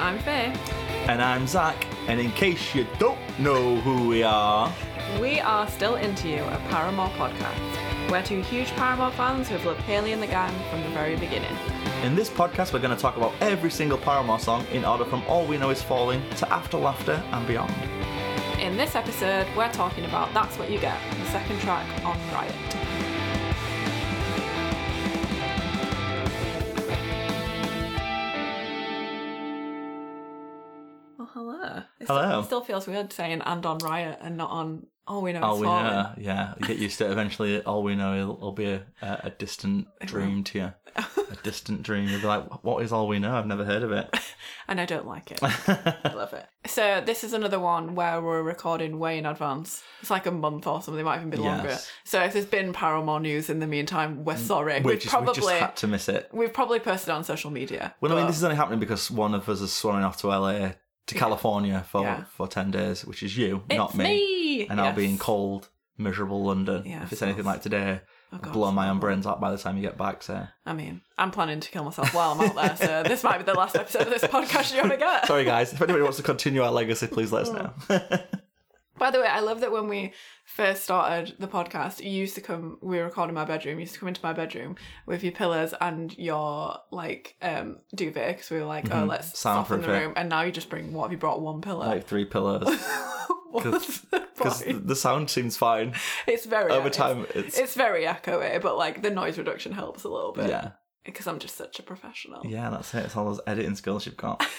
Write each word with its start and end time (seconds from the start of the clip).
I'm 0.00 0.18
Faye. 0.20 0.52
And 1.08 1.20
I'm 1.20 1.46
Zach. 1.46 1.86
And 2.08 2.18
in 2.18 2.30
case 2.32 2.74
you 2.74 2.86
don't 2.98 3.18
know 3.38 3.76
who 3.80 4.08
we 4.08 4.22
are, 4.22 4.72
We 5.20 5.40
are 5.40 5.68
Still 5.68 5.96
Into 5.96 6.28
You, 6.28 6.42
a 6.42 6.56
Paramore 6.70 7.10
podcast. 7.10 8.10
We're 8.10 8.22
two 8.22 8.40
huge 8.40 8.68
Paramore 8.70 9.10
fans 9.12 9.48
who 9.48 9.56
have 9.56 9.66
loved 9.66 9.80
Hayley 9.82 10.12
and 10.12 10.22
the 10.22 10.26
gang 10.26 10.52
from 10.70 10.82
the 10.82 10.88
very 10.88 11.16
beginning. 11.16 11.54
in 12.02 12.16
this 12.16 12.30
podcast, 12.30 12.72
we're 12.72 12.80
going 12.80 12.96
to 12.96 13.00
talk 13.00 13.16
about 13.18 13.34
every 13.42 13.70
single 13.70 13.98
Paramore 13.98 14.38
song 14.40 14.66
in 14.72 14.84
order 14.86 15.04
from 15.04 15.22
All 15.28 15.46
We 15.46 15.58
Know 15.58 15.68
Is 15.70 15.82
Falling 15.82 16.22
to 16.36 16.50
After 16.50 16.78
Laughter 16.78 17.22
and 17.32 17.46
beyond. 17.46 17.72
In 18.58 18.76
this 18.78 18.94
episode, 18.94 19.46
we're 19.56 19.70
talking 19.72 20.04
about 20.06 20.32
That's 20.32 20.58
What 20.58 20.70
You 20.70 20.78
Get, 20.80 20.98
the 21.18 21.26
second 21.30 21.60
track 21.60 21.86
on 22.04 22.16
Riot. 22.32 22.54
Hello. 32.14 32.22
It 32.22 32.26
still- 32.30 32.40
It 32.40 32.44
still 32.46 32.60
feels 32.62 32.86
weird 32.86 33.12
saying 33.12 33.42
and 33.44 33.66
on 33.66 33.78
Riot 33.78 34.18
and 34.20 34.36
not 34.36 34.50
on 34.50 34.86
All 35.06 35.22
We 35.22 35.32
Know 35.32 35.40
All 35.42 35.54
Is 35.56 35.60
we 35.60 35.66
Falling. 35.66 35.84
know, 35.86 36.12
yeah, 36.18 36.54
you 36.60 36.66
get 36.66 36.78
used 36.78 36.98
to 36.98 37.06
it. 37.06 37.10
Eventually, 37.10 37.60
all 37.62 37.82
we 37.82 37.96
know 37.96 38.26
will, 38.28 38.36
will 38.36 38.52
be 38.52 38.66
a, 38.66 38.82
a, 39.02 39.20
a 39.24 39.30
distant 39.30 39.88
dream 40.04 40.44
to 40.44 40.58
you. 40.58 40.72
A 40.96 41.36
distant 41.44 41.82
dream. 41.84 42.08
You'll 42.08 42.20
be 42.20 42.26
like, 42.26 42.64
what 42.64 42.82
is 42.82 42.90
all 42.92 43.06
we 43.06 43.18
know? 43.20 43.34
I've 43.36 43.46
never 43.46 43.64
heard 43.64 43.82
of 43.84 43.92
it. 43.92 44.12
and 44.68 44.80
I 44.80 44.86
don't 44.86 45.06
like 45.06 45.30
it. 45.30 45.38
I 45.42 46.00
love 46.14 46.32
it. 46.32 46.44
So 46.66 47.00
this 47.04 47.22
is 47.24 47.32
another 47.32 47.60
one 47.60 47.94
where 47.94 48.20
we're 48.20 48.42
recording 48.42 48.98
way 48.98 49.16
in 49.18 49.24
advance. 49.24 49.82
It's 50.00 50.10
like 50.10 50.26
a 50.26 50.32
month 50.32 50.66
or 50.66 50.82
something. 50.82 51.00
It 51.00 51.04
might 51.04 51.18
even 51.18 51.30
be 51.30 51.36
longer. 51.38 51.68
Yes. 51.70 51.90
So 52.04 52.20
if 52.24 52.32
there's 52.32 52.44
been 52.46 52.72
Paramore 52.72 53.20
news 53.20 53.48
in 53.50 53.60
the 53.60 53.68
meantime, 53.68 54.24
we're 54.24 54.34
mm, 54.34 54.38
sorry. 54.38 54.80
we, 54.80 54.92
We've 54.92 55.00
just, 55.00 55.14
we 55.14 55.22
probably 55.24 55.34
just 55.40 55.48
had 55.50 55.76
to 55.76 55.86
miss 55.86 56.08
it. 56.08 56.28
we've 56.32 56.52
probably 56.52 56.80
posted 56.80 57.10
on 57.10 57.22
social 57.24 57.50
media. 57.52 57.94
Well, 58.00 58.12
I 58.12 58.16
mean, 58.16 58.24
but- 58.24 58.28
this 58.28 58.36
is 58.38 58.44
only 58.44 58.56
happening 58.56 58.80
because 58.80 59.10
one 59.12 59.34
of 59.34 59.48
us 59.48 59.60
is 59.60 59.70
swanning 59.70 60.04
off 60.04 60.16
to 60.18 60.26
LA 60.28 60.72
to 61.10 61.14
California 61.14 61.84
for 61.88 62.02
Yeah. 62.02 62.24
for 62.36 62.48
ten 62.48 62.70
days, 62.70 63.04
which 63.04 63.22
is 63.22 63.36
you, 63.36 63.62
It's 63.68 63.76
not 63.76 63.94
me. 63.94 64.04
me! 64.04 64.66
And 64.68 64.80
I'll 64.80 64.94
be 64.94 65.04
in 65.04 65.18
cold, 65.18 65.68
miserable 65.98 66.42
London. 66.42 66.84
Yeah, 66.86 67.02
if 67.02 67.12
it's 67.12 67.22
anything 67.22 67.44
like 67.44 67.62
today, 67.62 68.00
Oh, 68.32 68.38
God, 68.38 68.52
blow 68.52 68.70
my 68.70 68.88
own 68.88 69.00
brains 69.00 69.26
out 69.26 69.40
by 69.40 69.50
the 69.50 69.58
time 69.58 69.76
you 69.76 69.82
get 69.82 69.98
back. 69.98 70.22
So 70.22 70.46
I 70.64 70.72
mean, 70.72 71.00
I'm 71.18 71.32
planning 71.32 71.58
to 71.58 71.70
kill 71.70 71.84
myself 71.84 72.14
while 72.14 72.32
I'm 72.32 72.40
out 72.40 72.54
there. 72.54 72.76
So 72.76 73.02
this 73.08 73.24
might 73.24 73.38
be 73.38 73.44
the 73.44 73.54
last 73.54 73.74
episode 73.74 74.02
of 74.02 74.10
this 74.10 74.22
podcast 74.22 74.72
you 74.72 74.80
ever 74.80 74.96
get. 74.96 75.26
sorry, 75.26 75.44
guys. 75.44 75.72
If 75.72 75.82
anybody 75.82 76.02
wants 76.02 76.18
to 76.18 76.22
continue 76.22 76.62
our 76.62 76.70
legacy, 76.70 77.08
please 77.08 77.32
let 77.32 77.48
us 77.48 77.48
hmm. 77.48 77.92
know. 77.92 78.18
By 79.00 79.10
the 79.10 79.18
way, 79.20 79.26
I 79.26 79.40
love 79.40 79.60
that 79.62 79.72
when 79.72 79.88
we 79.88 80.12
first 80.44 80.84
started 80.84 81.34
the 81.40 81.48
podcast, 81.48 82.04
you 82.04 82.10
used 82.10 82.34
to 82.36 82.40
come. 82.40 82.78
We 82.82 82.98
were 82.98 83.04
recording 83.04 83.30
in 83.30 83.34
my 83.34 83.44
bedroom. 83.46 83.76
You 83.76 83.80
used 83.80 83.94
to 83.94 83.98
come 83.98 84.08
into 84.08 84.20
my 84.22 84.32
bedroom 84.34 84.76
with 85.06 85.24
your 85.24 85.32
pillows 85.32 85.74
and 85.80 86.16
your 86.18 86.76
like 86.92 87.34
um 87.42 87.78
duvet 87.94 88.36
because 88.36 88.50
we 88.50 88.58
were 88.58 88.66
like, 88.66 88.94
oh, 88.94 89.04
let's 89.06 89.36
soften 89.38 89.80
the 89.80 89.84
Soundproof 89.84 89.88
it. 89.88 90.04
room. 90.06 90.12
And 90.16 90.28
now 90.28 90.42
you 90.42 90.52
just 90.52 90.68
bring 90.70 90.92
what 90.92 91.04
have 91.04 91.12
you 91.12 91.18
brought? 91.18 91.40
One 91.40 91.62
pillow. 91.62 91.86
like 91.86 92.06
three 92.06 92.26
pillows, 92.26 92.62
What's 93.50 94.00
the 94.02 94.20
because 94.36 94.62
point? 94.62 94.86
the 94.86 94.94
sound 94.96 95.30
seems 95.30 95.56
fine. 95.56 95.94
It's 96.26 96.44
very 96.46 96.70
Over 96.70 96.88
it's- 96.88 96.96
time, 96.96 97.26
it's, 97.34 97.58
It's, 97.58 97.74
very 97.74 98.04
echoey, 98.04 98.60
but 98.62 98.76
like 98.76 99.02
the 99.02 99.10
noise 99.10 99.38
reduction 99.38 99.72
helps 99.72 100.04
a 100.04 100.08
little 100.08 100.32
bit. 100.32 100.48
yeah, 100.50 100.72
Because 101.04 101.26
I'm 101.26 101.38
just 101.40 101.56
such 101.56 101.78
a 101.78 101.82
professional. 101.82 102.42
yeah. 102.46 102.70
That's 102.70 102.94
it. 102.94 103.06
It's 103.06 103.16
all 103.16 103.24
those 103.24 103.40
editing 103.46 103.74
skills 103.76 104.06
you've 104.06 104.16
got. 104.18 104.46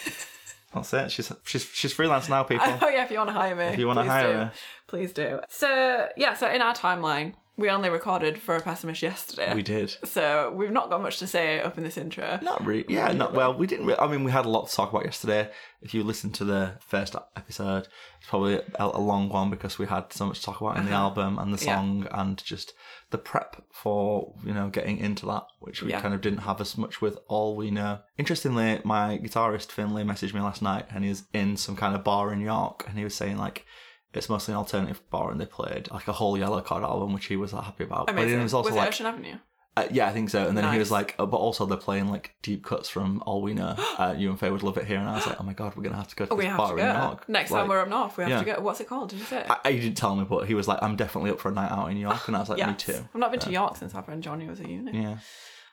That's 0.74 0.94
it. 0.94 1.12
She's 1.12 1.32
she's 1.46 1.66
she's 1.66 1.94
freelance 1.94 2.30
now, 2.30 2.42
oh, 2.42 2.44
people. 2.46 2.68
Oh 2.82 2.88
yeah, 2.90 3.04
if 3.04 3.12
you 3.12 3.18
want 3.18 3.30
to 3.30 3.34
hire 3.34 3.56
me, 3.56 3.66
If 3.66 3.80
you 3.80 3.88
wanna 3.88 4.06
hire 4.06 4.28
do. 4.32 4.38
her. 4.38 4.52
please 4.88 5.12
do. 5.14 5.40
So 5.50 6.08
yeah, 6.18 6.34
so 6.34 6.50
in 6.50 6.62
our 6.62 6.74
timeline, 6.74 7.34
we 7.58 7.70
only 7.70 7.90
recorded 7.90 8.42
for 8.42 8.56
a 8.56 8.62
pessimist 8.62 9.02
yesterday. 9.02 9.54
We 9.54 9.62
did. 9.62 9.96
So 10.04 10.52
we've 10.56 10.72
not 10.72 10.90
got 10.90 11.02
much 11.02 11.20
to 11.20 11.28
say 11.28 11.62
up 11.62 11.78
in 11.78 11.84
this 11.84 11.98
intro. 11.98 12.40
Not 12.42 12.66
really. 12.66 12.86
Yeah, 12.88 13.12
not 13.12 13.34
well. 13.34 13.54
We 13.54 13.68
didn't. 13.68 13.86
Re- 13.86 13.96
I 14.00 14.08
mean, 14.08 14.24
we 14.24 14.32
had 14.32 14.46
a 14.46 14.50
lot 14.50 14.70
to 14.70 14.76
talk 14.76 14.90
about 14.90 15.06
yesterday. 15.06 15.52
If 15.82 15.94
you 15.94 16.04
listen 16.04 16.32
to 16.34 16.46
the 16.46 16.78
first 16.80 17.16
episode, 17.36 17.88
it's 18.20 18.28
probably 18.28 18.56
a, 18.56 18.64
a 18.80 19.00
long 19.00 19.30
one 19.30 19.50
because 19.50 19.78
we 19.78 19.86
had 19.86 20.12
so 20.14 20.26
much 20.26 20.40
to 20.40 20.46
talk 20.46 20.62
about 20.62 20.78
in 20.78 20.86
the 20.86 20.92
uh-huh. 20.92 21.04
album 21.04 21.40
and 21.40 21.54
the 21.54 21.64
Yeah. 21.64 21.76
song 21.76 22.08
and 22.12 22.44
just 22.44 22.74
the 23.10 23.18
prep 23.18 23.62
for 23.72 24.34
you 24.46 24.54
know 24.54 24.70
getting 24.70 24.98
into 24.98 25.26
that, 25.28 25.44
which 25.60 25.84
we 25.84 25.92
Yeah. 25.92 26.02
kind 26.02 26.14
of 26.14 26.22
didn't 26.22 26.40
have 26.40 26.62
as 26.62 26.78
much 26.78 27.02
with 27.02 27.20
all 27.28 27.56
we 27.56 27.70
know. 27.70 28.00
Interestingly, 28.18 28.80
my 28.84 29.18
guitarist 29.18 29.72
Finlay 29.72 30.04
messaged 30.04 30.34
me 30.34 30.40
last 30.42 30.62
night, 30.62 30.86
and 30.90 31.04
he 31.04 31.10
was 31.10 31.24
in 31.34 31.58
some 31.58 31.76
kind 31.76 31.96
of 31.96 32.04
bar 32.04 32.32
in 32.32 32.40
York, 32.40 32.86
and 32.88 32.98
he 32.98 33.04
was 33.04 33.14
saying 33.14 33.38
like. 33.38 33.66
It's 34.14 34.30
mostly 34.30 34.54
an 34.54 34.58
alternative 34.58 35.02
bar, 35.10 35.32
and 35.32 35.40
they 35.40 35.46
played 35.46 35.90
like 35.92 36.08
a 36.08 36.14
whole 36.14 36.38
Yellowcard 36.38 36.84
album, 36.84 37.14
which 37.14 37.26
he 37.26 37.36
was 37.38 37.52
happy 37.52 37.84
about. 37.86 38.08
But 38.08 38.16
Amazing. 38.16 38.38
he 38.40 38.44
was 38.44 38.54
also 38.54 38.70
it 38.70 38.76
like, 38.76 38.88
Ocean 38.90 39.06
Avenue? 39.06 39.36
uh, 39.78 39.88
yeah, 39.90 40.08
I 40.08 40.12
think 40.12 40.30
so. 40.30 40.48
And 40.50 40.58
then 40.58 40.72
he 40.74 40.78
was 40.78 40.92
like, 40.92 41.16
uh, 41.18 41.26
but 41.26 41.38
also 41.38 41.66
they're 41.66 41.78
playing 41.78 42.10
like 42.10 42.36
deep 42.42 42.66
cuts 42.66 42.90
from 42.90 43.24
All 43.26 43.42
We 43.42 43.54
Know. 43.54 43.76
Uh, 43.98 44.16
you 44.18 44.30
and 44.32 44.40
Faye 44.40 44.50
would 44.52 44.64
love 44.64 44.78
it 44.78 44.86
here. 44.86 44.98
And 44.98 45.08
I 45.08 45.14
was 45.16 45.28
like, 45.28 45.40
oh 45.40 45.44
my 45.44 45.54
god, 45.54 45.76
we're 45.76 45.84
gonna 45.84 45.96
have 45.96 46.08
to 46.10 46.16
go 46.16 46.26
to 46.26 46.34
Oh, 46.34 46.36
we 46.36 46.44
this 46.44 46.50
have 46.50 46.58
bar 46.58 46.76
to 46.76 46.82
in 46.82 46.94
go. 46.94 47.02
York. 47.04 47.30
Next 47.30 47.52
Like, 47.52 47.62
time 47.62 47.70
we're 47.70 47.80
up 47.80 47.88
north, 47.88 48.18
we 48.18 48.24
have 48.24 48.32
yeah. 48.32 48.40
to 48.40 48.46
go. 48.58 48.62
What's 48.62 48.80
it 48.82 48.88
called? 48.88 49.10
Did 49.12 49.20
you 49.20 49.26
say? 49.26 49.46
I, 49.48 49.72
he 49.72 49.80
didn't 49.80 49.98
tell 49.98 50.16
me, 50.16 50.26
but 50.26 50.48
he 50.48 50.56
was 50.56 50.68
like, 50.68 50.80
I'm 50.82 50.96
definitely 50.96 51.30
up 51.32 51.40
for 51.40 51.50
a 51.50 51.54
night 51.54 51.72
out 51.72 51.90
in 51.92 51.98
York. 51.98 52.28
And 52.28 52.36
I 52.36 52.40
was 52.40 52.50
like, 52.50 52.66
me 52.68 52.74
too. 52.74 52.96
I've 53.14 53.20
not 53.20 53.32
been 53.32 53.40
to 53.42 53.52
York 53.52 53.78
since 53.78 53.94
our 53.96 54.04
friend 54.04 54.22
Johnny 54.24 54.48
was 54.48 54.60
at 54.60 54.68
uni. 54.70 54.92
Yeah. 55.04 55.18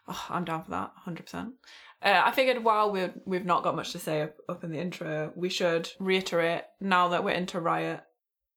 Oh, 0.06 0.26
I'm 0.30 0.44
down 0.44 0.62
for 0.62 0.70
that, 0.70 0.92
100%. 1.06 1.52
Uh, 2.00 2.22
I 2.24 2.30
figured 2.30 2.62
while 2.62 2.90
we've, 2.92 3.12
we've 3.26 3.44
not 3.44 3.62
got 3.64 3.74
much 3.74 3.92
to 3.92 3.98
say 3.98 4.22
up, 4.22 4.36
up 4.48 4.62
in 4.64 4.70
the 4.70 4.78
intro, 4.78 5.32
we 5.34 5.48
should 5.48 5.90
reiterate 5.98 6.62
now 6.80 7.08
that 7.08 7.24
we're 7.24 7.32
into 7.32 7.58
Riot, 7.60 8.00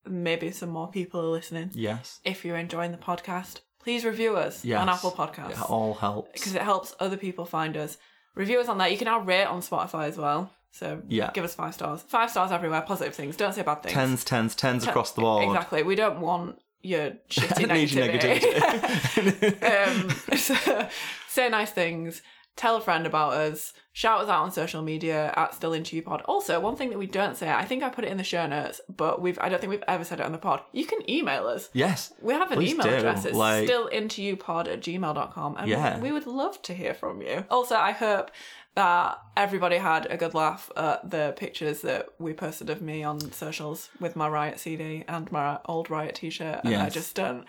maybe 0.05 0.51
some 0.51 0.69
more 0.69 0.87
people 0.89 1.19
are 1.21 1.29
listening. 1.29 1.71
Yes. 1.73 2.19
If 2.23 2.43
you're 2.45 2.57
enjoying 2.57 2.91
the 2.91 2.97
podcast, 2.97 3.59
please 3.79 4.03
review 4.05 4.35
us 4.37 4.63
Yes. 4.65 4.79
on 4.79 4.89
Apple 4.89 5.11
Podcasts. 5.11 5.51
It 5.51 5.69
all 5.69 5.93
helps. 5.95 6.31
because 6.33 6.55
it 6.55 6.61
helps 6.61 6.95
other 6.99 7.17
people 7.17 7.45
find 7.45 7.75
us. 7.77 7.97
Review 8.35 8.59
us 8.59 8.67
on 8.67 8.77
there. 8.77 8.87
You 8.87 8.97
can 8.97 9.05
now 9.05 9.19
rate 9.19 9.45
on 9.45 9.61
Spotify 9.61 10.07
as 10.07 10.17
well. 10.17 10.51
So 10.71 11.01
Yeah. 11.07 11.31
give 11.33 11.43
us 11.43 11.53
five 11.55 11.73
stars. 11.73 12.01
Five 12.03 12.29
stars 12.31 12.51
everywhere. 12.51 12.81
Positive 12.81 13.13
things. 13.13 13.35
Don't 13.35 13.53
say 13.53 13.61
bad 13.61 13.83
things. 13.83 13.93
Tens, 13.93 14.23
tens, 14.23 14.55
tens 14.55 14.87
across 14.87 15.11
the 15.11 15.21
board. 15.21 15.45
Exactly. 15.45 15.83
We 15.83 15.95
don't 15.95 16.21
want 16.21 16.59
your 16.81 17.11
shitty 17.29 17.69
I 17.69 17.73
need 17.73 17.91
your 17.91 18.07
negativity. 18.07 18.53
negativity. 18.53 20.29
um, 20.31 20.37
so, 20.37 20.87
say 21.27 21.49
nice 21.49 21.71
things. 21.71 22.21
Tell 22.57 22.75
a 22.75 22.81
friend 22.81 23.07
about 23.07 23.33
us. 23.33 23.73
Shout 23.93 24.21
us 24.21 24.29
out 24.29 24.43
on 24.43 24.51
social 24.51 24.81
media 24.81 25.33
at 25.35 25.53
Still 25.55 25.73
Into 25.73 25.95
You 25.95 26.01
Pod. 26.01 26.21
Also, 26.25 26.59
one 26.59 26.75
thing 26.75 26.89
that 26.91 26.99
we 26.99 27.07
don't 27.07 27.35
say, 27.35 27.49
I 27.49 27.65
think 27.65 27.81
I 27.81 27.89
put 27.89 28.03
it 28.05 28.11
in 28.11 28.17
the 28.17 28.23
show 28.23 28.45
notes, 28.45 28.79
but 28.89 29.21
we've 29.21 29.39
I 29.39 29.49
don't 29.49 29.59
think 29.59 29.71
we've 29.71 29.83
ever 29.87 30.03
said 30.03 30.19
it 30.19 30.25
on 30.25 30.31
the 30.31 30.37
pod. 30.37 30.61
You 30.71 30.85
can 30.85 31.09
email 31.09 31.47
us. 31.47 31.69
yes. 31.73 32.13
We 32.21 32.33
have 32.33 32.51
an 32.51 32.61
email 32.61 32.85
do, 32.87 32.93
address. 32.93 33.25
It's 33.25 33.35
like- 33.35 33.65
still 33.65 33.87
into 33.87 34.21
you 34.21 34.35
pod 34.37 34.67
at 34.67 34.81
gmail.com. 34.81 35.55
And 35.57 35.67
Yeah. 35.69 35.99
we 35.99 36.11
would 36.11 36.27
love 36.27 36.61
to 36.63 36.73
hear 36.73 36.93
from 36.93 37.21
you. 37.21 37.45
Also, 37.49 37.75
I 37.75 37.91
hope 37.91 38.31
that 38.75 39.19
everybody 39.35 39.77
had 39.77 40.07
a 40.09 40.15
good 40.15 40.33
laugh 40.33 40.69
at 40.77 41.09
the 41.09 41.33
pictures 41.37 41.81
that 41.81 42.09
we 42.19 42.33
posted 42.33 42.69
of 42.69 42.81
me 42.81 43.03
on 43.03 43.19
socials 43.31 43.89
with 43.99 44.15
my 44.15 44.27
Riot 44.29 44.59
CD 44.59 45.03
and 45.07 45.29
my 45.31 45.59
old 45.65 45.89
Riot 45.89 46.15
t 46.15 46.29
shirt. 46.29 46.61
And 46.63 46.75
I 46.75 46.89
just 46.89 47.15
don't 47.15 47.45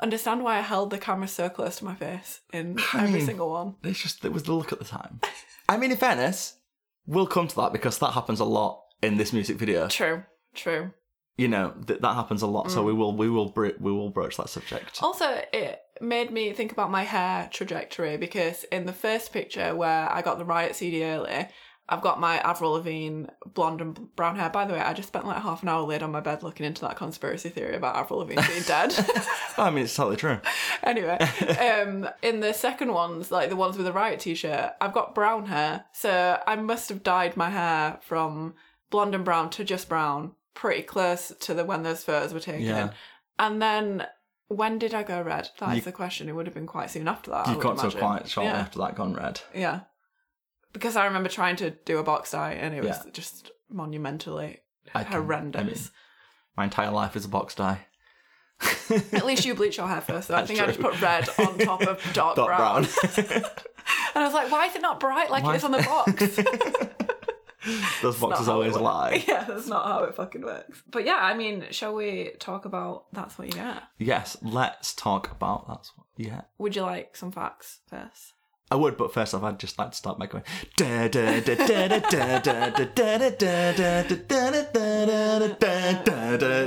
understand 0.00 0.42
why 0.42 0.58
I 0.58 0.60
held 0.60 0.90
the 0.90 0.98
camera 0.98 1.28
so 1.28 1.48
close 1.48 1.76
to 1.76 1.84
my 1.84 1.94
face 1.94 2.40
in 2.52 2.78
I 2.94 3.02
every 3.04 3.18
mean- 3.18 3.26
single 3.26 3.50
one. 3.50 3.74
It's 3.82 4.00
just, 4.00 4.24
it 4.24 4.32
was 4.32 4.42
the 4.44 4.52
look 4.52 4.72
at 4.72 4.78
the 4.78 4.84
time. 4.84 5.20
I 5.68 5.76
mean, 5.76 5.90
in 5.90 5.96
fairness, 5.96 6.56
we'll 7.06 7.26
come 7.26 7.48
to 7.48 7.56
that 7.56 7.72
because 7.72 7.98
that 7.98 8.12
happens 8.12 8.40
a 8.40 8.44
lot 8.44 8.82
in 9.02 9.16
this 9.16 9.32
music 9.32 9.56
video. 9.56 9.88
True, 9.88 10.24
true. 10.54 10.92
You 11.36 11.48
know, 11.48 11.72
th- 11.86 12.00
that 12.00 12.14
happens 12.14 12.42
a 12.42 12.46
lot. 12.46 12.66
Mm. 12.66 12.70
So 12.72 12.82
we 12.82 12.92
will, 12.92 13.16
we 13.16 13.30
will, 13.30 13.48
br- 13.50 13.78
we 13.78 13.92
will 13.92 14.10
broach 14.10 14.36
that 14.36 14.50
subject. 14.50 15.02
Also, 15.02 15.40
it 15.52 15.80
made 16.00 16.30
me 16.30 16.52
think 16.52 16.72
about 16.72 16.90
my 16.90 17.04
hair 17.04 17.48
trajectory 17.52 18.16
because 18.16 18.64
in 18.64 18.84
the 18.86 18.92
first 18.92 19.32
picture 19.32 19.74
where 19.74 20.10
I 20.12 20.20
got 20.22 20.38
the 20.38 20.44
Riot 20.44 20.76
CD 20.76 21.04
early, 21.04 21.48
I've 21.90 22.02
got 22.02 22.20
my 22.20 22.38
Avril 22.38 22.72
Lavigne 22.72 23.24
blonde 23.52 23.80
and 23.80 24.14
brown 24.14 24.36
hair. 24.36 24.48
By 24.48 24.64
the 24.64 24.74
way, 24.74 24.78
I 24.78 24.94
just 24.94 25.08
spent 25.08 25.26
like 25.26 25.42
half 25.42 25.62
an 25.62 25.68
hour 25.68 25.82
laid 25.82 26.04
on 26.04 26.12
my 26.12 26.20
bed 26.20 26.44
looking 26.44 26.64
into 26.64 26.82
that 26.82 26.96
conspiracy 26.96 27.48
theory 27.48 27.74
about 27.74 27.96
Avril 27.96 28.20
Lavigne 28.20 28.46
being 28.46 28.62
dead. 28.62 28.94
I 29.58 29.70
mean, 29.70 29.84
it's 29.84 29.94
totally 29.96 30.16
true. 30.16 30.38
anyway, 30.84 31.18
um, 31.58 32.08
in 32.22 32.38
the 32.40 32.52
second 32.52 32.92
ones, 32.92 33.32
like 33.32 33.50
the 33.50 33.56
ones 33.56 33.76
with 33.76 33.86
the 33.86 33.92
Riot 33.92 34.20
t-shirt, 34.20 34.74
I've 34.80 34.92
got 34.92 35.16
brown 35.16 35.46
hair, 35.46 35.84
so 35.92 36.40
I 36.46 36.54
must 36.56 36.88
have 36.90 37.02
dyed 37.02 37.36
my 37.36 37.50
hair 37.50 37.98
from 38.02 38.54
blonde 38.90 39.16
and 39.16 39.24
brown 39.24 39.50
to 39.50 39.64
just 39.64 39.88
brown, 39.88 40.32
pretty 40.54 40.82
close 40.82 41.32
to 41.40 41.54
the 41.54 41.64
when 41.64 41.82
those 41.82 42.04
photos 42.04 42.32
were 42.32 42.40
taken. 42.40 42.66
Yeah. 42.66 42.90
And 43.38 43.60
then 43.60 44.06
when 44.46 44.78
did 44.78 44.94
I 44.94 45.02
go 45.02 45.22
red? 45.22 45.48
That 45.58 45.70
is 45.70 45.76
You- 45.76 45.82
the 45.82 45.92
question. 45.92 46.28
It 46.28 46.32
would 46.34 46.46
have 46.46 46.54
been 46.54 46.66
quite 46.66 46.90
soon 46.90 47.08
after 47.08 47.30
that. 47.30 47.48
You 47.48 47.56
got 47.56 47.78
to 47.78 47.96
quite 47.96 48.28
short 48.28 48.46
yeah. 48.46 48.58
after 48.58 48.78
that 48.80 48.94
gone 48.94 49.14
red. 49.14 49.40
Yeah. 49.54 49.80
Because 50.72 50.96
I 50.96 51.06
remember 51.06 51.28
trying 51.28 51.56
to 51.56 51.70
do 51.70 51.98
a 51.98 52.02
box 52.02 52.30
dye 52.32 52.52
and 52.52 52.74
it 52.74 52.82
was 52.84 52.98
Yeah. 53.04 53.10
just 53.12 53.50
monumentally 53.68 54.58
I 54.94 55.02
can- 55.04 55.12
horrendous. 55.12 55.60
I 55.60 55.64
mean, 55.64 55.76
my 56.56 56.64
entire 56.64 56.90
life 56.90 57.16
is 57.16 57.24
a 57.24 57.28
box 57.28 57.54
dye. 57.54 57.86
At 59.12 59.24
least 59.24 59.44
you 59.46 59.54
bleach 59.54 59.78
your 59.78 59.88
hair 59.88 60.00
first, 60.02 60.28
though. 60.28 60.34
I 60.34 60.42
That's 60.42 60.48
think 60.48 60.60
I 60.60 60.66
just 60.66 60.80
true. 60.80 60.90
put 60.90 61.00
red 61.00 61.28
on 61.38 61.58
top 61.58 61.82
of 61.82 62.02
dark, 62.12 62.36
Dark 62.36 62.48
brown. 62.48 62.82
brown. 62.84 63.42
And 64.14 64.22
I 64.22 64.26
was 64.26 64.34
like, 64.34 64.50
why 64.52 64.66
is 64.66 64.74
it 64.76 64.82
not 64.82 65.00
bright 65.00 65.30
like 65.30 65.42
Why- 65.44 65.54
it 65.54 65.56
is 65.58 65.64
on 65.64 65.70
the 65.72 65.78
box? 65.82 66.36
Those 68.02 68.18
boxes 68.18 68.48
always 68.48 68.72
works. 68.72 68.82
lie. 68.82 69.24
yeah, 69.28 69.44
that's 69.44 69.66
not 69.66 69.86
how 69.86 70.04
it 70.04 70.14
fucking 70.14 70.42
works. 70.42 70.82
But 70.90 71.04
yeah, 71.04 71.18
I 71.20 71.34
mean, 71.34 71.66
shall 71.70 71.94
we 71.94 72.32
talk 72.38 72.64
about 72.64 73.04
that's 73.12 73.38
what 73.38 73.48
you 73.48 73.52
get? 73.52 73.82
Yes, 73.98 74.36
let's 74.42 74.94
talk 74.94 75.30
about 75.30 75.68
that's 75.68 75.92
what. 75.96 76.06
Yeah. 76.16 76.42
Would 76.58 76.74
you 76.74 76.82
like 76.82 77.16
some 77.16 77.30
facts 77.32 77.80
first? 77.88 78.32
I 78.72 78.76
would, 78.76 78.96
but 78.96 79.12
first 79.12 79.34
off, 79.34 79.42
I'd 79.42 79.58
just 79.58 79.78
like 79.78 79.90
to 79.90 79.96
start 79.96 80.18
by 80.18 80.26
going. 80.26 80.44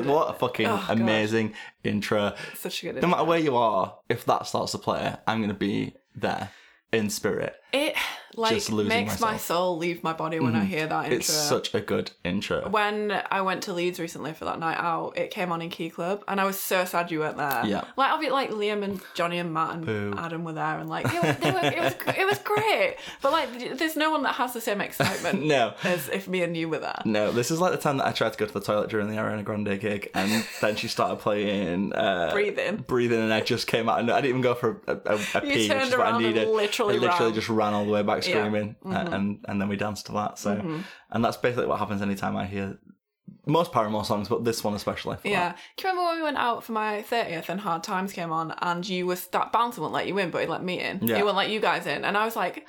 what 0.06 0.36
a 0.36 0.38
fucking 0.38 0.68
oh, 0.68 0.86
amazing 0.90 1.54
intro. 1.84 2.36
Such 2.56 2.84
a 2.84 2.88
good 2.88 2.96
intro. 2.96 3.10
No 3.10 3.16
matter 3.16 3.24
where 3.24 3.40
you 3.40 3.56
are, 3.56 3.98
if 4.10 4.26
that 4.26 4.48
starts 4.48 4.74
to 4.74 4.80
play, 4.80 5.16
I'm 5.26 5.38
going 5.40 5.50
to 5.50 5.56
be 5.56 5.96
there 6.14 6.52
in 6.92 7.10
spirit. 7.10 7.56
It 7.72 7.96
like 8.36 8.70
makes 8.72 9.20
my 9.20 9.38
soul 9.38 9.78
leave 9.78 10.04
my 10.04 10.14
body 10.14 10.40
when 10.40 10.56
I 10.56 10.64
hear 10.66 10.88
that 10.88 11.06
intro. 11.06 11.18
It's 11.18 11.28
such 11.34 11.74
a 11.74 11.82
good 11.82 12.12
intro. 12.24 12.68
when 12.70 13.12
I 13.32 13.42
went 13.42 13.64
to 13.64 13.74
Leeds 13.74 14.00
recently 14.00 14.34
for 14.34 14.46
that 14.46 14.60
night 14.60 14.78
out, 14.78 15.18
it 15.18 15.32
came 15.32 15.52
on 15.52 15.62
in 15.62 15.70
Key 15.70 15.90
Club, 15.90 16.24
and 16.28 16.40
I 16.40 16.46
was 16.46 16.60
so 16.60 16.86
sad 16.86 17.12
you 17.12 17.20
weren't 17.20 17.38
there. 17.38 17.64
Yeah. 17.66 17.84
like 17.98 18.12
obviously, 18.12 18.34
like 18.34 18.50
Liam 18.52 18.84
and 18.84 19.02
Johnny 19.14 19.38
and 19.40 19.54
Matt 19.54 19.76
and 19.76 19.86
Boo. 19.86 20.14
Adam 20.18 20.44
were 20.44 20.54
there, 20.54 20.80
and 20.80 20.90
like 20.90 21.06
it 21.06 21.22
was, 21.24 21.38
they 21.38 21.52
were, 21.54 21.60
it 21.60 21.80
was 21.80 21.94
it 22.18 22.26
was 22.28 22.40
great. 22.40 22.96
But 23.22 23.32
like, 23.32 23.78
there's 23.78 23.96
no 23.96 24.12
one 24.12 24.24
that 24.24 24.34
has 24.36 24.54
the 24.54 24.62
same 24.62 24.82
excitement 24.82 25.44
No. 25.54 25.74
as 25.84 26.10
if 26.10 26.28
me 26.28 26.42
and 26.44 26.56
you 26.56 26.70
were 26.70 26.80
there. 26.80 27.02
No, 27.06 27.32
this 27.32 27.52
is 27.52 27.60
like 27.60 27.72
the 27.72 27.78
time 27.78 27.98
that 27.98 28.08
I 28.08 28.12
tried 28.12 28.34
to 28.34 28.40
go 28.40 28.46
to 28.46 28.54
the 28.54 28.62
toilet 28.62 28.90
during 28.90 29.08
the 29.10 29.16
Ariana 29.16 29.44
Grande 29.44 29.80
gig, 29.80 30.10
and 30.14 30.46
then 30.62 30.76
she 30.76 30.88
started 30.88 31.18
playing 31.20 31.94
uh, 31.94 32.30
Breathing. 32.34 32.78
breathing, 32.88 33.20
and 33.20 33.34
I 33.34 33.42
just 33.42 33.68
came 33.68 33.90
out. 33.90 34.00
and 34.00 34.10
I 34.12 34.16
didn't 34.22 34.30
even 34.30 34.42
go 34.42 34.56
for 34.56 34.82
a, 34.88 34.92
a, 35.06 35.16
a 35.36 35.42
pee, 35.42 35.48
which 35.48 35.70
is 35.70 35.70
what 35.70 36.00
I 36.00 36.04
around 36.12 36.16
and 36.24 36.34
needed. 36.36 36.48
literally 36.48 36.96
I 36.96 37.00
literally 37.00 37.26
ran. 37.32 37.34
just 37.36 37.50
ran 37.50 37.74
all 37.74 37.86
the 37.86 37.92
way 37.92 38.02
back 38.04 38.23
Yeah. 38.28 38.36
Mm-hmm. 38.46 38.48
screaming, 38.48 38.76
and 39.14 39.40
and 39.48 39.62
then 39.62 39.68
we 39.70 39.76
danced 39.76 40.06
to 40.08 40.12
that. 40.14 40.38
So, 40.40 40.82
and 41.12 41.24
that's 41.26 41.38
basically 41.38 41.68
what 41.68 41.80
happens 41.80 42.02
anytime 42.02 42.36
I 42.38 42.46
hear 42.46 42.78
most 43.46 43.72
Paramore 43.74 44.06
songs, 44.06 44.30
but 44.30 44.44
this 44.46 44.64
one 44.64 44.74
especially. 44.74 45.18
Yeah. 45.24 45.50
that. 45.50 45.58
Do 45.78 45.84
you 45.84 45.90
remember 45.90 46.08
when 46.10 46.18
we 46.18 46.24
went 46.24 46.38
out 46.38 46.64
for 46.64 46.72
my 46.72 47.04
30th 47.10 47.50
and 47.50 47.60
Hard 47.60 47.84
Times 47.84 48.14
came 48.14 48.32
on 48.32 48.54
and 48.62 48.88
you 48.88 49.06
was 49.06 49.28
that 49.28 49.52
bouncer 49.52 49.82
wouldn't 49.82 49.94
let 49.96 50.08
you 50.08 50.18
in, 50.18 50.30
but 50.30 50.42
he 50.42 50.48
let 50.48 50.64
me 50.64 50.80
in. 50.80 51.00
Yeah. 51.02 51.18
He 51.18 51.24
wouldn't 51.24 51.38
let 51.38 51.50
you 51.50 51.60
guys 51.60 51.86
in. 51.86 52.06
And 52.06 52.16
I 52.18 52.24
was 52.24 52.36
like, 52.38 52.66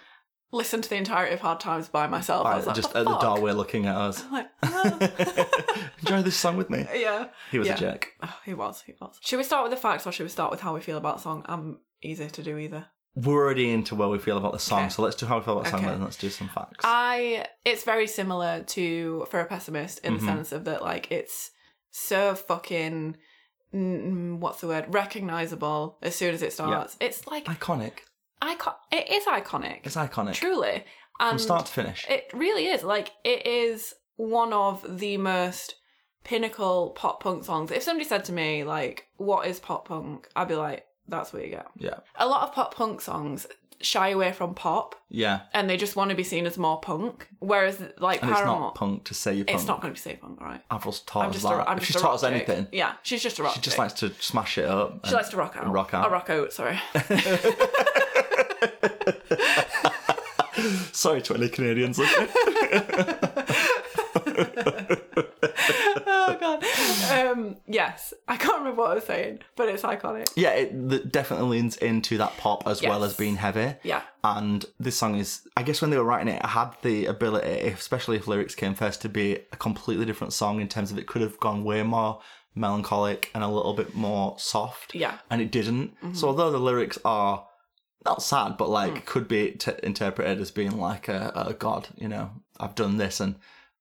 listen 0.53 0.83
to 0.83 0.89
the 0.89 0.97
entirety 0.97 1.33
of 1.35 1.41
Hard 1.41 1.61
Times 1.61 1.89
by 1.89 2.07
myself. 2.09 2.45
I 2.47 2.57
was 2.57 2.67
Like, 2.67 2.75
just 2.77 2.93
the 2.93 2.99
at 3.00 3.05
the 3.05 3.11
fuck? 3.11 3.21
doorway 3.21 3.53
looking 3.53 3.87
at 3.87 3.95
us. 3.97 4.25
Like, 4.33 4.47
"Ah." 4.65 4.99
Enjoy 6.00 6.23
this 6.23 6.37
song 6.37 6.57
with 6.57 6.71
me. 6.71 6.87
yeah. 6.95 7.29
He 7.53 7.59
was 7.59 7.69
Yeah. 7.69 7.75
a 7.75 7.79
jerk. 7.79 8.09
Oh, 8.23 8.37
he 8.45 8.55
was, 8.55 8.83
he 8.83 8.95
was. 9.00 9.19
Should 9.23 9.37
we 9.39 9.45
start 9.45 9.62
with 9.65 9.71
the 9.73 9.81
facts 9.81 10.07
or 10.07 10.12
should 10.12 10.25
we 10.25 10.29
start 10.29 10.50
with 10.50 10.61
how 10.61 10.75
we 10.75 10.81
feel 10.81 10.99
about 10.99 11.17
the 11.19 11.23
song? 11.23 11.45
I'm 11.47 11.79
easy 12.03 12.29
to 12.29 12.43
do 12.43 12.59
either. 12.59 12.87
We're 13.16 13.43
already 13.44 13.70
into 13.70 13.94
where 13.94 14.08
we 14.08 14.19
feel 14.19 14.37
about 14.38 14.52
the 14.52 14.58
song, 14.58 14.81
Okay. 14.81 14.88
so 14.90 15.02
let's 15.02 15.14
do 15.16 15.26
how 15.26 15.38
we 15.38 15.44
feel 15.44 15.55
about 15.55 15.64
the 15.64 15.70
song, 15.70 15.81
Okay. 15.84 15.88
then 15.90 16.02
let's 16.02 16.16
do 16.16 16.31
some 16.31 16.49
facts. 16.49 16.84
I 16.84 17.46
it's 17.64 17.84
very 17.84 18.06
similar 18.06 18.62
to 18.64 19.26
For 19.31 19.40
a 19.40 19.46
Pessimist 19.46 20.00
in 20.00 20.14
Mm-hmm. 20.14 20.26
the 20.26 20.32
sense 20.32 20.52
of 20.52 20.64
that 20.64 20.82
like 20.82 21.11
it's 21.12 21.50
so 21.90 22.34
fucking 22.34 23.16
what's 23.72 24.61
the 24.61 24.66
word 24.69 24.87
recognizable 24.93 25.99
as 26.02 26.14
soon 26.14 26.34
as 26.34 26.43
it 26.43 26.52
starts. 26.52 26.96
It's 27.00 27.26
like 27.26 27.44
iconic. 27.46 27.99
icon. 28.40 28.75
It 28.93 29.11
is 29.11 29.25
iconic. 29.26 29.81
It's 29.84 29.96
iconic. 29.96 30.34
Truly. 30.34 30.84
And 31.20 31.31
From 31.31 31.38
start 31.38 31.66
to 31.66 31.72
finish. 31.72 32.06
it 32.08 32.31
really 32.34 32.66
is. 32.66 32.82
Like, 32.82 33.11
it 33.25 33.46
is 33.46 33.94
one 34.16 34.52
of 34.52 34.99
the 34.99 35.16
most 35.16 35.76
pinnacle 36.25 36.90
pop 36.90 37.22
punk 37.22 37.44
songs. 37.44 37.70
If 37.70 37.82
somebody 37.84 38.08
said 38.08 38.25
to 38.26 38.32
me, 38.32 38.64
like, 38.64 39.06
what 39.16 39.46
is 39.46 39.61
pop 39.61 39.87
punk? 39.88 40.28
I'd 40.34 40.49
be 40.49 40.56
like, 40.56 40.84
that's 41.09 41.33
what 41.33 41.43
you 41.45 41.51
get. 41.51 41.67
yeah. 41.77 41.99
A 42.17 42.27
lot 42.27 42.49
of 42.49 42.55
pop 42.55 42.75
punk 42.75 43.01
songs 43.01 43.47
shy 43.81 44.11
away 44.11 44.33
from 44.33 44.55
pop 44.55 44.95
Yeah. 45.11 45.41
and 45.53 45.69
they 45.69 45.77
just 45.77 45.95
want 45.97 46.11
to 46.11 46.17
be 46.17 46.23
seen 46.23 46.47
as 46.47 46.56
more 46.56 46.81
punk. 46.81 47.29
Whereas, 47.41 47.83
like, 47.99 48.23
And 48.23 48.31
it's 48.31 48.41
Paramore, 48.41 48.61
not 48.61 48.75
punk 48.77 49.05
to 49.05 49.15
say 49.15 49.35
you're 49.35 49.45
punk. 49.45 49.59
it's 49.59 49.67
not 49.69 49.83
going 49.83 49.93
to 49.93 49.99
be 49.99 50.03
say 50.03 50.17
punk, 50.17 50.41
right? 50.41 50.62
Avril's 50.73 51.01
taught 51.01 51.25
I'm 51.25 51.31
us 51.31 51.35
just 51.37 51.45
that. 51.49 51.61
a, 51.61 51.69
I'm 51.69 51.77
if 51.77 51.83
just 51.83 51.87
she's 51.93 51.97
a 51.97 51.99
taught 51.99 52.09
rock 52.09 52.15
us 52.15 52.21
chick. 52.23 52.33
anything, 52.49 52.69
Yeah, 52.73 52.93
she's 53.03 53.23
just 53.23 53.39
a 53.39 53.43
rock 53.43 53.55
she 53.55 53.61
just 53.61 53.75
chick. 53.75 53.79
likes 53.81 53.93
to 53.95 54.15
smash 54.21 54.56
it 54.56 54.65
up. 54.65 55.05
She 55.06 55.12
likes 55.15 55.29
to 55.31 55.37
rock 55.37 55.56
out. 55.59 55.71
rock 55.71 55.93
out. 55.93 56.06
A 56.06 56.11
rock 56.11 56.31
out, 56.31 56.53
sorry. 56.53 56.81
Sorry 60.93 61.21
to 61.23 61.35
any 61.35 61.49
Canadians 61.49 61.99
listening. 61.99 62.29
Um, 67.11 67.56
yes, 67.67 68.12
I 68.29 68.37
can't 68.37 68.59
remember 68.59 68.83
what 68.83 68.91
I 68.93 68.95
was 68.95 69.05
saying, 69.05 69.41
but 69.56 69.69
it's 69.69 69.83
iconic. 69.83 70.31
yeah, 70.37 70.51
it 70.51 70.89
th- 70.91 71.11
definitely 71.11 71.49
leans 71.59 71.77
into 71.77 72.19
that 72.19 72.37
pop 72.37 72.67
as 72.67 72.83
well 72.83 73.05
as 73.05 73.17
being 73.17 73.37
heavy. 73.37 73.75
Yeah. 73.83 74.03
And 74.23 74.65
this 74.79 74.97
song 74.97 75.17
is, 75.17 75.47
I 75.56 75.62
guess, 75.62 75.81
when 75.83 75.91
they 75.91 75.99
were 75.99 76.05
writing 76.05 76.29
it, 76.35 76.41
I 76.45 76.49
had 76.49 76.71
the 76.83 77.06
ability, 77.06 77.47
especially 77.69 78.17
if 78.17 78.27
lyrics 78.29 78.55
came 78.55 78.75
first, 78.75 79.03
to 79.03 79.09
be 79.09 79.35
a 79.53 79.56
completely 79.56 80.05
different 80.06 80.33
song 80.33 80.61
in 80.61 80.69
terms 80.69 80.91
of 80.91 80.99
it 80.99 81.06
could 81.06 81.23
have 81.23 81.39
gone 81.41 81.65
way 81.65 81.83
more 81.83 82.21
melancholic 82.55 83.31
and 83.35 83.43
a 83.43 83.49
little 83.49 83.75
bit 83.75 83.95
more 83.95 84.37
soft. 84.39 84.95
Yeah. 84.95 85.19
And 85.31 85.41
it 85.43 85.50
didn't. 85.50 85.93
So 86.15 86.29
although 86.29 86.50
the 86.50 86.59
lyrics 86.61 86.99
are 87.05 87.47
not 88.05 88.23
sad, 88.23 88.57
but 88.57 88.69
like 88.69 88.93
Mm. 88.95 89.05
could 89.07 89.29
be 89.29 89.53
t- 89.53 89.73
interpreted 89.83 90.41
as 90.41 90.50
being 90.50 90.79
like 90.79 91.09
a, 91.09 91.33
a 91.35 91.55
god, 91.55 91.89
you 91.97 92.09
know, 92.09 92.31
I've 92.61 92.75
done 92.75 92.97
this 92.97 93.19
and 93.21 93.37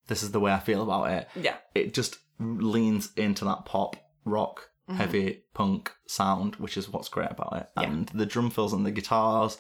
this 0.07 0.23
is 0.23 0.31
the 0.31 0.39
way 0.39 0.51
I 0.51 0.59
feel 0.59 0.81
about 0.81 1.11
it. 1.11 1.27
Yeah. 1.35 1.55
It 1.75 1.93
just 1.93 2.17
leans 2.39 3.11
into 3.15 3.45
that 3.45 3.65
pop, 3.65 3.95
rock, 4.25 4.69
Mm-hmm. 4.89 4.97
heavy 4.97 5.43
punk 5.53 5.93
sound, 6.07 6.57
which 6.57 6.75
is 6.75 6.89
what's 6.89 7.07
great 7.07 7.31
about 7.31 7.55
it. 7.55 7.69
Yeah. 7.79 7.83
And 7.89 8.09
the 8.09 8.25
drum 8.25 8.49
fills 8.49 8.73
and 8.73 8.85
the 8.85 8.91
guitars 8.91 9.57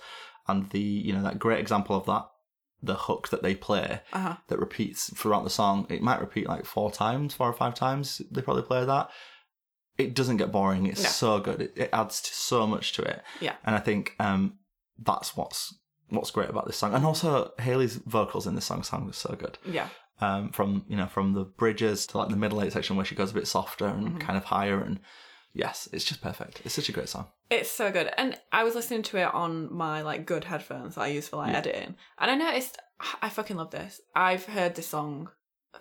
and 0.49 0.69
the, 0.71 0.81
you 0.81 1.13
know, 1.13 1.23
that 1.23 1.39
great 1.39 1.61
example 1.61 1.95
of 1.95 2.05
that, 2.07 2.25
the 2.81 2.95
hook 2.95 3.29
that 3.29 3.41
they 3.41 3.55
play 3.55 4.01
Uh-huh. 4.11 4.35
that 4.49 4.59
repeats 4.59 5.09
throughout 5.17 5.45
the 5.45 5.49
song. 5.49 5.87
It 5.89 6.01
might 6.01 6.19
repeat 6.19 6.49
like 6.49 6.65
four 6.65 6.91
times, 6.91 7.33
four 7.33 7.47
or 7.47 7.53
five 7.53 7.73
times. 7.73 8.21
They 8.31 8.41
probably 8.41 8.63
play 8.63 8.83
that. 8.83 9.09
It 9.97 10.13
doesn't 10.13 10.35
get 10.37 10.51
boring. 10.51 10.87
It's 10.87 11.01
No. 11.03 11.07
so 11.09 11.39
good. 11.39 11.61
It, 11.61 11.73
it 11.77 11.89
adds 11.93 12.21
to 12.23 12.33
so 12.33 12.67
much 12.67 12.91
to 12.93 13.03
it. 13.03 13.23
Yeah. 13.39 13.55
And 13.63 13.77
I 13.77 13.79
think 13.79 14.15
um, 14.19 14.57
that's 15.01 15.37
what's 15.37 15.73
what's 16.09 16.31
great 16.31 16.49
about 16.49 16.67
this 16.67 16.75
song. 16.75 16.93
And 16.93 17.05
also 17.05 17.53
Hayley's 17.59 17.95
vocals 17.95 18.45
in 18.45 18.55
this 18.55 18.65
song 18.65 18.83
sound 18.83 19.09
is 19.09 19.15
so 19.15 19.35
good. 19.39 19.57
Yeah. 19.65 19.87
Um, 20.21 20.51
from 20.51 20.85
you 20.87 20.95
know 20.95 21.07
from 21.07 21.33
the 21.33 21.43
bridges 21.43 22.05
to 22.07 22.17
like 22.19 22.29
the 22.29 22.35
middle 22.37 22.61
eight 22.61 22.71
section 22.71 22.95
where 22.95 23.03
she 23.05 23.15
goes 23.15 23.31
a 23.31 23.33
bit 23.33 23.47
softer 23.47 23.87
and 23.87 24.07
Mm-hmm. 24.09 24.17
kind 24.19 24.37
of 24.37 24.45
higher 24.45 24.79
and 24.81 24.99
yes, 25.53 25.89
it's 25.91 26.05
just 26.05 26.21
perfect. 26.21 26.61
It's 26.63 26.75
such 26.75 26.87
a 26.89 26.91
great 26.93 27.09
song. 27.09 27.27
It's 27.49 27.69
so 27.71 27.91
good. 27.91 28.09
And 28.17 28.39
I 28.51 28.63
was 28.63 28.73
listening 28.75 29.03
to 29.03 29.17
it 29.17 29.33
on 29.33 29.73
my 29.73 30.01
like 30.01 30.25
good 30.25 30.43
headphones 30.45 30.95
that 30.95 31.01
I 31.01 31.07
use 31.07 31.27
for 31.27 31.37
like 31.37 31.53
editing. 31.55 31.95
And 32.19 32.31
I 32.31 32.35
noticed 32.35 32.77
I 33.21 33.29
fucking 33.29 33.57
love 33.57 33.71
this. 33.71 34.01
I've 34.15 34.45
heard 34.45 34.75
this 34.75 34.87
song 34.87 35.29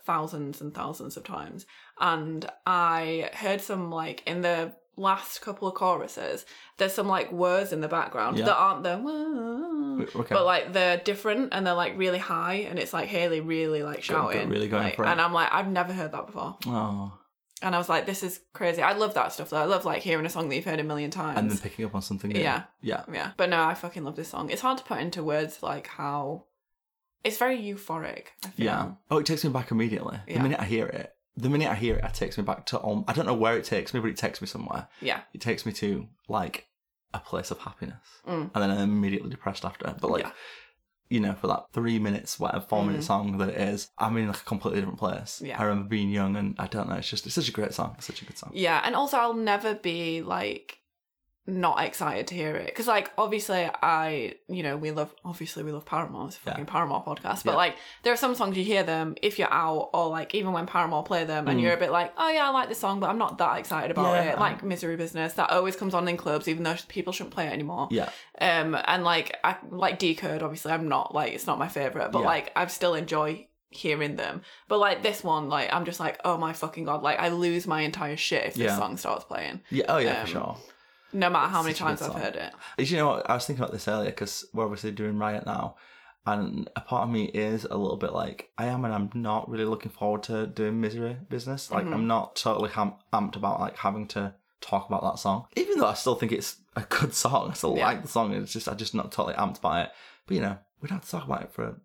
thousands 0.04 0.60
and 0.60 0.74
thousands 0.74 1.16
of 1.16 1.24
times. 1.24 1.66
And 2.00 2.50
I 2.66 3.30
heard 3.34 3.60
some 3.60 3.90
like 3.90 4.22
in 4.26 4.40
the 4.42 4.74
last 4.96 5.40
couple 5.40 5.66
of 5.68 5.74
choruses, 5.74 6.44
there's 6.76 6.92
some 6.92 7.08
like 7.08 7.32
words 7.32 7.72
in 7.72 7.80
the 7.80 7.88
background 7.88 8.38
Yeah. 8.38 8.44
that 8.46 8.56
aren't 8.56 8.82
the 8.82 8.92
Okay. 10.14 10.34
but 10.34 10.44
like 10.44 10.72
they're 10.72 10.98
different 10.98 11.50
and 11.52 11.66
they're 11.66 11.74
like 11.74 11.96
really 11.96 12.18
high 12.18 12.66
and 12.68 12.78
it's 12.78 12.92
like 12.92 13.08
Hayley 13.08 13.40
really 13.40 13.82
like 13.82 14.06
Go- 14.06 14.22
go- 14.22 14.30
shouting. 14.32 14.48
really 14.50 14.68
going 14.68 14.84
like- 14.84 14.96
for 14.96 15.04
it. 15.04 15.08
And 15.08 15.20
I'm 15.20 15.32
like, 15.32 15.48
I've 15.52 15.68
never 15.68 15.92
heard 15.92 16.12
that 16.12 16.26
before. 16.26 16.56
Oh, 16.66 17.12
And 17.62 17.74
I 17.74 17.78
was 17.78 17.88
like, 17.88 18.06
this 18.06 18.22
is 18.22 18.40
crazy. 18.52 18.82
I 18.82 18.92
love 18.92 19.14
that 19.14 19.32
stuff 19.32 19.50
though. 19.50 19.56
I 19.58 19.64
love 19.64 19.84
like 19.84 20.02
hearing 20.02 20.26
a 20.26 20.30
song 20.30 20.48
that 20.48 20.56
you've 20.56 20.64
heard 20.64 20.80
a 20.80 20.84
million 20.84 21.10
times. 21.10 21.38
and 21.38 21.50
then 21.50 21.58
picking 21.58 21.84
up 21.84 21.94
on 21.94 22.02
something. 22.02 22.30
New. 22.30 22.40
Yeah. 22.40 22.64
yeah. 22.80 23.04
Yeah, 23.12 23.30
but 23.36 23.48
no, 23.50 23.62
I 23.62 23.74
fucking 23.74 24.04
love 24.04 24.16
this 24.16 24.28
song. 24.28 24.50
It's 24.50 24.62
hard 24.62 24.78
to 24.78 24.84
put 24.84 24.98
into 24.98 25.22
words 25.22 25.62
like 25.62 25.86
how 25.86 26.44
it's 27.24 27.38
very 27.38 27.56
euphoric. 27.58 28.26
I 28.44 28.48
feel. 28.48 28.66
Yeah. 28.66 28.90
Oh, 29.10 29.18
it 29.18 29.26
takes 29.26 29.44
me 29.44 29.50
back 29.50 29.70
immediately. 29.70 30.18
The 30.26 30.32
Yeah. 30.34 30.42
minute 30.42 30.58
I 30.60 30.64
hear 30.64 30.86
it, 30.86 31.14
the 31.36 31.48
minute 31.48 31.70
I 31.70 31.74
hear 31.74 31.96
it, 31.96 32.04
it 32.04 32.14
takes 32.14 32.36
me 32.38 32.44
back 32.44 32.66
to. 32.66 32.82
Um, 32.82 33.04
I 33.08 33.12
don't 33.12 33.26
know 33.26 33.34
where 33.34 33.56
it 33.56 33.64
takes 33.64 33.94
me, 33.94 34.00
but 34.00 34.10
it 34.10 34.16
takes 34.16 34.40
me 34.40 34.46
somewhere. 34.46 34.88
yeah, 35.00 35.20
It 35.32 35.40
takes 35.40 35.64
me 35.66 35.72
to 35.74 36.06
like 36.28 36.68
a 37.14 37.20
place 37.20 37.50
of 37.50 37.58
happiness, 37.58 38.06
Mm. 38.26 38.50
and 38.54 38.62
then 38.62 38.70
I'm 38.70 38.78
immediately 38.92 39.30
depressed 39.30 39.64
after. 39.64 39.94
But 40.00 40.10
like, 40.10 40.22
Yeah. 40.24 40.30
you 41.10 41.20
know, 41.20 41.34
for 41.34 41.46
that 41.48 41.66
three 41.72 41.98
minutes, 41.98 42.38
whatever 42.40 42.64
four 42.64 42.84
minute 42.84 43.04
song 43.04 43.36
that 43.38 43.50
it 43.50 43.56
is, 43.60 43.90
I'm 43.98 44.16
in 44.16 44.28
like 44.28 44.36
a 44.40 44.44
completely 44.44 44.80
different 44.80 44.98
place. 44.98 45.40
Mm. 45.42 45.48
Yeah. 45.48 45.60
I 45.60 45.64
remember 45.64 45.88
being 45.88 46.10
young, 46.10 46.36
and 46.36 46.54
I 46.58 46.66
don't 46.66 46.88
know. 46.88 46.96
It's 46.96 47.08
just 47.08 47.26
it's 47.26 47.34
such 47.34 47.48
a 47.48 47.52
great 47.52 47.72
song. 47.74 47.94
It's 47.98 48.06
such 48.06 48.22
a 48.22 48.24
good 48.24 48.38
song. 48.38 48.50
yeah. 48.54 48.80
And 48.84 48.94
also, 48.94 49.16
I'll 49.18 49.34
never 49.34 49.74
be 49.74 50.22
like 50.22 50.78
not 51.44 51.82
excited 51.84 52.28
to 52.28 52.34
hear 52.36 52.54
it 52.54 52.66
because, 52.66 52.86
like, 52.86 53.10
obviously, 53.18 53.68
I 53.82 54.34
you 54.48 54.62
know 54.62 54.76
we 54.76 54.92
love 54.92 55.12
obviously 55.24 55.64
we 55.64 55.72
love 55.72 55.84
Paramore. 55.84 56.28
It's 56.28 56.36
a 56.36 56.40
fucking 56.40 56.66
Paramore 56.66 57.02
podcast, 57.04 57.42
but 57.44 57.52
Yeah. 57.52 57.56
like 57.56 57.76
there 58.04 58.12
are 58.12 58.16
some 58.16 58.36
songs 58.36 58.56
you 58.56 58.62
hear 58.64 58.84
them 58.84 59.16
if 59.22 59.40
you're 59.40 59.52
out 59.52 59.90
or 59.92 60.08
like 60.08 60.34
even 60.36 60.52
when 60.52 60.66
Paramore 60.66 61.02
play 61.02 61.24
them 61.24 61.48
and 61.48 61.60
you're 61.60 61.72
a 61.74 61.76
bit 61.76 61.90
like, 61.90 62.12
oh 62.16 62.28
yeah, 62.28 62.46
I 62.46 62.50
like 62.50 62.68
this 62.68 62.78
song, 62.78 63.00
but 63.00 63.10
I'm 63.10 63.18
not 63.18 63.38
that 63.38 63.58
excited 63.58 63.90
about 63.90 64.06
Mm. 64.14 64.24
Yeah. 64.24 64.32
it. 64.34 64.38
Like 64.38 64.62
Misery 64.62 64.96
Business 64.96 65.32
that 65.34 65.50
always 65.50 65.74
comes 65.74 65.94
on 65.94 66.06
in 66.06 66.16
clubs, 66.16 66.46
even 66.46 66.62
though 66.62 66.76
people 66.86 67.12
shouldn't 67.12 67.34
play 67.34 67.46
it 67.48 67.52
anymore. 67.52 67.88
Yeah. 67.90 68.08
Um, 68.40 68.76
and 68.86 69.02
like 69.02 69.36
I 69.42 69.56
like 69.68 69.98
Decode, 69.98 70.42
obviously 70.44 70.70
I'm 70.70 70.88
not 70.88 71.12
like 71.12 71.32
it's 71.32 71.46
not 71.48 71.58
my 71.58 71.68
favorite, 71.68 72.12
but 72.12 72.20
Yeah. 72.20 72.26
like 72.26 72.52
I 72.54 72.66
still 72.66 72.94
enjoy 72.94 73.48
hearing 73.70 74.14
them. 74.14 74.42
But 74.68 74.78
like 74.78 75.02
this 75.02 75.24
one, 75.24 75.48
like 75.48 75.72
I'm 75.72 75.84
just 75.86 75.98
like, 75.98 76.20
oh 76.24 76.36
my 76.38 76.52
fucking 76.52 76.84
god, 76.84 77.02
like 77.02 77.18
I 77.18 77.30
lose 77.30 77.66
my 77.66 77.80
entire 77.80 78.16
shit 78.16 78.44
if 78.44 78.54
this 78.54 78.64
Yeah. 78.70 78.76
song 78.76 78.96
starts 78.96 79.24
playing, 79.24 79.62
Yeah. 79.70 79.86
Oh 79.88 79.98
yeah, 79.98 80.20
Um, 80.20 80.26
for 80.26 80.30
sure. 80.30 80.56
No 81.12 81.30
matter 81.30 81.48
how 81.48 81.62
many 81.62 81.74
Such 81.74 81.80
a 81.80 81.84
good 81.90 81.98
times 81.98 82.16
I've 82.16 82.22
heard 82.22 82.36
it. 82.36 82.88
You 82.90 82.96
know 82.98 83.08
what? 83.08 83.28
I 83.30 83.34
was 83.34 83.46
thinking 83.46 83.62
about 83.62 83.72
this 83.72 83.88
earlier 83.88 84.10
because 84.10 84.44
we're 84.52 84.64
obviously 84.64 84.90
doing 84.92 85.18
Riot 85.18 85.46
now, 85.46 85.76
and 86.26 86.70
a 86.76 86.80
part 86.80 87.04
of 87.04 87.10
me 87.10 87.24
is 87.26 87.64
a 87.64 87.76
little 87.76 87.96
bit 87.96 88.12
like 88.12 88.50
I 88.58 88.66
am, 88.66 88.84
and 88.84 88.94
I'm 88.94 89.10
not 89.14 89.48
really 89.48 89.64
looking 89.64 89.90
forward 89.90 90.22
to 90.24 90.46
doing 90.46 90.80
Misery 90.80 91.16
Business. 91.28 91.70
Like 91.70 91.84
Mm-hmm. 91.84 91.94
I'm 91.94 92.06
not 92.06 92.36
totally 92.36 92.70
ham- 92.70 92.94
amped 93.12 93.36
about 93.36 93.60
like 93.60 93.76
having 93.76 94.06
to 94.08 94.34
talk 94.60 94.86
about 94.88 95.02
that 95.02 95.18
song, 95.18 95.46
even 95.56 95.78
though 95.78 95.86
I 95.88 95.94
still 95.94 96.14
think 96.14 96.32
it's 96.32 96.56
a 96.76 96.82
good 96.82 97.12
song. 97.14 97.50
I 97.50 97.54
still 97.54 97.76
Yeah. 97.76 97.86
like 97.86 98.02
the 98.02 98.08
song. 98.08 98.32
It's 98.32 98.52
just 98.52 98.68
I'm 98.68 98.76
just 98.76 98.94
not 98.94 99.10
totally 99.12 99.34
amped 99.34 99.60
by 99.60 99.82
it. 99.82 99.90
But 100.26 100.34
you 100.36 100.40
know, 100.40 100.56
we 100.80 100.88
don't 100.88 100.98
have 100.98 101.04
to 101.04 101.10
talk 101.10 101.24
about 101.24 101.42
it 101.42 101.52
for 101.52 101.80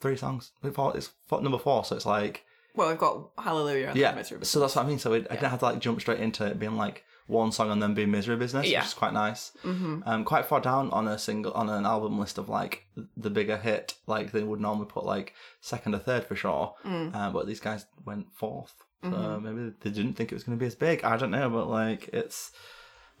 three 0.00 0.16
songs. 0.16 0.52
We've 0.62 0.74
got- 0.74 0.94
It's 0.96 1.10
number 1.30 1.58
four, 1.58 1.84
so 1.84 1.96
it's 1.96 2.06
like 2.06 2.44
Well, 2.76 2.88
we've 2.90 2.98
got 2.98 3.30
Hallelujah 3.38 3.88
and 3.88 3.96
yeah. 3.96 4.22
So 4.42 4.60
that's 4.60 4.76
what 4.76 4.84
I 4.84 4.88
mean. 4.88 4.98
So 4.98 5.14
it, 5.14 5.26
I 5.30 5.34
Yeah. 5.34 5.40
didn't 5.40 5.50
have 5.52 5.58
to 5.60 5.64
like 5.64 5.78
jump 5.80 6.00
straight 6.00 6.20
into 6.20 6.44
it 6.44 6.58
being 6.58 6.76
like 6.76 7.04
one 7.28 7.52
song 7.52 7.70
and 7.70 7.80
then 7.82 7.94
be 7.94 8.04
misery 8.06 8.36
business, 8.36 8.66
Yeah. 8.68 8.80
which 8.80 8.88
is 8.88 8.94
quite 8.94 9.12
nice. 9.12 9.52
hmm 9.62 10.00
Um, 10.04 10.24
quite 10.24 10.46
far 10.46 10.60
down 10.60 10.90
on 10.90 11.06
a 11.06 11.16
single 11.18 11.52
on 11.52 11.68
an 11.68 11.86
album 11.86 12.18
list 12.18 12.38
of 12.38 12.48
like 12.48 12.84
the 13.16 13.30
bigger 13.30 13.56
hit, 13.58 13.94
like 14.06 14.32
they 14.32 14.42
would 14.42 14.60
normally 14.60 14.86
put 14.86 15.04
like 15.04 15.34
second 15.60 15.94
or 15.94 15.98
third 16.00 16.24
for 16.24 16.34
sure. 16.34 16.74
Mm. 16.84 17.14
Uh, 17.14 17.30
but 17.30 17.46
these 17.46 17.60
guys 17.60 17.86
went 18.04 18.26
fourth, 18.34 18.74
so 19.02 19.10
Mhm. 19.10 19.42
maybe 19.42 19.72
they 19.80 19.90
didn't 19.90 20.14
think 20.14 20.32
it 20.32 20.34
was 20.34 20.42
going 20.44 20.58
to 20.58 20.60
be 20.62 20.66
as 20.66 20.74
big. 20.74 21.04
I 21.04 21.16
don't 21.16 21.30
know, 21.30 21.48
but 21.50 21.68
like 21.68 22.08
it's 22.12 22.50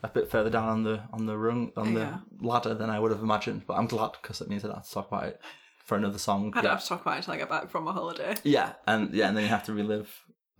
a 0.02 0.08
bit 0.08 0.30
further 0.30 0.50
down 0.50 0.68
on 0.68 0.82
the 0.84 1.02
on 1.12 1.26
the 1.26 1.36
rung 1.36 1.72
on 1.76 1.94
the 1.94 2.00
Yeah. 2.00 2.18
ladder 2.40 2.74
than 2.74 2.88
I 2.90 2.98
would 3.00 3.10
have 3.12 3.20
imagined. 3.22 3.66
But 3.66 3.74
I'm 3.78 3.86
glad 3.88 4.12
because 4.22 4.40
it 4.40 4.48
means 4.48 4.64
I 4.64 4.68
don't 4.68 4.76
have 4.76 4.86
to 4.86 4.94
talk 4.94 5.08
about 5.08 5.24
it 5.24 5.40
for 5.84 5.96
another 5.96 6.18
song. 6.18 6.52
I 6.54 6.60
don't 6.60 6.64
Yeah, 6.64 6.70
have 6.70 6.82
to 6.82 6.88
talk 6.88 7.00
about 7.02 7.14
it 7.14 7.18
until 7.18 7.34
I 7.34 7.36
get 7.38 7.48
back 7.48 7.68
from 7.68 7.84
my 7.84 7.92
holiday. 7.92 8.36
yeah, 8.42 8.74
and 8.86 9.12
yeah, 9.14 9.28
and 9.28 9.36
then 9.36 9.44
you 9.44 9.50
have 9.50 9.64
to 9.64 9.72
relive 9.74 10.08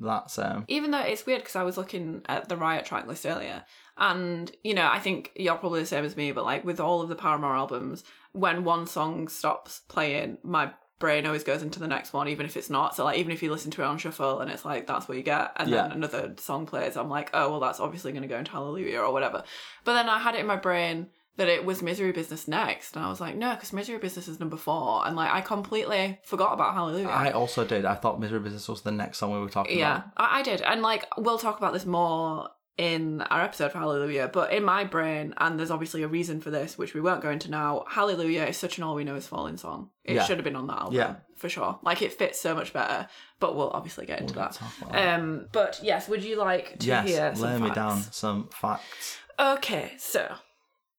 that. 0.00 0.31
So 0.31 0.64
Even 0.69 0.90
though 0.90 1.00
it's 1.00 1.26
weird 1.26 1.40
because 1.40 1.57
I 1.57 1.62
was 1.62 1.76
looking 1.76 2.23
at 2.26 2.49
the 2.49 2.57
Riot 2.57 2.85
track 2.85 3.07
list 3.07 3.26
earlier, 3.26 3.64
and 3.97 4.50
you 4.62 4.75
know, 4.75 4.88
I 4.90 4.99
think 4.99 5.33
you're 5.37 5.57
probably 5.57 5.81
the 5.81 5.87
same 5.87 6.05
as 6.05 6.17
me, 6.17 6.33
but 6.33 6.45
like 6.45 6.64
with 6.64 6.81
all 6.81 7.02
of 7.02 7.09
the 7.09 7.17
Paramore 7.17 7.57
albums, 7.57 8.05
when 8.33 8.64
one 8.64 8.87
song 8.87 9.28
stops 9.28 9.81
playing, 9.88 10.38
my 10.43 10.71
brain 10.99 11.26
always 11.26 11.45
goes 11.45 11.62
into 11.62 11.78
the 11.78 11.87
next 11.87 12.12
one, 12.12 12.28
even 12.28 12.45
if 12.45 12.57
it's 12.57 12.71
not. 12.71 12.95
So 12.95 13.05
like 13.05 13.19
even 13.19 13.33
if 13.33 13.43
you 13.43 13.50
listen 13.50 13.71
to 13.73 13.83
it 13.83 13.87
on 13.87 13.99
shuffle 13.99 14.40
and 14.40 14.50
it's 14.50 14.64
like 14.64 14.87
that's 14.87 15.09
what 15.09 15.17
you 15.17 15.23
get, 15.23 15.52
and 15.57 15.73
then 15.73 15.93
another 15.93 16.35
song 16.38 16.67
plays, 16.67 16.97
I'm 16.97 17.09
like, 17.09 17.31
oh 17.35 17.50
well, 17.50 17.61
that's 17.61 17.81
obviously 17.81 18.12
going 18.12 18.23
to 18.23 18.28
go 18.28 18.38
into 18.38 18.52
Hallelujah 18.52 19.00
or 19.00 19.12
whatever. 19.12 19.43
But 19.85 19.95
then 19.95 20.09
I 20.09 20.19
had 20.19 20.35
it 20.35 20.40
in 20.40 20.47
my 20.47 20.57
brain 20.57 21.09
that 21.38 21.49
it 21.49 21.64
was 21.64 21.83
Misery 21.83 22.12
Business 22.12 22.47
next, 22.47 22.95
and 22.95 23.04
I 23.04 23.09
was 23.09 23.21
like, 23.21 23.35
no, 23.37 23.54
because 23.54 23.73
Misery 23.73 23.99
Business 23.99 24.28
is 24.28 24.38
number 24.38 24.57
four, 24.57 25.07
and 25.07 25.16
like 25.16 25.33
I 25.33 25.40
completely 25.40 26.18
forgot 26.25 26.52
about 26.52 26.75
Hallelujah. 26.75 27.09
I 27.09 27.30
also 27.30 27.64
did. 27.64 27.85
I 27.87 27.95
thought 27.95 28.21
Misery 28.21 28.40
Business 28.40 28.68
was 28.68 28.83
the 28.83 28.92
next 28.92 29.18
song 29.18 29.33
we 29.33 29.38
were 29.38 29.49
talking 29.49 29.78
Yeah, 29.78 29.97
about. 29.99 30.11
I, 30.16 30.40
I 30.40 30.42
did. 30.42 30.61
And 30.61 30.83
like, 30.83 31.07
we'll 31.16 31.38
talk 31.38 31.57
about 31.59 31.73
this 31.73 31.87
more 31.87 32.50
in 32.76 33.23
our 33.23 33.40
episode 33.42 33.73
for 33.73 33.78
Hallelujah, 33.78 34.30
but 34.33 34.52
in 34.52 34.62
my 34.62 34.85
brain, 34.85 35.35
and 35.38 35.59
there's 35.59 35.71
obviously 35.73 36.02
a 36.04 36.09
reason 36.09 36.40
for 36.40 36.50
this, 36.50 36.78
which 36.78 36.95
we 36.95 37.00
won't 37.00 37.23
go 37.23 37.30
into 37.30 37.50
now, 37.50 37.85
Hallelujah 37.88 38.45
is 38.45 38.57
such 38.57 38.78
an 38.78 38.85
all 38.85 38.95
we 38.95 39.02
know 39.02 39.16
is 39.16 39.26
falling 39.26 39.57
song. 39.57 39.90
It 40.04 40.14
Yeah. 40.14 40.25
should 40.25 40.37
have 40.38 40.45
been 40.45 40.54
on 40.57 40.68
that 40.68 40.78
album. 40.78 40.95
Yeah. 40.95 41.14
For 41.37 41.49
sure. 41.49 41.78
Like, 41.83 42.02
it 42.02 42.12
fits 42.12 42.40
so 42.40 42.54
much 42.54 42.73
better, 42.73 43.09
but 43.40 43.57
we'll 43.57 43.71
obviously 43.71 44.07
get 44.07 44.21
into 44.21 44.35
We'll 44.35 44.45
that. 44.45 44.61
that. 44.92 45.14
Um, 45.21 45.47
but 45.52 45.80
yes, 45.83 46.09
would 46.09 46.23
you 46.25 46.37
like 46.37 46.78
to 46.80 46.87
yes, 46.87 47.09
hear 47.09 47.35
some 47.37 47.62
lay 47.62 47.68
me 47.68 47.75
down 47.75 48.00
some 48.12 48.49
facts. 48.52 49.18
Okay, 49.40 49.92
so 49.99 50.33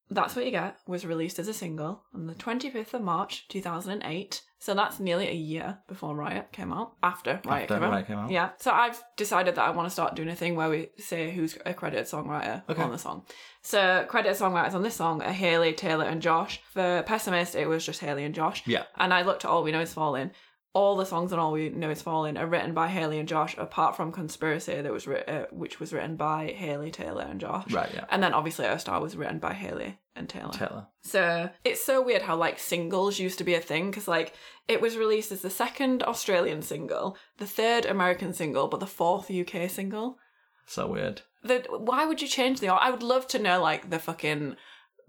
that's 0.09 0.35
what 0.35 0.45
you 0.45 0.51
get 0.51 0.77
was 0.87 1.05
released 1.05 1.39
as 1.39 1.47
a 1.47 1.53
single 1.53 2.03
on 2.13 2.27
the 2.27 2.33
25th 2.33 2.93
of 2.93 3.01
March 3.01 3.47
2008. 3.49 4.41
So 4.61 4.73
that's 4.73 4.99
nearly 4.99 5.29
a 5.29 5.33
year 5.33 5.77
before 5.87 6.15
Riot 6.15 6.51
came 6.51 6.73
out. 6.73 6.93
After 7.01 7.39
Riot, 7.45 7.63
After 7.63 7.75
came, 7.75 7.83
out. 7.83 7.91
Riot 7.91 8.07
came 8.07 8.17
out. 8.17 8.29
Yeah. 8.31 8.49
So 8.57 8.71
I've 8.71 9.01
decided 9.15 9.55
that 9.55 9.65
I 9.65 9.69
want 9.69 9.85
to 9.85 9.89
start 9.89 10.15
doing 10.15 10.27
a 10.27 10.35
thing 10.35 10.55
where 10.57 10.69
we 10.69 10.89
say 10.97 11.31
who's 11.31 11.57
a 11.65 11.73
credited 11.73 12.07
songwriter 12.07 12.63
Okay. 12.67 12.81
on 12.81 12.91
the 12.91 12.97
song. 12.97 13.23
So 13.61 14.05
credited 14.09 14.37
songwriters 14.37 14.73
on 14.73 14.83
this 14.83 14.95
song 14.95 15.21
are 15.21 15.31
Hayley, 15.31 15.71
Taylor, 15.73 16.05
and 16.05 16.21
Josh. 16.21 16.59
For 16.73 17.03
Pessimist, 17.05 17.55
it 17.55 17.67
was 17.67 17.85
just 17.85 18.01
Hayley 18.01 18.25
and 18.25 18.35
Josh. 18.35 18.63
Yeah. 18.65 18.83
And 18.97 19.13
I 19.13 19.21
looked 19.21 19.45
at 19.45 19.51
All 19.51 19.63
We 19.63 19.71
Know 19.71 19.79
Is 19.81 19.93
Falling. 19.93 20.31
All 20.73 20.95
the 20.95 21.05
songs 21.05 21.33
on 21.33 21.39
All 21.39 21.51
We 21.51 21.69
Know 21.69 21.89
Is 21.89 22.01
Falling 22.03 22.37
are 22.37 22.45
written 22.45 22.73
by 22.73 22.89
Hayley 22.89 23.17
and 23.17 23.27
Josh, 23.27 23.57
apart 23.57 23.95
from 23.95 24.11
Conspiracy, 24.11 24.79
that 24.81 24.91
was 24.91 25.07
writ- 25.07 25.27
uh, 25.27 25.45
which 25.51 25.79
was 25.79 25.91
written 25.91 26.15
by 26.15 26.51
Hayley, 26.55 26.91
Taylor, 26.91 27.23
and 27.23 27.41
Josh. 27.41 27.71
Right, 27.71 27.89
yeah. 27.93 28.05
And 28.09 28.21
then 28.21 28.35
obviously 28.35 28.67
Our 28.67 28.77
Star 28.77 29.01
was 29.01 29.15
written 29.17 29.39
by 29.39 29.53
Hayley 29.53 29.97
and 30.15 30.29
Taylor. 30.29 30.51
Taylor. 30.51 30.87
So 31.01 31.49
it's 31.63 31.83
so 31.83 32.03
weird 32.03 32.21
how 32.21 32.35
like 32.35 32.59
singles 32.59 33.17
used 33.17 33.39
to 33.39 33.43
be 33.43 33.55
a 33.55 33.59
thing 33.59 33.89
because 33.89 34.07
like 34.07 34.33
it 34.67 34.79
was 34.79 34.95
released 34.95 35.31
as 35.31 35.41
the 35.41 35.49
second 35.49 36.03
Australian 36.03 36.61
single, 36.61 37.17
the 37.37 37.47
third 37.47 37.85
American 37.85 38.33
single, 38.33 38.67
but 38.67 38.79
the 38.79 38.85
fourth 38.85 39.31
UK 39.31 39.69
single. 39.69 40.19
So 40.67 40.85
weird. 40.85 41.23
The, 41.41 41.65
why 41.69 42.05
would 42.05 42.21
you 42.21 42.27
change 42.27 42.59
the? 42.59 42.67
I 42.67 42.91
would 42.91 43.01
love 43.01 43.27
to 43.29 43.39
know 43.39 43.59
like 43.61 43.89
the 43.89 43.97
fucking 43.97 44.55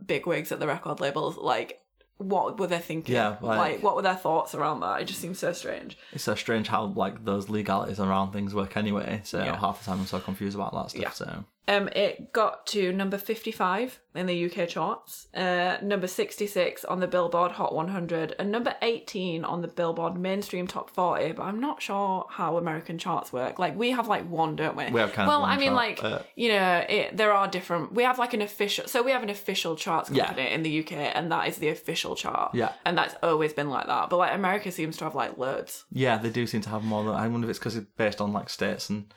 bigwigs 0.05 0.51
at 0.53 0.61
the 0.61 0.67
record 0.67 1.01
labels 1.01 1.37
like 1.37 1.81
what 2.21 2.59
were 2.59 2.67
they 2.67 2.79
thinking? 2.79 3.15
Yeah, 3.15 3.37
like- 3.41 3.59
like 3.59 3.83
what 3.83 3.97
were 3.97 4.03
their 4.03 4.15
thoughts 4.15 4.55
around 4.55 4.81
that? 4.81 5.01
It 5.01 5.05
just 5.07 5.21
seems 5.21 5.39
so 5.39 5.53
strange. 5.53 5.97
It's 6.13 6.25
so 6.25 6.35
strange 6.35 6.69
how 6.69 6.85
like 6.85 7.25
those 7.25 7.49
legalities 7.49 7.99
around 7.99 8.33
things 8.33 8.55
work 8.55 8.77
anyway. 8.77 9.21
So 9.25 9.39
Yeah. 9.39 9.57
half 9.59 9.81
the 9.81 9.87
time 9.87 10.01
I'm 10.01 10.07
so 10.07 10.21
confused 10.21 10.55
about 10.55 10.73
that 10.75 10.91
stuff. 10.91 11.03
Yeah. 11.03 11.11
So 11.11 11.45
Um, 11.71 11.89
it 11.95 12.33
got 12.33 12.67
to 12.69 12.93
number 12.93 13.17
55 13.17 14.01
in 14.17 14.27
the 14.27 14.47
UK 14.51 14.69
charts, 14.69 15.29
uh, 15.35 15.77
number 15.83 16.09
66 16.09 16.85
on 16.87 16.99
the 16.99 17.07
Billboard 17.07 17.53
Hot 17.53 17.73
100, 17.73 18.35
and 18.41 18.51
number 18.51 18.75
18 18.83 19.45
on 19.45 19.63
the 19.63 19.69
Billboard 19.69 20.19
Mainstream 20.19 20.67
Top 20.67 20.91
40. 20.91 21.31
But 21.33 21.45
I'm 21.45 21.61
not 21.61 21.81
sure 21.81 22.27
how 22.29 22.57
American 22.57 22.99
charts 22.99 23.33
work. 23.33 23.61
Like 23.61 23.77
we 23.79 23.93
have 23.93 24.09
like 24.09 24.29
one, 24.29 24.57
don't 24.57 24.77
we? 24.77 24.91
We 24.91 24.99
have 24.99 25.13
kind 25.13 25.29
of 25.31 25.33
well, 25.33 25.45
I 25.45 25.57
mean, 25.57 25.69
chart, 25.69 26.03
like 26.03 26.03
uh, 26.05 26.19
you 26.35 26.49
know, 26.49 26.85
it, 26.89 27.17
there 27.17 27.33
are 27.33 27.47
different. 27.47 27.95
We 27.95 28.03
have 28.03 28.19
like 28.19 28.35
an 28.35 28.43
official. 28.43 28.89
So 28.89 29.03
we 29.05 29.13
have 29.13 29.23
an 29.23 29.31
official 29.31 29.77
charts 29.77 30.11
Yeah. 30.11 30.27
company 30.27 30.51
in 30.51 30.65
the 30.65 30.81
UK, 30.81 30.93
and 31.15 31.31
that 31.31 31.47
is 31.47 31.59
the 31.59 31.69
official 31.69 32.17
chart. 32.17 32.53
Yeah. 32.53 32.73
and 32.85 32.99
that's 32.99 33.15
always 33.23 33.53
been 33.53 33.71
like 33.71 33.87
that. 33.87 34.11
But 34.11 34.17
like 34.17 34.35
America 34.35 34.73
seems 34.73 34.97
to 34.97 35.05
have 35.05 35.15
like 35.15 35.39
loads. 35.39 35.85
yeah, 35.93 36.19
they 36.19 36.31
do 36.31 36.49
seem 36.49 36.63
to 36.63 36.71
have 36.71 36.83
more 36.83 37.05
than 37.05 37.15
I 37.15 37.29
wonder 37.29 37.47
if 37.47 37.51
it's 37.51 37.59
because 37.61 37.77
it's 37.77 37.87
based 37.97 38.21
on 38.21 38.33
like 38.33 38.49
states 38.51 38.91
and 38.91 39.15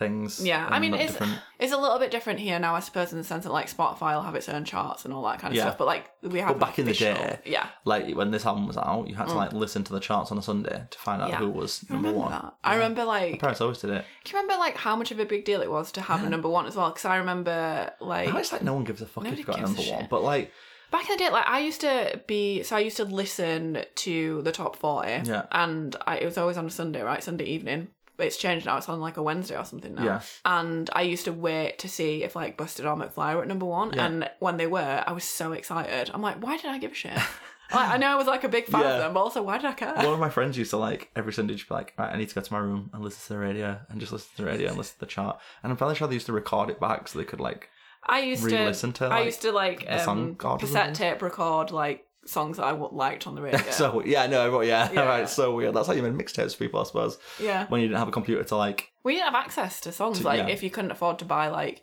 things. 0.00 0.44
Yeah, 0.44 0.66
I 0.68 0.80
mean, 0.80 0.94
it's 0.94 1.12
different. 1.12 1.34
it's 1.60 1.72
a 1.72 1.76
little 1.76 2.00
bit 2.00 2.10
different 2.10 2.40
here 2.40 2.58
now, 2.58 2.74
I 2.74 2.80
suppose, 2.80 3.12
in 3.12 3.18
the 3.18 3.24
sense 3.24 3.44
that 3.44 3.52
like 3.52 3.70
Spotify 3.70 4.14
will 4.16 4.22
have 4.22 4.34
its 4.34 4.48
own 4.48 4.64
charts 4.64 5.04
and 5.04 5.14
all 5.14 5.22
that 5.28 5.38
kind 5.38 5.52
of 5.52 5.56
Yeah. 5.56 5.62
stuff. 5.66 5.78
But 5.78 5.86
like 5.86 6.10
we 6.22 6.40
have 6.40 6.48
But 6.48 6.58
back 6.66 6.78
in 6.80 6.86
the 6.86 6.92
day, 6.94 7.38
yeah. 7.44 7.66
like 7.84 8.12
when 8.16 8.32
this 8.32 8.44
album 8.44 8.66
was 8.66 8.76
out, 8.76 9.06
you 9.06 9.14
had 9.14 9.28
to 9.28 9.34
like 9.34 9.52
listen 9.52 9.84
to 9.84 9.92
the 9.92 10.00
charts 10.00 10.32
on 10.32 10.38
a 10.38 10.42
Sunday 10.42 10.82
to 10.90 10.98
find 10.98 11.22
out 11.22 11.28
Mm. 11.28 11.32
Yeah. 11.32 11.38
who 11.38 11.50
was 11.50 11.88
number 11.88 12.10
one. 12.12 12.32
that. 12.32 12.54
I 12.64 12.74
remember 12.74 13.04
like, 13.04 13.32
My 13.32 13.38
parents 13.38 13.60
always 13.60 13.78
did 13.78 13.90
it. 13.90 14.04
do 14.24 14.32
you 14.32 14.38
remember 14.40 14.58
like 14.58 14.76
how 14.76 14.96
much 14.96 15.12
of 15.12 15.20
a 15.20 15.24
big 15.24 15.44
deal 15.44 15.60
it 15.60 15.70
was 15.70 15.92
to 15.92 16.00
have 16.00 16.24
a 16.24 16.28
number 16.28 16.48
one 16.48 16.66
as 16.66 16.74
well? 16.74 16.88
Because 16.90 17.04
I 17.04 17.16
remember 17.18 17.92
like 18.00 18.28
Now 18.30 18.38
it's 18.38 18.50
like 18.52 18.62
no 18.62 18.74
one 18.74 18.84
gives 18.84 19.00
a 19.02 19.06
fuck 19.06 19.26
if 19.26 19.38
you've 19.38 19.46
got 19.46 19.56
a 19.56 19.60
gives 19.60 19.72
a 19.72 19.76
number 19.76 19.92
one. 19.96 20.06
But 20.10 20.22
like, 20.24 20.50
back 20.90 21.08
in 21.08 21.16
the 21.16 21.18
day, 21.24 21.30
like 21.30 21.46
I 21.46 21.60
used 21.60 21.82
to 21.82 22.20
be, 22.26 22.62
so 22.64 22.74
I 22.74 22.80
used 22.80 22.96
to 22.96 23.04
listen 23.04 23.84
to 23.94 24.42
the 24.42 24.50
top 24.50 24.74
forty, 24.76 25.20
Yeah. 25.24 25.44
and 25.52 25.94
I, 26.06 26.16
it 26.18 26.24
was 26.24 26.36
always 26.38 26.56
on 26.56 26.66
a 26.66 26.70
Sunday, 26.70 27.00
right, 27.02 27.22
Sunday 27.22 27.44
evening. 27.44 27.88
But 28.20 28.26
it's 28.26 28.36
changed 28.36 28.66
now; 28.66 28.76
it's 28.76 28.88
on 28.88 29.00
like 29.00 29.16
a 29.16 29.22
Wednesday 29.22 29.56
or 29.56 29.64
something 29.64 29.94
now. 29.94 30.04
Yeah. 30.04 30.20
And 30.44 30.90
I 30.92 31.02
used 31.02 31.24
to 31.24 31.32
wait 31.32 31.78
to 31.78 31.88
see 31.88 32.22
if 32.22 32.36
like 32.36 32.58
Busted 32.58 32.84
or 32.84 32.94
McFly 32.94 33.34
were 33.34 33.40
at 33.42 33.48
number 33.48 33.64
one, 33.64 33.94
Yeah. 33.94 34.04
and 34.04 34.30
when 34.40 34.58
they 34.58 34.66
were, 34.66 35.02
I 35.06 35.12
was 35.12 35.24
so 35.24 35.52
excited. 35.52 36.10
I'm 36.12 36.20
like, 36.20 36.42
why 36.42 36.58
did 36.58 36.66
I 36.66 36.76
give 36.76 36.92
a 36.92 36.94
shit? 36.94 37.18
I 37.72 37.96
know 37.98 38.08
I 38.08 38.16
was 38.16 38.26
like 38.26 38.44
a 38.44 38.48
big 38.48 38.66
fan 38.66 38.82
Yeah. 38.82 38.90
of 38.94 38.98
them, 38.98 39.14
but 39.14 39.20
also 39.20 39.42
why 39.42 39.56
did 39.56 39.66
I 39.66 39.72
care? 39.72 39.94
one 39.94 40.06
of 40.06 40.18
my 40.18 40.28
friends 40.28 40.58
used 40.58 40.70
to 40.72 40.76
like 40.76 41.08
every 41.16 41.32
Sunday 41.32 41.54
just 41.54 41.68
be 41.68 41.74
like, 41.74 41.94
right, 41.96 42.12
I 42.12 42.18
need 42.18 42.28
to 42.28 42.34
go 42.34 42.40
to 42.42 42.52
my 42.52 42.58
room 42.58 42.90
and 42.92 43.02
listen 43.02 43.20
to 43.28 43.32
the 43.34 43.38
radio 43.38 43.78
and 43.88 44.00
just 44.00 44.12
listen 44.12 44.28
to 44.36 44.42
the 44.42 44.48
radio 44.50 44.68
and 44.68 44.76
listen 44.76 44.94
to 44.94 45.00
the 45.00 45.06
chart. 45.06 45.38
And 45.62 45.70
I'm 45.72 45.76
fairly 45.78 45.94
sure 45.94 46.08
they 46.08 46.14
used 46.14 46.26
to 46.26 46.32
record 46.32 46.68
it 46.68 46.78
back 46.80 47.08
so 47.08 47.18
they 47.18 47.24
could 47.24 47.40
like 47.40 47.68
I 48.04 48.20
used 48.20 48.42
to, 48.48 48.56
re-listen 48.56 48.92
to, 48.94 49.04
I 49.06 49.08
like, 49.08 49.24
used 49.26 49.42
to 49.42 49.52
like 49.52 49.86
um, 49.88 50.34
cassette 50.36 50.94
tape 50.94 51.22
record 51.22 51.70
like 51.70 52.04
songs 52.26 52.56
that 52.58 52.64
I 52.64 52.70
w- 52.72 52.90
liked 52.92 53.26
on 53.26 53.34
the 53.34 53.42
radio. 53.48 53.60
So 53.70 54.02
yeah, 54.04 54.26
no, 54.26 54.50
but 54.50 54.66
yeah, 54.66 54.90
Yeah. 54.94 55.04
right, 55.06 55.28
so 55.28 55.54
weird. 55.54 55.74
That's 55.74 55.86
how 55.86 55.92
you 55.94 56.02
made 56.02 56.12
mixtapes, 56.14 56.52
for 56.52 56.58
people, 56.58 56.80
I 56.80 56.84
suppose. 56.84 57.18
yeah. 57.40 57.66
When 57.68 57.80
you 57.80 57.88
didn't 57.88 57.98
have 58.00 58.08
a 58.08 58.12
computer 58.12 58.44
to 58.44 58.56
like, 58.56 58.90
We 59.04 59.14
didn't 59.14 59.32
have 59.32 59.42
access 59.42 59.80
to 59.82 59.92
songs 59.92 60.18
To- 60.18 60.24
like 60.24 60.38
yeah. 60.38 60.48
if 60.48 60.62
you 60.62 60.70
couldn't 60.70 60.90
afford 60.90 61.18
to 61.20 61.24
buy 61.24 61.48
like 61.48 61.82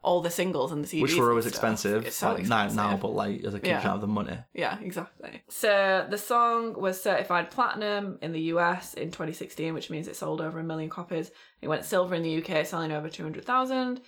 all 0.00 0.20
the 0.20 0.30
singles 0.30 0.70
and 0.70 0.84
the 0.84 0.88
CDs, 0.88 1.02
which 1.02 1.16
were 1.16 1.30
always 1.30 1.44
expensive. 1.46 2.06
It's 2.06 2.16
so 2.16 2.28
like, 2.30 2.40
expensive. 2.40 2.76
Now, 2.76 2.90
now, 2.92 2.96
but 2.96 3.08
like 3.08 3.42
as 3.44 3.52
a 3.54 3.58
kid, 3.58 3.66
you 3.66 3.72
Yeah. 3.72 3.78
didn't 3.80 3.90
have 3.92 4.00
the 4.00 4.06
money. 4.06 4.38
Yeah, 4.54 4.78
exactly. 4.80 5.42
So 5.48 6.06
the 6.08 6.16
song 6.18 6.80
was 6.80 7.02
certified 7.02 7.50
platinum 7.50 8.16
in 8.22 8.32
the 8.32 8.40
US 8.54 8.94
in 8.94 9.10
2016, 9.10 9.74
which 9.74 9.90
means 9.90 10.06
it 10.06 10.14
sold 10.14 10.40
over 10.40 10.60
a 10.60 10.64
million 10.64 10.88
copies. 10.88 11.32
It 11.60 11.66
went 11.68 11.84
silver 11.84 12.14
in 12.14 12.22
the 12.22 12.36
UK, 12.42 12.64
selling 12.64 12.92
over 12.92 13.08
200,000. 13.08 14.00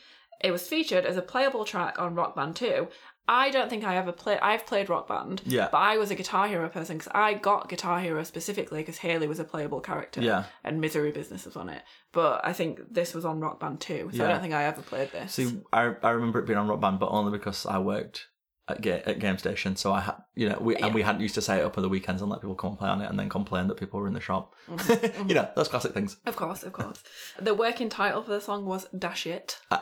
It 0.43 0.53
was 0.53 0.67
featured 0.67 1.05
as 1.05 1.17
a 1.17 1.23
playable 1.23 1.65
track 1.65 1.99
on 1.99 2.15
Rock 2.15 2.35
Band 2.37 2.57
2. 2.57 2.89
I 3.33 3.51
don't 3.51 3.71
think 3.71 3.85
I 3.85 3.97
ever 3.97 4.11
played. 4.11 4.41
I've 4.43 4.67
played 4.67 4.89
Rock 4.89 5.07
Band, 5.07 5.41
Yeah. 5.47 5.69
but 5.71 5.79
I 5.79 5.97
was 5.99 6.11
a 6.11 6.17
Guitar 6.17 6.49
Hero 6.49 6.69
person 6.69 6.99
because 6.99 7.13
I 7.15 7.35
got 7.35 7.69
Guitar 7.69 8.01
Hero 8.01 8.25
specifically 8.25 8.81
because 8.81 8.99
Hayley 8.99 9.29
was 9.29 9.39
a 9.39 9.45
playable 9.45 9.81
character. 9.81 10.21
Yeah. 10.21 10.45
and 10.65 10.81
Misery 10.81 11.13
Business 11.13 11.45
was 11.45 11.55
on 11.57 11.69
it. 11.69 11.83
But 12.13 12.41
I 12.45 12.53
think 12.53 12.81
this 12.93 13.15
was 13.15 13.25
on 13.25 13.39
Rock 13.41 13.61
Band 13.61 13.81
too, 13.81 14.11
so 14.13 14.25
I 14.25 14.29
don't 14.29 14.41
think 14.41 14.53
I 14.53 14.65
ever 14.65 14.83
played 14.83 15.13
this. 15.13 15.33
See, 15.35 15.61
I 15.73 15.95
I 16.03 16.11
remember 16.11 16.41
it 16.41 16.47
being 16.47 16.59
on 16.59 16.67
Rock 16.67 16.81
Band, 16.81 16.99
but 16.99 17.11
only 17.11 17.31
because 17.31 17.65
I 17.67 17.79
worked 17.79 18.27
at, 18.71 18.81
ga- 18.81 19.03
at 19.07 19.19
Game 19.19 19.39
Station. 19.39 19.77
So 19.77 19.93
I 19.93 20.01
had, 20.01 20.17
you 20.35 20.49
know, 20.49 20.59
we 20.61 20.77
and 20.77 20.95
we 20.95 21.03
hadn't 21.03 21.21
used 21.21 21.35
to 21.35 21.43
set 21.43 21.59
it 21.59 21.65
up 21.65 21.77
on 21.77 21.83
the 21.83 21.89
weekends 21.89 22.23
and 22.23 22.31
let 22.31 22.41
people 22.41 22.55
come 22.55 22.71
and 22.71 22.79
play 22.79 22.89
on 22.89 23.01
it, 23.01 23.11
and 23.11 23.19
then 23.19 23.29
complain 23.29 23.69
that 23.69 23.77
people 23.77 24.01
were 24.01 24.07
in 24.07 24.15
the 24.15 24.21
shop. 24.21 24.55
Mm-hmm. 24.69 25.29
you 25.29 25.35
know, 25.35 25.49
those 25.57 25.69
classic 25.69 25.93
things. 25.93 26.17
Of 26.27 26.37
course, 26.37 26.63
of 26.63 26.73
course. 26.73 27.03
The 27.41 27.55
working 27.55 27.89
title 27.89 28.23
for 28.23 28.31
the 28.31 28.41
song 28.41 28.67
was 28.67 28.87
Dash 28.97 29.27
It. 29.27 29.59
yeah, 29.71 29.81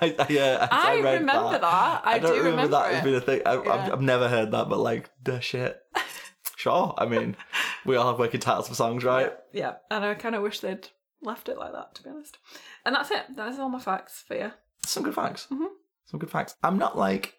I, 0.00 0.26
yeah, 0.28 0.68
I, 0.70 1.00
read 1.00 1.20
remember 1.20 1.58
that. 1.58 2.02
I, 2.04 2.18
don't 2.18 2.34
do 2.34 2.42
remember, 2.42 2.68
that 2.68 2.92
as 2.92 3.04
being 3.04 3.16
a 3.16 3.20
thing. 3.20 3.42
I, 3.46 3.54
Yeah. 3.62 3.72
I've, 3.72 3.92
I've 3.94 4.02
never 4.02 4.28
heard 4.28 4.50
that, 4.52 4.68
but 4.68 4.78
like, 4.78 5.10
"Dash 5.22 5.54
It." 5.54 5.80
sure. 6.56 6.94
I 6.98 7.06
mean, 7.06 7.36
we 7.84 7.96
all 7.96 8.10
have 8.10 8.18
working 8.18 8.40
titles 8.40 8.68
for 8.68 8.74
songs, 8.74 9.04
right? 9.04 9.32
Yeah, 9.52 9.60
yeah. 9.60 9.74
and 9.90 10.04
I 10.04 10.14
kind 10.14 10.34
of 10.34 10.42
wish 10.42 10.60
they'd 10.60 10.88
left 11.22 11.48
it 11.48 11.58
like 11.58 11.72
that, 11.72 11.94
to 11.96 12.02
be 12.02 12.10
honest. 12.10 12.38
And 12.84 12.94
that's 12.94 13.10
it. 13.10 13.24
That's 13.34 13.58
all 13.58 13.68
my 13.68 13.80
facts 13.80 14.24
for 14.26 14.36
you. 14.36 14.52
Some 14.84 15.02
good 15.02 15.14
facts. 15.14 15.48
Mhm. 15.50 15.68
Some 16.06 16.20
good 16.20 16.30
facts. 16.30 16.54
I'm 16.62 16.78
not 16.78 16.96
like 16.96 17.34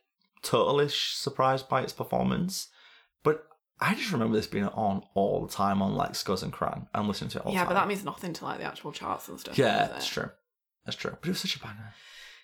totally 0.48 0.89
surprised 0.89 1.68
by 1.70 1.82
its 1.82 1.94
performance, 1.94 2.68
but 3.24 3.46
I 3.80 3.94
just 3.96 4.12
remember 4.12 4.36
this 4.36 4.48
being 4.48 4.66
on 4.68 5.04
all 5.13 5.46
the 5.46 5.54
time 5.54 5.82
on 5.82 5.94
like 5.96 6.12
Scuzz 6.13 6.44
and 6.44 6.51
Kerrang 6.54 6.88
and 6.94 7.08
listening 7.08 7.30
to 7.32 7.39
it 7.39 7.46
all 7.46 7.54
yeah, 7.54 7.60
the 7.63 7.68
but 7.70 7.74
time. 7.75 7.84
that 7.84 7.88
means 7.88 8.04
nothing 8.04 8.34
to 8.34 8.46
like 8.46 8.58
the 8.60 8.66
actual 8.66 8.92
charts 8.92 9.27
and 9.27 9.39
stuff. 9.39 9.58
yeah, 9.58 9.80
does 9.80 9.89
that's 9.89 10.08
it? 10.08 10.13
true. 10.13 10.30
That's 10.86 10.98
true. 10.98 11.12
But 11.20 11.27
it 11.27 11.32
was 11.32 11.39
such 11.39 11.56
a 11.56 11.60
banger. 11.60 11.94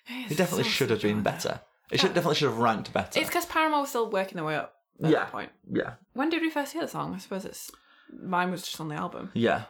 It, 0.08 0.26
is 0.26 0.32
It 0.34 0.38
definitely 0.38 0.64
so 0.66 0.70
should 0.70 0.90
have 0.90 1.02
been 1.02 1.22
better. 1.24 1.62
It 1.92 2.00
should 2.00 2.10
Yeah. 2.10 2.14
definitely 2.16 2.36
should 2.36 2.50
have 2.50 2.58
ranked 2.60 2.92
better. 2.94 3.20
It's 3.20 3.30
because 3.30 3.46
Paramore 3.46 3.82
was 3.82 3.90
still 3.90 4.10
working 4.10 4.36
their 4.36 4.46
way 4.46 4.56
up 4.58 4.76
at 5.04 5.10
Yeah. 5.10 5.20
that 5.20 5.32
point. 5.32 5.52
yeah, 5.72 5.94
When 6.14 6.30
did 6.30 6.42
we 6.42 6.50
first 6.50 6.74
hear 6.74 6.82
the 6.82 6.88
song? 6.88 7.14
I 7.16 7.18
suppose 7.20 7.46
it's 7.46 7.72
mine 8.22 8.52
was 8.52 8.62
just 8.64 8.80
on 8.80 8.90
the 8.90 8.96
album 8.96 9.32
yeah. 9.34 9.64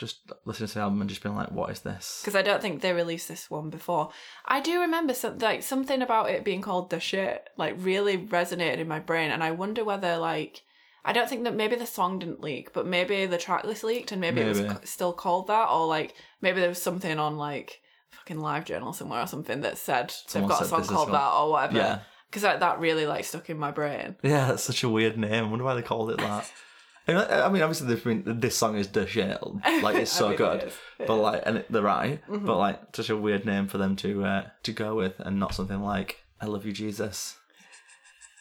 Just 0.00 0.32
listening 0.44 0.68
to 0.68 0.74
the 0.74 0.80
album 0.80 1.00
and 1.00 1.08
just 1.10 1.22
being 1.22 1.36
like, 1.36 1.52
"What 1.52 1.70
is 1.70 1.80
this?" 1.80 2.20
because 2.22 2.34
I 2.34 2.42
don't 2.42 2.60
think 2.62 2.80
they 2.80 2.92
released 2.92 3.28
this 3.28 3.50
one 3.50 3.70
before. 3.70 4.10
I 4.46 4.60
do 4.60 4.80
remember 4.80 5.14
some, 5.14 5.38
like 5.38 5.62
something 5.62 6.00
about 6.02 6.30
it 6.30 6.42
being 6.44 6.62
called 6.62 6.90
the 6.90 6.98
shit 6.98 7.48
like 7.56 7.74
really 7.78 8.16
resonated 8.18 8.78
in 8.78 8.88
my 8.88 8.98
brain, 8.98 9.30
and 9.30 9.44
I 9.44 9.50
wonder 9.52 9.84
whether 9.84 10.16
like. 10.16 10.62
I 11.02 11.14
don't 11.14 11.30
think 11.30 11.44
that 11.44 11.54
maybe 11.54 11.76
the 11.76 11.86
song 11.86 12.18
didn't 12.18 12.42
leak, 12.42 12.74
but 12.74 12.86
maybe 12.86 13.24
the 13.24 13.38
track 13.38 13.64
list 13.64 13.84
leaked 13.84 14.12
and 14.12 14.20
maybe, 14.20 14.42
it 14.42 14.48
was 14.48 14.58
c- 14.58 14.68
still 14.84 15.14
called 15.14 15.46
that, 15.46 15.70
or 15.70 15.86
like 15.86 16.14
maybe 16.42 16.60
there 16.60 16.68
was 16.68 16.82
something 16.82 17.18
on 17.18 17.38
like 17.38 17.80
fucking 18.10 18.38
Live 18.38 18.66
Journal 18.66 18.92
somewhere 18.92 19.22
or 19.22 19.26
something 19.26 19.62
that 19.62 19.78
said 19.78 20.10
Someone 20.10 20.50
they've 20.50 20.58
got 20.58 20.66
a 20.66 20.68
song 20.68 20.84
called 20.84 21.12
that 21.12 21.32
or 21.32 21.52
whatever. 21.52 21.78
Yeah, 21.78 22.00
because 22.28 22.42
that, 22.42 22.60
that 22.60 22.80
really 22.80 23.06
like 23.06 23.24
stuck 23.24 23.48
in 23.48 23.56
my 23.58 23.70
brain. 23.70 24.16
yeah. 24.22 24.48
That's 24.48 24.62
such 24.62 24.84
a 24.84 24.90
weird 24.90 25.16
name. 25.16 25.44
I 25.44 25.48
wonder 25.48 25.64
why 25.64 25.74
they 25.74 25.80
called 25.82 26.10
it 26.10 26.18
that. 26.18 26.52
And, 27.06 27.18
I 27.18 27.46
I 27.46 27.48
mean, 27.48 27.62
obviously, 27.62 27.94
been, 27.96 28.40
this 28.40 28.56
song 28.56 28.76
is 28.76 28.88
the 28.88 29.06
shit. 29.06 29.38
Like 29.82 29.96
it's 29.96 30.14
I 30.16 30.18
so 30.18 30.28
mean, 30.28 30.36
good. 30.36 30.62
is. 30.64 30.72
It 30.98 31.06
but 31.06 31.16
like, 31.16 31.42
and 31.46 31.58
it, 31.58 31.72
they're 31.72 31.82
right. 31.82 32.20
Mhm. 32.28 32.44
But 32.46 32.58
like, 32.58 32.80
such 32.94 33.10
a 33.10 33.16
weird 33.16 33.44
name 33.44 33.66
for 33.68 33.78
them 33.78 33.96
to 33.96 34.24
uh, 34.24 34.46
to 34.62 34.72
go 34.72 34.94
with, 34.94 35.18
and 35.20 35.38
not 35.40 35.54
something 35.54 35.80
like 35.82 36.22
"I 36.40 36.46
love 36.46 36.64
you, 36.66 36.72
Jesus." 36.72 37.36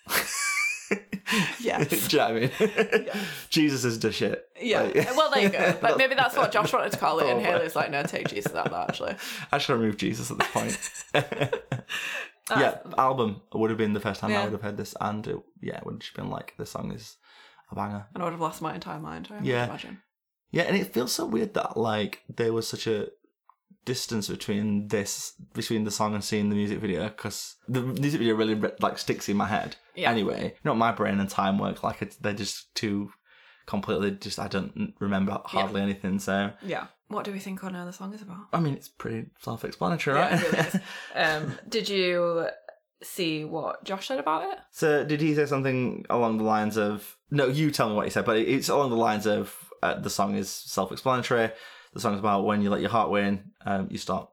Yes. 1.59 1.87
Do 2.07 2.17
you 2.17 2.23
know 2.23 2.33
what 2.33 2.51
I 2.59 3.03
mean? 3.03 3.09
Jesus 3.51 3.85
is 3.85 3.99
the 3.99 4.11
shit. 4.11 4.49
Yeah. 4.59 4.81
Like- 4.81 5.15
well, 5.15 5.29
there 5.31 5.43
you 5.43 5.49
go. 5.49 5.77
But 5.79 5.99
maybe 5.99 6.15
that's 6.15 6.35
what 6.35 6.51
Josh 6.51 6.73
wanted 6.73 6.91
to 6.93 6.97
call 6.97 7.19
it, 7.19 7.27
and 7.29 7.39
Oh, 7.39 7.43
Hayley's 7.43 7.75
like, 7.75 7.91
no, 7.91 8.01
take 8.01 8.27
Jesus 8.29 8.55
out 8.55 8.65
of 8.65 8.71
that, 8.71 8.89
actually. 8.89 9.15
I 9.51 9.59
should 9.59 9.73
remove 9.79 9.97
Jesus 9.97 10.31
at 10.31 10.39
this 10.39 10.47
point. 10.47 10.79
yeah, 12.49 12.79
album 12.97 13.41
would 13.53 13.69
have 13.69 13.77
been 13.77 13.93
the 13.93 13.99
first 13.99 14.21
time 14.21 14.31
I 14.33 14.43
would 14.43 14.53
have 14.53 14.63
heard 14.63 14.77
this, 14.77 14.95
and 14.99 15.25
it, 15.27 15.37
yeah, 15.61 15.77
it 15.77 15.85
would 15.85 15.93
have 15.95 15.99
just 16.01 16.15
been 16.15 16.31
like 16.31 16.55
this 16.57 16.71
song 16.71 16.91
is 16.91 17.17
a 17.71 17.75
banger. 17.75 18.07
And 18.13 18.21
I 18.21 18.25
would 18.25 18.33
have 18.33 18.41
lost 18.41 18.61
my 18.61 18.73
entire 18.75 18.99
mind. 18.99 19.27
I 19.31 19.39
Yeah. 19.43 19.65
Imagine. 19.65 20.01
Yeah, 20.51 20.63
and 20.63 20.75
it 20.75 20.93
feels 20.93 21.11
so 21.11 21.25
weird 21.25 21.53
that 21.53 21.77
like 21.77 22.23
there 22.27 22.53
was 22.53 22.67
such 22.67 22.87
a 22.87 23.07
distance 23.85 24.27
between 24.27 24.87
this 24.89 25.33
between 25.53 25.83
the 25.83 25.91
song 25.91 26.13
and 26.13 26.23
seeing 26.23 26.49
the 26.49 26.55
music 26.55 26.79
video 26.79 27.07
because 27.09 27.55
the 27.67 27.81
music 27.81 28.19
video 28.19 28.35
really 28.35 28.55
like 28.79 28.97
sticks 28.97 29.29
in 29.29 29.37
my 29.37 29.47
head. 29.47 29.75
Yeah. 29.95 30.11
Anyway, 30.11 30.43
you 30.55 30.59
know, 30.63 30.75
my 30.75 30.91
brain 30.91 31.19
and 31.19 31.29
time 31.29 31.57
work 31.59 31.83
like 31.83 32.01
it's, 32.01 32.15
they're 32.17 32.33
just 32.33 32.73
too 32.75 33.11
completely 33.65 34.11
just 34.11 34.39
I 34.39 34.47
don't 34.47 34.93
remember 34.99 35.39
hardly 35.45 35.81
anything. 35.81 36.19
So 36.19 36.51
Yeah. 36.63 36.87
What 37.07 37.25
do 37.25 37.31
we 37.31 37.39
think 37.39 37.63
on 37.63 37.73
how 37.73 37.85
the 37.85 37.93
song 37.93 38.13
is 38.13 38.21
about? 38.21 38.37
I 38.53 38.59
mean, 38.59 38.73
it's 38.75 38.87
pretty 38.87 39.31
self-explanatory, 39.39 40.15
Yeah, 40.15 40.29
right? 40.29 40.33
it 40.43 40.51
really 40.51 40.67
is. 40.67 40.75
Um, 41.15 41.57
did 41.67 41.89
you 41.89 42.47
see 43.01 43.45
what 43.45 43.83
Josh 43.83 44.07
said 44.07 44.19
about 44.19 44.51
it? 44.51 44.59
So 44.71 45.03
did 45.05 45.21
he 45.21 45.35
say 45.35 45.45
something 45.45 46.05
along 46.09 46.37
the 46.37 46.43
lines 46.43 46.77
of? 46.77 47.17
No, 47.31 47.47
you 47.47 47.71
tell 47.71 47.89
me 47.89 47.95
what 47.95 48.05
he 48.05 48.11
said, 48.11 48.25
but 48.25 48.37
it's 48.37 48.69
along 48.69 48.89
the 48.89 48.95
lines 48.95 49.25
of 49.25 49.55
uh, 49.81 49.99
the 49.99 50.09
song 50.09 50.35
is 50.35 50.49
self-explanatory. 50.49 51.51
The 51.93 51.99
song's 51.99 52.19
about 52.19 52.45
when 52.45 52.61
you 52.61 52.69
let 52.69 52.81
your 52.81 52.89
heart 52.89 53.09
win, 53.09 53.51
um, 53.65 53.87
you 53.89 53.97
start 53.97 54.29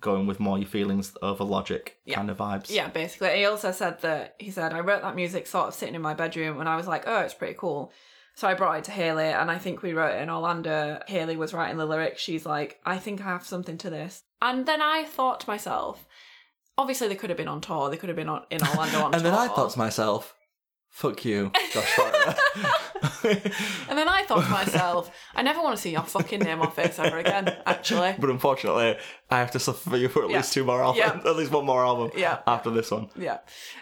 going 0.00 0.26
with 0.26 0.38
more 0.40 0.58
your 0.58 0.68
feelings 0.68 1.12
over 1.22 1.44
logic 1.44 1.98
Yeah. 2.04 2.16
kind 2.16 2.30
of 2.30 2.36
vibes. 2.36 2.70
Yeah, 2.70 2.88
basically. 2.88 3.36
He 3.38 3.44
also 3.46 3.72
said 3.72 4.00
that 4.02 4.34
he 4.38 4.50
said 4.50 4.72
I 4.74 4.80
wrote 4.80 5.02
that 5.02 5.16
music 5.16 5.46
sort 5.46 5.68
of 5.68 5.74
sitting 5.74 5.94
in 5.94 6.02
my 6.02 6.14
bedroom, 6.14 6.60
and 6.60 6.68
I 6.68 6.76
was 6.76 6.86
like, 6.86 7.04
oh, 7.06 7.20
it's 7.20 7.34
pretty 7.34 7.54
cool. 7.58 7.92
So 8.36 8.48
I 8.48 8.54
brought 8.54 8.78
it 8.78 8.84
to 8.84 8.90
Hayley, 8.90 9.26
and 9.28 9.50
I 9.50 9.58
think 9.58 9.82
we 9.82 9.92
wrote 9.94 10.16
it 10.16 10.22
in 10.22 10.28
Orlando. 10.28 11.00
Hayley 11.06 11.36
was 11.36 11.54
writing 11.54 11.78
the 11.78 11.86
lyrics. 11.86 12.20
She's 12.20 12.44
like, 12.44 12.80
I 12.84 12.98
think 12.98 13.20
I 13.20 13.24
have 13.24 13.46
something 13.46 13.78
to 13.78 13.90
this. 13.90 14.22
And 14.42 14.66
then 14.66 14.82
I 14.82 15.04
thought 15.04 15.40
to 15.40 15.48
myself, 15.48 16.04
obviously 16.78 17.08
they 17.08 17.14
could 17.14 17.30
have 17.30 17.36
been 17.36 17.48
on 17.48 17.60
tour. 17.60 17.90
They 17.90 17.96
could 17.96 18.08
have 18.08 18.16
been 18.16 18.28
on 18.28 18.42
in 18.50 18.60
Orlando 18.62 18.82
on 18.82 18.90
tour. 18.90 19.04
and 19.12 19.12
tour. 19.14 19.20
then 19.22 19.34
I 19.34 19.48
thought 19.48 19.70
to 19.72 19.78
myself, 19.78 20.34
"Fuck 20.90 21.24
you, 21.24 21.50
Josh." 21.72 21.98
And 23.88 23.98
then 23.98 24.08
I 24.08 24.22
thought 24.24 24.44
to 24.44 24.50
myself, 24.50 25.10
I 25.34 25.42
never 25.42 25.60
want 25.62 25.76
to 25.76 25.80
see 25.82 25.90
your 25.92 26.02
fucking 26.02 26.40
name 26.40 26.60
on 26.60 26.70
face 26.70 26.98
ever 26.98 27.18
again. 27.18 27.54
Actually, 27.66 28.14
but 28.18 28.28
unfortunately, 28.30 28.96
I 29.30 29.38
have 29.38 29.50
to 29.52 29.58
suffer 29.58 29.90
for 29.90 29.96
you 29.96 30.08
for 30.08 30.24
at 30.24 30.30
Yeah. 30.30 30.36
least 30.38 30.52
two 30.52 30.64
more 30.64 30.82
albums, 30.82 30.98
Yeah. 30.98 31.30
at 31.30 31.36
least 31.36 31.50
one 31.52 31.64
more 31.64 31.84
album 31.84 32.10
Yeah. 32.16 32.38
after 32.46 32.70
this 32.70 32.90
one. 32.90 33.08
Yeah. 33.16 33.38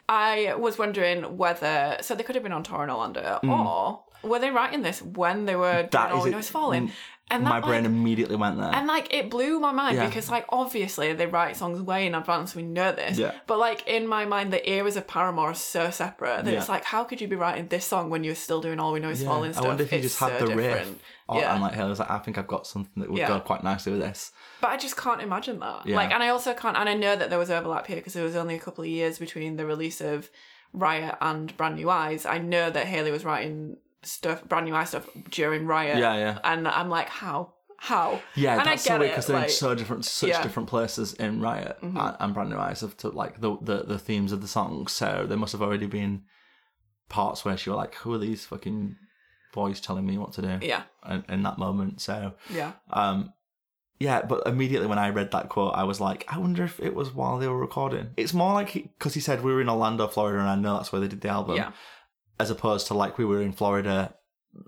I 0.09 0.55
was 0.57 0.79
wondering 0.79 1.37
whether 1.37 1.99
so 2.03 2.15
they 2.15 2.23
could 2.23 2.35
have 2.37 2.45
been 2.45 2.53
on 2.53 2.63
tour 2.63 2.85
in 2.85 2.91
Orlando 2.91 3.41
or 3.45 4.05
were 4.23 4.39
they 4.39 4.51
writing 4.51 4.83
this 4.83 5.03
when 5.03 5.47
they 5.47 5.57
were 5.57 5.83
doing 5.83 5.87
Mm. 5.87 5.91
That 5.91 6.13
All 6.13 6.19
is 6.19 6.25
We 6.25 6.31
it. 6.31 6.33
Know 6.33 6.39
Is 6.39 6.51
Falling? 6.51 6.93
And 7.33 7.45
that, 7.47 7.51
my 7.51 7.61
brain 7.61 7.83
like, 7.83 7.91
immediately 7.93 8.37
went 8.37 8.59
there. 8.59 8.71
and 8.73 8.87
like 8.87 9.13
it 9.13 9.31
blew 9.31 9.59
my 9.59 9.73
mind 9.73 9.97
Yeah. 9.97 10.07
because 10.07 10.31
like 10.31 10.45
obviously 10.51 11.13
they 11.13 11.27
write 11.27 11.57
songs 11.57 11.81
way 11.81 12.07
in 12.07 12.15
advance, 12.15 12.55
we 12.55 12.63
know 12.63 12.93
this. 12.93 13.19
Yeah. 13.19 13.33
But 13.47 13.59
like 13.59 13.87
in 13.89 14.07
my 14.07 14.25
mind 14.25 14.53
the 14.53 14.63
eras 14.71 14.97
of 14.97 15.07
Paramore 15.07 15.51
are 15.51 15.55
so 15.55 15.91
separate 15.91 16.45
that 16.45 16.53
Yeah. 16.53 16.59
it's 16.61 16.69
like 16.69 16.85
how 16.85 17.05
could 17.05 17.21
you 17.21 17.29
be 17.29 17.37
writing 17.37 17.69
this 17.69 17.85
song 17.85 18.11
when 18.11 18.23
you're 18.23 18.35
still 18.35 18.61
doing 18.61 18.79
All 18.79 18.93
We 18.93 19.01
Know 19.01 19.11
Is 19.11 19.23
Yeah. 19.23 19.29
Falling 19.29 19.57
I 19.57 19.61
wonder 19.63 19.83
if 19.85 19.91
you 19.93 19.99
It's 19.99 20.09
just 20.09 20.19
had 20.21 20.39
so 20.39 20.47
the 20.47 20.55
riff. 20.57 20.73
different. 20.79 21.01
Or, 21.29 21.41
Yeah. 21.41 21.55
And 21.55 21.63
like 21.63 21.73
Hayley 21.75 21.89
was 21.91 21.99
like, 21.99 22.11
I 22.11 22.19
think 22.19 22.37
I've 22.39 22.47
got 22.47 22.67
something 22.67 22.93
that 23.03 23.11
would 23.11 23.27
go 23.27 23.41
quite 23.41 23.65
nicely 23.65 23.93
with 23.93 24.03
this. 24.03 24.33
But 24.61 24.71
I 24.71 24.77
just 24.77 24.97
can't 24.97 25.23
imagine 25.23 25.59
that. 25.61 25.87
Yeah. 25.87 25.97
Like, 25.97 26.11
and 26.13 26.23
I 26.23 26.29
also 26.29 26.53
can't, 26.55 26.77
and 26.77 26.89
I 26.89 26.95
know 26.95 27.17
that 27.17 27.31
there 27.31 27.39
was 27.39 27.51
overlap 27.51 27.87
here 27.87 27.97
because 27.97 28.13
there 28.13 28.25
was 28.25 28.37
only 28.37 28.55
a 28.55 28.59
couple 28.59 28.85
of 28.85 28.89
years 28.91 29.19
between 29.19 29.57
the 29.57 29.65
release 29.67 30.01
of 30.01 30.31
Riot 30.75 31.17
and 31.21 31.57
Brand 31.57 31.77
New 31.77 31.89
Eyes. 31.91 32.27
I 32.27 32.39
know 32.39 32.71
that 32.71 32.87
Hayley 32.87 33.11
was 33.11 33.25
writing 33.25 33.77
stuff, 34.03 34.45
Brand 34.45 34.67
New 34.67 34.75
Eyes 34.75 34.91
stuff 34.91 35.09
during 35.31 35.67
Riot. 35.67 35.99
Yeah, 35.99 36.15
yeah. 36.17 36.39
And 36.45 36.67
I'm 36.69 36.89
like, 36.89 37.09
how? 37.09 37.55
How? 37.79 38.21
Yeah, 38.37 38.59
and 38.59 38.67
that's 38.67 38.87
I 38.87 38.89
so 38.89 38.95
get 38.95 39.01
weird 39.01 39.09
it, 39.11 39.13
because 39.15 39.27
they're 39.27 39.37
like- 39.37 39.45
in 39.47 39.51
so 39.53 39.75
different, 39.75 40.05
such 40.05 40.29
Yeah. 40.29 40.35
Mm-hmm. 40.37 40.43
different 40.45 40.69
places 40.69 41.15
in 41.15 41.41
Riot 41.41 41.79
and, 41.83 41.99
and 42.21 42.33
Brand 42.35 42.51
New 42.51 42.57
Eyes 42.57 42.83
of 42.83 42.97
to 42.99 43.09
like 43.09 43.41
the, 43.41 43.57
the 43.61 43.83
the 43.83 43.99
themes 43.99 44.31
of 44.33 44.41
the 44.41 44.49
songs. 44.49 44.93
So 44.93 45.25
there 45.29 45.37
must 45.39 45.53
have 45.53 45.63
already 45.63 45.87
been 45.87 46.23
parts 47.09 47.45
where 47.45 47.57
she 47.57 47.71
was 47.71 47.77
like, 47.77 47.95
"Who 47.97 48.13
are 48.15 48.19
these 48.19 48.45
fucking 48.47 48.97
boys 49.53 49.81
telling 49.81 50.07
me 50.07 50.17
what 50.17 50.33
to 50.35 50.43
do?" 50.43 50.59
Yeah. 50.67 50.83
in, 51.11 51.25
in 51.29 51.43
that 51.43 51.59
moment. 51.59 52.01
So 52.01 52.35
Yeah. 52.51 52.73
um, 52.91 53.33
yeah, 53.99 54.23
but 54.23 54.47
immediately 54.47 54.87
when 54.89 54.99
I 54.99 55.11
read 55.11 55.31
that 55.33 55.49
quote, 55.49 55.75
I 55.75 55.85
was 55.85 56.01
like, 56.01 56.25
I 56.29 56.39
wonder 56.39 56.65
if 56.65 56.81
it 56.81 56.95
was 56.95 57.13
while 57.15 57.39
they 57.39 57.47
were 57.49 57.59
recording. 57.59 58.11
It's 58.17 58.33
more 58.35 58.53
like 58.53 58.73
because 58.73 59.15
he, 59.15 59.21
said 59.21 59.43
we 59.45 59.53
were 59.53 59.61
in 59.61 59.69
Orlando, 59.69 60.07
Florida, 60.09 60.39
and 60.41 60.49
I 60.49 60.57
know 60.57 60.77
that's 60.77 60.91
where 60.93 61.01
they 61.01 61.09
did 61.09 61.21
the 61.21 61.29
album. 61.29 61.57
Yeah. 61.57 61.73
As 62.41 62.51
opposed 62.51 62.87
to 62.89 62.95
like 62.95 63.19
we 63.19 63.25
were 63.25 63.41
in 63.43 63.53
Florida 63.53 64.15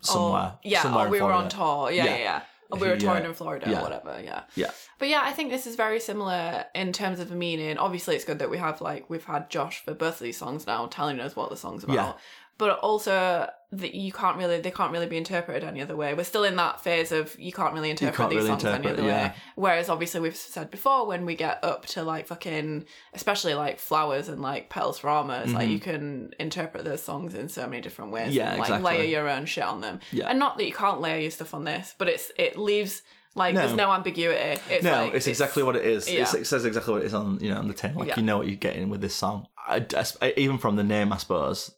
somewhere. 0.00 0.40
Or, 0.42 0.58
yeah. 0.62 0.82
somewhere 0.82 1.04
or 1.04 1.06
in 1.06 1.12
we 1.12 1.20
were 1.20 1.32
on 1.32 1.48
tour. 1.48 1.90
Yeah. 1.90 2.04
Yeah. 2.04 2.10
Yeah. 2.10 2.18
yeah. 2.18 2.40
Or 2.70 2.78
we 2.78 2.88
were 2.88 2.94
Yeah. 2.94 2.98
touring 3.00 3.24
in 3.24 3.34
Florida 3.34 3.68
Yeah. 3.68 3.80
or 3.80 3.82
whatever. 3.82 4.20
Yeah. 4.22 4.42
Yeah. 4.54 4.70
But 4.98 5.08
yeah, 5.08 5.22
I 5.24 5.32
think 5.32 5.50
this 5.50 5.66
is 5.66 5.76
very 5.76 6.00
similar 6.00 6.64
in 6.74 6.92
terms 6.92 7.20
of 7.20 7.28
the 7.28 7.34
meaning. 7.36 7.76
Obviously, 7.78 8.16
it's 8.16 8.24
good 8.24 8.38
that 8.38 8.50
we 8.50 8.58
have 8.58 8.80
like 8.80 9.08
we've 9.10 9.24
had 9.24 9.50
Josh 9.50 9.82
for 9.84 9.94
both 9.94 10.14
of 10.14 10.20
these 10.20 10.38
songs 10.38 10.66
now 10.66 10.86
telling 10.86 11.20
us 11.20 11.36
what 11.36 11.50
the 11.50 11.56
song's 11.56 11.84
about. 11.84 11.94
Yeah. 11.94 12.12
But 12.56 12.78
also 12.78 13.48
that 13.78 13.94
you 13.94 14.12
can't 14.12 14.36
really 14.36 14.60
they 14.60 14.70
can't 14.70 14.92
really 14.92 15.06
be 15.06 15.16
interpreted 15.16 15.64
any 15.64 15.80
other 15.80 15.96
way. 15.96 16.14
We're 16.14 16.24
still 16.24 16.44
in 16.44 16.56
that 16.56 16.80
phase 16.80 17.12
of 17.12 17.38
you 17.38 17.52
can't 17.52 17.74
really 17.74 17.90
interpret 17.90 18.16
can't 18.16 18.30
these 18.30 18.38
really 18.38 18.48
songs 18.48 18.64
any 18.64 18.88
other 18.88 19.02
yeah. 19.02 19.28
way. 19.28 19.34
Whereas 19.56 19.88
obviously 19.88 20.20
we've 20.20 20.36
said 20.36 20.70
before 20.70 21.06
when 21.06 21.24
we 21.26 21.34
get 21.34 21.62
up 21.64 21.86
to 21.86 22.02
like 22.02 22.26
fucking 22.26 22.84
especially 23.12 23.54
like 23.54 23.78
flowers 23.78 24.28
and 24.28 24.40
like 24.40 24.70
petals 24.70 24.98
for 24.98 25.08
armor, 25.08 25.40
it's 25.44 25.52
like 25.52 25.68
you 25.68 25.80
can 25.80 26.32
interpret 26.38 26.84
those 26.84 27.02
songs 27.02 27.34
in 27.34 27.48
so 27.48 27.66
many 27.66 27.80
different 27.80 28.12
ways. 28.12 28.28
Mm-hmm. 28.28 28.36
Yeah, 28.36 28.50
and, 28.50 28.58
like 28.58 28.68
exactly. 28.68 28.98
layer 28.98 29.04
your 29.04 29.28
own 29.28 29.46
shit 29.46 29.64
on 29.64 29.80
them. 29.80 30.00
Yeah. 30.12 30.28
And 30.28 30.38
not 30.38 30.56
that 30.58 30.66
you 30.66 30.72
can't 30.72 31.00
layer 31.00 31.18
your 31.18 31.30
stuff 31.30 31.54
on 31.54 31.64
this, 31.64 31.94
but 31.98 32.08
it's 32.08 32.30
it 32.38 32.58
leaves 32.58 33.02
like 33.34 33.54
No. 33.54 33.62
there's 33.62 33.76
no 33.76 33.90
ambiguity. 33.90 34.60
It's 34.70 34.84
No, 34.84 35.04
like, 35.04 35.14
it's 35.14 35.26
exactly 35.26 35.62
what 35.62 35.76
it 35.76 35.84
is. 35.84 36.10
yeah. 36.10 36.22
It's, 36.22 36.34
it 36.34 36.46
says 36.46 36.64
exactly 36.64 36.92
what 36.94 37.02
it 37.02 37.06
is 37.06 37.14
on 37.14 37.38
you 37.40 37.50
know 37.50 37.58
on 37.58 37.68
the 37.68 37.74
tin. 37.74 37.94
Like 37.94 38.08
Yeah. 38.08 38.16
you 38.16 38.22
know 38.22 38.38
what 38.38 38.46
you're 38.46 38.56
getting 38.56 38.90
with 38.90 39.00
this 39.00 39.14
song. 39.14 39.46
I, 39.66 39.84
I- 40.22 40.34
even 40.36 40.58
from 40.58 40.76
the 40.76 40.84
name, 40.84 41.12
I 41.12 41.16
suppose 41.16 41.74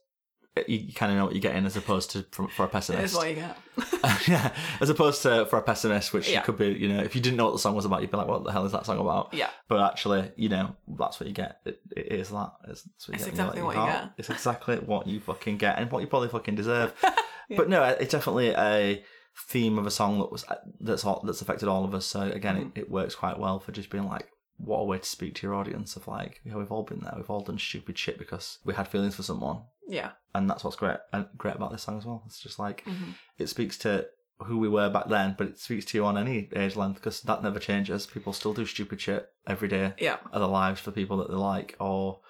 you, 0.66 0.78
you 0.78 0.92
kind 0.92 1.12
of 1.12 1.18
know 1.18 1.24
what 1.24 1.34
you're 1.34 1.40
getting 1.40 1.66
as 1.66 1.76
opposed 1.76 2.10
to 2.12 2.24
from, 2.30 2.48
for 2.48 2.64
a 2.64 2.68
pessimist. 2.68 3.14
That's 3.14 3.16
what 3.16 3.28
you 3.28 3.34
get. 3.36 4.28
yeah, 4.28 4.52
as 4.80 4.88
opposed 4.90 5.22
to 5.22 5.46
for 5.46 5.58
a 5.58 5.62
pessimist, 5.62 6.12
which 6.12 6.28
Yeah. 6.30 6.38
you 6.38 6.44
could 6.44 6.56
be, 6.58 6.68
you 6.68 6.88
know, 6.88 7.00
if 7.02 7.14
you 7.14 7.20
didn't 7.20 7.36
know 7.36 7.44
what 7.46 7.52
the 7.52 7.58
song 7.58 7.74
was 7.74 7.84
about, 7.84 8.00
you'd 8.02 8.10
be 8.10 8.16
like, 8.16 8.26
"What 8.28 8.44
the 8.44 8.52
hell 8.52 8.64
is 8.64 8.72
that 8.72 8.86
song 8.86 8.98
about?" 8.98 9.34
Yeah. 9.34 9.50
But 9.68 9.80
actually, 9.90 10.30
you 10.36 10.48
know, 10.48 10.74
that's 10.98 11.20
what 11.20 11.26
you 11.28 11.34
get. 11.34 11.60
It, 11.64 11.80
it 11.96 12.12
is 12.12 12.30
that. 12.30 12.52
It's, 12.68 12.84
what 13.06 13.08
you 13.08 13.14
It's 13.14 13.26
exactly 13.26 13.60
let 13.62 13.66
what 13.66 13.76
you 13.76 13.92
get. 13.92 14.10
It's 14.18 14.30
exactly 14.30 14.76
what 14.76 15.06
you 15.06 15.20
fucking 15.20 15.58
get, 15.58 15.78
and 15.78 15.90
what 15.90 16.00
you 16.00 16.06
probably 16.06 16.28
fucking 16.28 16.54
deserve. 16.54 16.92
But 17.56 17.68
no, 17.68 17.84
it's 17.84 18.10
definitely 18.10 18.48
a 18.56 19.04
theme 19.48 19.78
of 19.78 19.86
a 19.86 19.90
song 19.92 20.18
that 20.18 20.32
was 20.32 20.44
that's 20.80 21.04
all, 21.04 21.22
that's 21.24 21.40
affected 21.42 21.68
all 21.68 21.84
of 21.84 21.94
us. 21.94 22.04
So 22.04 22.22
again, 22.22 22.56
Mm-hmm. 22.56 22.78
it, 22.78 22.82
it 22.82 22.90
works 22.90 23.14
quite 23.14 23.38
well 23.38 23.60
for 23.60 23.70
just 23.70 23.88
being 23.90 24.08
like. 24.08 24.28
What 24.58 24.78
a 24.80 24.84
way 24.84 24.98
to 24.98 25.04
speak 25.04 25.34
to 25.36 25.46
your 25.46 25.54
audience 25.54 25.96
of 25.96 26.08
like, 26.08 26.40
yeah, 26.44 26.56
we've 26.56 26.72
all 26.72 26.82
been 26.82 27.00
there. 27.00 27.12
We've 27.16 27.28
all 27.30 27.40
done 27.42 27.58
stupid 27.58 27.98
shit 27.98 28.18
because 28.18 28.58
we 28.64 28.74
had 28.74 28.88
feelings 28.88 29.14
for 29.14 29.22
someone, 29.22 29.62
Yeah. 29.86 30.12
and 30.34 30.48
that's 30.48 30.64
what's 30.64 30.76
great 30.76 30.96
and 31.12 31.26
great 31.36 31.56
about 31.56 31.72
this 31.72 31.82
song 31.82 31.98
as 31.98 32.06
well. 32.06 32.22
It's 32.26 32.40
just 32.40 32.58
like 32.58 32.84
Mm-hmm. 32.86 33.10
it 33.38 33.48
speaks 33.48 33.76
to 33.78 34.06
who 34.40 34.58
we 34.58 34.68
were 34.68 34.90
back 34.90 35.08
then, 35.08 35.34
but 35.38 35.46
it 35.48 35.58
speaks 35.58 35.84
to 35.86 35.98
you 35.98 36.04
on 36.04 36.18
any 36.18 36.48
age 36.54 36.76
length 36.76 36.96
because 36.96 37.20
that 37.22 37.42
never 37.42 37.58
changes. 37.58 38.06
People 38.06 38.32
still 38.32 38.52
do 38.54 38.66
stupid 38.66 39.00
shit 39.00 39.28
every 39.46 39.68
day 39.68 39.94
Yeah. 39.98 40.16
of 40.32 40.40
their 40.40 40.48
lives 40.48 40.80
for 40.80 40.90
people 40.90 41.16
that 41.18 41.28
they 41.28 41.34
like, 41.36 41.74
or 41.80 42.20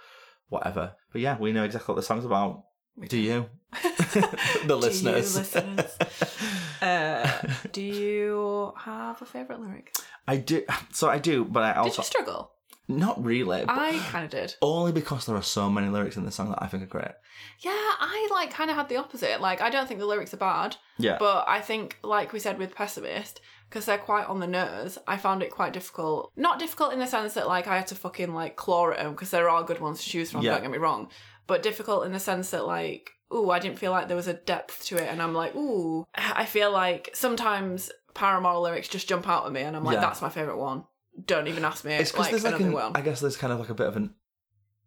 whatever. 0.49 0.95
But 1.13 1.21
yeah, 1.21 1.37
we 1.39 1.53
know 1.53 1.65
exactly 1.65 1.93
what 1.93 2.01
the 2.01 2.07
song's 2.07 2.25
about. 2.25 2.65
Do 3.09 3.19
you? 3.19 3.47
the 3.83 4.63
Do 4.67 4.75
you, 4.75 4.75
listeners. 4.77 5.37
listeners? 5.37 5.99
Uh, 6.83 7.27
do 7.73 7.81
you 7.81 8.73
have 8.77 9.21
a 9.23 9.25
favourite 9.25 9.61
lyric? 9.61 9.95
I 10.27 10.37
do. 10.37 10.63
So 10.93 11.09
I 11.09 11.19
do, 11.19 11.45
but 11.45 11.63
I 11.63 11.73
also. 11.75 11.91
Did 11.91 11.99
you 11.99 12.05
struggle? 12.05 12.53
not 12.89 13.23
really. 13.25 13.65
I 13.69 13.99
kind 14.11 14.25
of 14.25 14.31
did. 14.31 14.55
only 14.63 14.93
because 14.93 15.27
there 15.27 15.35
are 15.35 15.43
so 15.43 15.69
many 15.69 15.89
lyrics 15.89 16.17
in 16.17 16.25
this 16.25 16.37
song 16.37 16.51
that 16.51 16.63
I 16.63 16.69
think 16.69 16.85
are 16.85 16.87
great. 16.87 17.11
Yeah, 17.59 17.73
I 17.73 18.29
like 18.31 18.53
kind 18.53 18.71
of 18.71 18.77
had 18.77 18.89
the 18.89 18.97
opposite. 18.97 19.41
Like, 19.41 19.61
I 19.61 19.71
don't 19.71 19.89
think 19.89 19.99
the 19.99 20.07
lyrics 20.07 20.33
are 20.33 20.37
bad, 20.39 20.77
Yeah. 20.97 21.17
but 21.19 21.45
I 21.49 21.61
think, 21.61 21.99
like 22.05 22.33
we 22.33 22.39
said 22.39 22.59
with 22.59 22.77
Pessimist, 22.77 23.41
because 23.69 23.87
they're 23.87 23.99
quite 23.99 24.29
on 24.29 24.39
the 24.39 24.47
nose, 24.47 24.99
I 25.09 25.17
found 25.17 25.43
it 25.43 25.51
quite 25.51 25.73
difficult. 25.73 26.31
Not 26.37 26.61
difficult 26.61 26.93
in 26.93 27.01
the 27.01 27.09
sense 27.09 27.35
that, 27.35 27.49
like, 27.49 27.67
I 27.67 27.77
had 27.77 27.89
to 27.89 27.97
fucking, 27.97 28.33
like, 28.33 28.55
claw 28.55 28.91
at 28.93 28.99
them, 28.99 29.13
because 29.13 29.31
there 29.31 29.51
are 29.51 29.65
good 29.65 29.81
ones 29.81 30.03
to 30.05 30.09
choose 30.09 30.31
from, 30.31 30.43
Yeah. 30.43 30.53
don't 30.53 30.63
get 30.63 30.71
me 30.71 30.79
wrong. 30.79 31.09
But 31.49 31.65
difficult 31.65 32.07
in 32.07 32.13
the 32.13 32.21
sense 32.21 32.51
that, 32.51 32.67
like, 32.69 33.11
ooh, 33.35 33.51
I 33.51 33.59
didn't 33.59 33.81
feel 33.81 33.91
like 33.91 34.07
there 34.07 34.17
was 34.17 34.29
a 34.29 34.35
depth 34.35 34.85
to 34.87 34.97
it, 34.97 35.09
and 35.11 35.21
I'm 35.21 35.35
like, 35.35 35.57
ooh. 35.57 36.07
I 36.15 36.45
feel 36.45 36.71
like 36.71 37.11
sometimes 37.15 37.91
Paramore 38.17 38.59
lyrics 38.61 38.89
just 38.89 39.09
jump 39.09 39.29
out 39.29 39.47
at 39.47 39.53
me, 39.53 39.61
and 39.61 39.77
I'm 39.77 39.85
like, 39.85 39.95
Yeah. 39.95 40.01
that's 40.01 40.23
my 40.23 40.29
favourite 40.31 40.59
one. 40.59 40.85
Don't 41.25 41.47
even 41.49 41.65
ask 41.65 41.85
me. 41.85 41.95
it's 41.95 42.11
because 42.11 42.25
like, 42.25 42.31
there's 42.33 42.45
like 42.45 42.55
another 42.55 42.67
an, 42.69 42.73
one. 42.73 42.93
I 42.97 43.01
guess 43.03 43.21
there's 43.21 43.37
kind 43.37 43.53
of 43.53 43.61
like 43.61 43.69
a 43.69 43.75
bit 43.75 43.87
of 43.87 43.97
an 43.97 44.15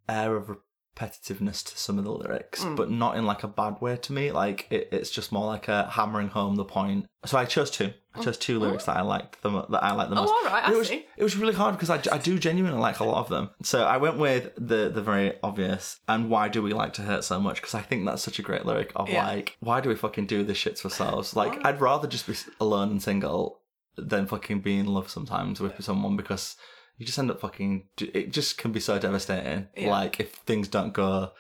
air 0.08 0.36
of 0.36 0.58
repetitiveness 1.00 1.64
to 1.70 1.78
some 1.78 1.98
of 1.98 2.04
the 2.04 2.12
lyrics, 2.12 2.64
Mm. 2.64 2.76
but 2.76 2.90
not 2.92 3.18
in 3.18 3.26
like 3.26 3.44
a 3.44 3.48
bad 3.48 3.80
way 3.82 3.98
to 3.98 4.14
me. 4.14 4.32
Like 4.32 4.68
it, 4.70 4.90
it's 4.92 5.10
just 5.10 5.32
more 5.32 5.46
like 5.48 5.68
a 5.68 5.88
hammering 5.90 6.30
home 6.30 6.56
the 6.56 6.66
point. 6.66 7.06
So 7.26 7.38
I 7.38 7.46
chose 7.46 7.72
two. 7.72 7.94
I 8.16 8.24
chose 8.24 8.38
two 8.38 8.60
lyrics 8.60 8.86
that 8.86 8.98
I 8.98 9.02
liked 9.02 9.42
the 9.44 9.50
that 9.68 9.84
I 9.84 9.92
liked 9.94 10.10
the 10.10 10.18
Oh, 10.18 10.22
most. 10.22 10.30
all 10.32 10.44
right, 10.46 10.68
I 10.68 10.72
it 10.74 10.78
was 10.78 10.88
see. 10.88 11.06
it 11.16 11.24
was 11.24 11.38
really 11.38 11.54
hard 11.54 11.76
because 11.76 11.90
I, 11.90 12.02
I 12.14 12.18
do 12.18 12.40
genuinely 12.40 12.80
like 12.80 13.00
a 13.00 13.04
lot 13.04 13.18
of 13.20 13.30
them. 13.30 13.52
So 13.64 13.84
I 13.84 13.98
went 13.98 14.18
with 14.18 14.52
the 14.58 14.90
the 14.90 15.02
very 15.02 15.34
obvious 15.44 16.00
and 16.08 16.30
why 16.30 16.50
do 16.50 16.62
we 16.64 16.74
like 16.74 16.94
to 16.94 17.04
hurt 17.04 17.24
so 17.24 17.40
much? 17.40 17.58
Because 17.62 17.76
I 17.76 17.82
think 17.82 18.06
that's 18.06 18.24
such 18.24 18.40
a 18.40 18.42
great 18.42 18.66
lyric 18.66 18.92
of 18.96 19.10
Yeah. 19.10 19.26
like 19.28 19.58
why 19.60 19.80
do 19.80 19.90
we 19.90 19.96
fucking 19.96 20.26
do 20.26 20.44
this 20.44 20.58
shit 20.58 20.76
to 20.78 20.86
ourselves? 20.86 21.36
Like 21.36 21.64
Why? 21.64 21.70
I'd 21.70 21.82
rather 21.82 22.08
just 22.08 22.26
be 22.28 22.36
alone 22.60 22.90
and 22.90 23.02
single 23.02 23.62
than 23.96 24.26
fucking 24.28 24.62
be 24.62 24.80
in 24.80 24.88
love 24.88 25.10
sometimes 25.10 25.60
with 25.60 25.82
someone 25.84 26.16
because 26.18 26.56
you 27.00 27.06
just 27.08 27.18
end 27.18 27.32
up 27.32 27.42
fucking. 27.42 27.86
It 28.00 28.32
just 28.32 28.60
can 28.60 28.72
be 28.72 28.80
so 28.80 29.00
devastating. 29.00 29.68
Yeah. 29.76 29.90
Like 29.90 30.20
if 30.20 30.32
things 30.34 30.68
don't 30.68 30.94
go 30.94 31.32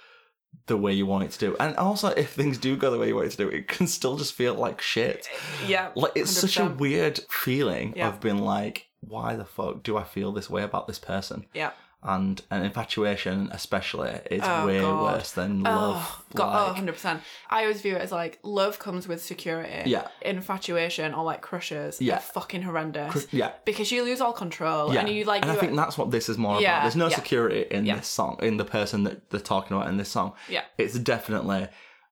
the 0.65 0.77
way 0.77 0.93
you 0.93 1.05
want 1.05 1.25
it 1.25 1.31
to 1.31 1.39
do, 1.39 1.55
and 1.59 1.75
also 1.75 2.07
if 2.07 2.31
things 2.31 2.57
do 2.57 2.75
go 2.75 2.89
the 2.89 2.97
way 2.97 3.09
you 3.09 3.15
want 3.15 3.27
it 3.27 3.31
to 3.31 3.37
do, 3.37 3.49
it 3.49 3.67
can 3.67 3.85
still 3.85 4.17
just 4.17 4.33
feel 4.33 4.55
like 4.55 4.81
shit. 4.81 5.27
yeah. 5.67 5.89
Like 5.95 6.13
it's 6.15 6.31
such 6.31 6.57
a 6.57 6.65
weird 6.65 7.19
feeling 7.29 7.93
Yeah. 7.95 8.07
of 8.09 8.19
being 8.19 8.39
like, 8.39 8.87
why 9.01 9.35
the 9.35 9.45
fuck 9.45 9.83
do 9.83 9.95
I 9.97 10.03
feel 10.03 10.31
this 10.31 10.49
way 10.49 10.63
about 10.63 10.87
this 10.87 10.97
person? 10.99 11.45
Yeah. 11.53 11.71
And 12.01 12.41
an 12.49 12.63
infatuation, 12.63 13.49
especially, 13.51 14.11
is 14.31 14.41
Oh, 14.45 14.65
way 14.67 14.79
God. 14.79 15.03
worse 15.03 15.31
than 15.33 15.67
oh, 15.67 15.69
love. 15.69 15.97
Oh, 15.99 16.21
God, 16.33 16.69
like, 16.77 16.81
oh, 16.81 16.85
100%. 16.93 17.19
I 17.49 17.63
always 17.63 17.81
view 17.81 17.95
it 17.97 18.01
as 18.01 18.09
like 18.13 18.39
love 18.41 18.79
comes 18.79 19.05
with 19.05 19.21
security. 19.21 19.89
Yeah. 19.89 20.07
Infatuation 20.21 21.13
or 21.13 21.25
like 21.25 21.41
crushes 21.41 21.99
Yeah. 22.01 22.15
are 22.15 22.19
fucking 22.21 22.61
horrendous. 22.61 23.25
cr- 23.25 23.35
yeah. 23.35 23.51
because 23.65 23.91
you 23.91 24.03
lose 24.03 24.21
all 24.21 24.31
control 24.31 24.93
Yeah, 24.93 25.01
and 25.01 25.09
you 25.09 25.25
like 25.25 25.41
and 25.41 25.51
I 25.51 25.55
think 25.55 25.75
that's 25.75 25.97
what 25.97 26.09
this 26.11 26.29
is 26.29 26.37
more 26.37 26.61
Yeah, 26.61 26.71
about. 26.77 26.81
There's 26.83 26.95
no 26.95 27.07
yeah. 27.09 27.15
security 27.15 27.65
in 27.69 27.83
this 27.83 28.07
song, 28.07 28.39
in 28.41 28.55
the 28.55 28.65
person 28.65 29.03
that 29.03 29.29
they're 29.29 29.39
talking 29.41 29.75
about 29.75 29.89
in 29.89 29.97
this 29.97 30.09
song. 30.09 30.33
Yeah. 30.47 30.63
It's 30.77 30.97
definitely 30.97 31.67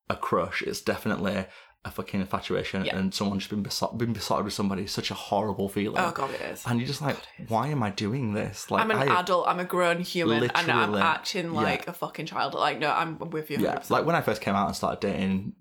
a 0.09 0.15
crush. 0.17 0.61
It's 0.63 0.81
definitely 0.81 1.45
a 1.85 1.91
fucking 1.91 2.19
infatuation, 2.19 2.83
Yeah. 2.83 2.97
and 2.97 3.13
someone 3.13 3.39
just 3.39 3.49
been 3.49 3.63
besot- 3.63 3.97
been 3.97 4.11
besotted 4.13 4.43
with 4.45 4.53
somebody. 4.53 4.83
is 4.83 4.91
Such 4.91 5.09
a 5.11 5.13
horrible 5.13 5.69
feeling. 5.69 5.97
Oh 5.99 6.11
god, 6.11 6.31
it 6.31 6.41
is. 6.41 6.63
And 6.65 6.79
you're 6.79 6.87
just 6.87 7.01
like, 7.01 7.15
why 7.47 7.67
am 7.67 7.81
I 7.81 7.91
doing 7.91 8.33
this? 8.33 8.69
Like, 8.69 8.81
I'm 8.83 8.91
an 8.91 9.09
I, 9.09 9.19
adult. 9.21 9.47
I'm 9.47 9.59
a 9.59 9.65
grown 9.65 10.01
human, 10.01 10.43
and 10.43 10.71
I'm 10.71 10.95
acting 10.95 11.53
yeah. 11.53 11.61
like 11.61 11.87
a 11.87 11.93
fucking 11.93 12.25
child. 12.25 12.53
Like, 12.53 12.79
no, 12.79 12.91
I'm 12.91 13.17
with 13.29 13.49
you. 13.49 13.57
100%. 13.57 13.61
Yeah, 13.61 13.83
like 13.89 14.05
when 14.05 14.15
I 14.15 14.21
first 14.21 14.41
came 14.41 14.55
out 14.55 14.67
and 14.67 14.75
started 14.75 14.99
dating 14.99 15.53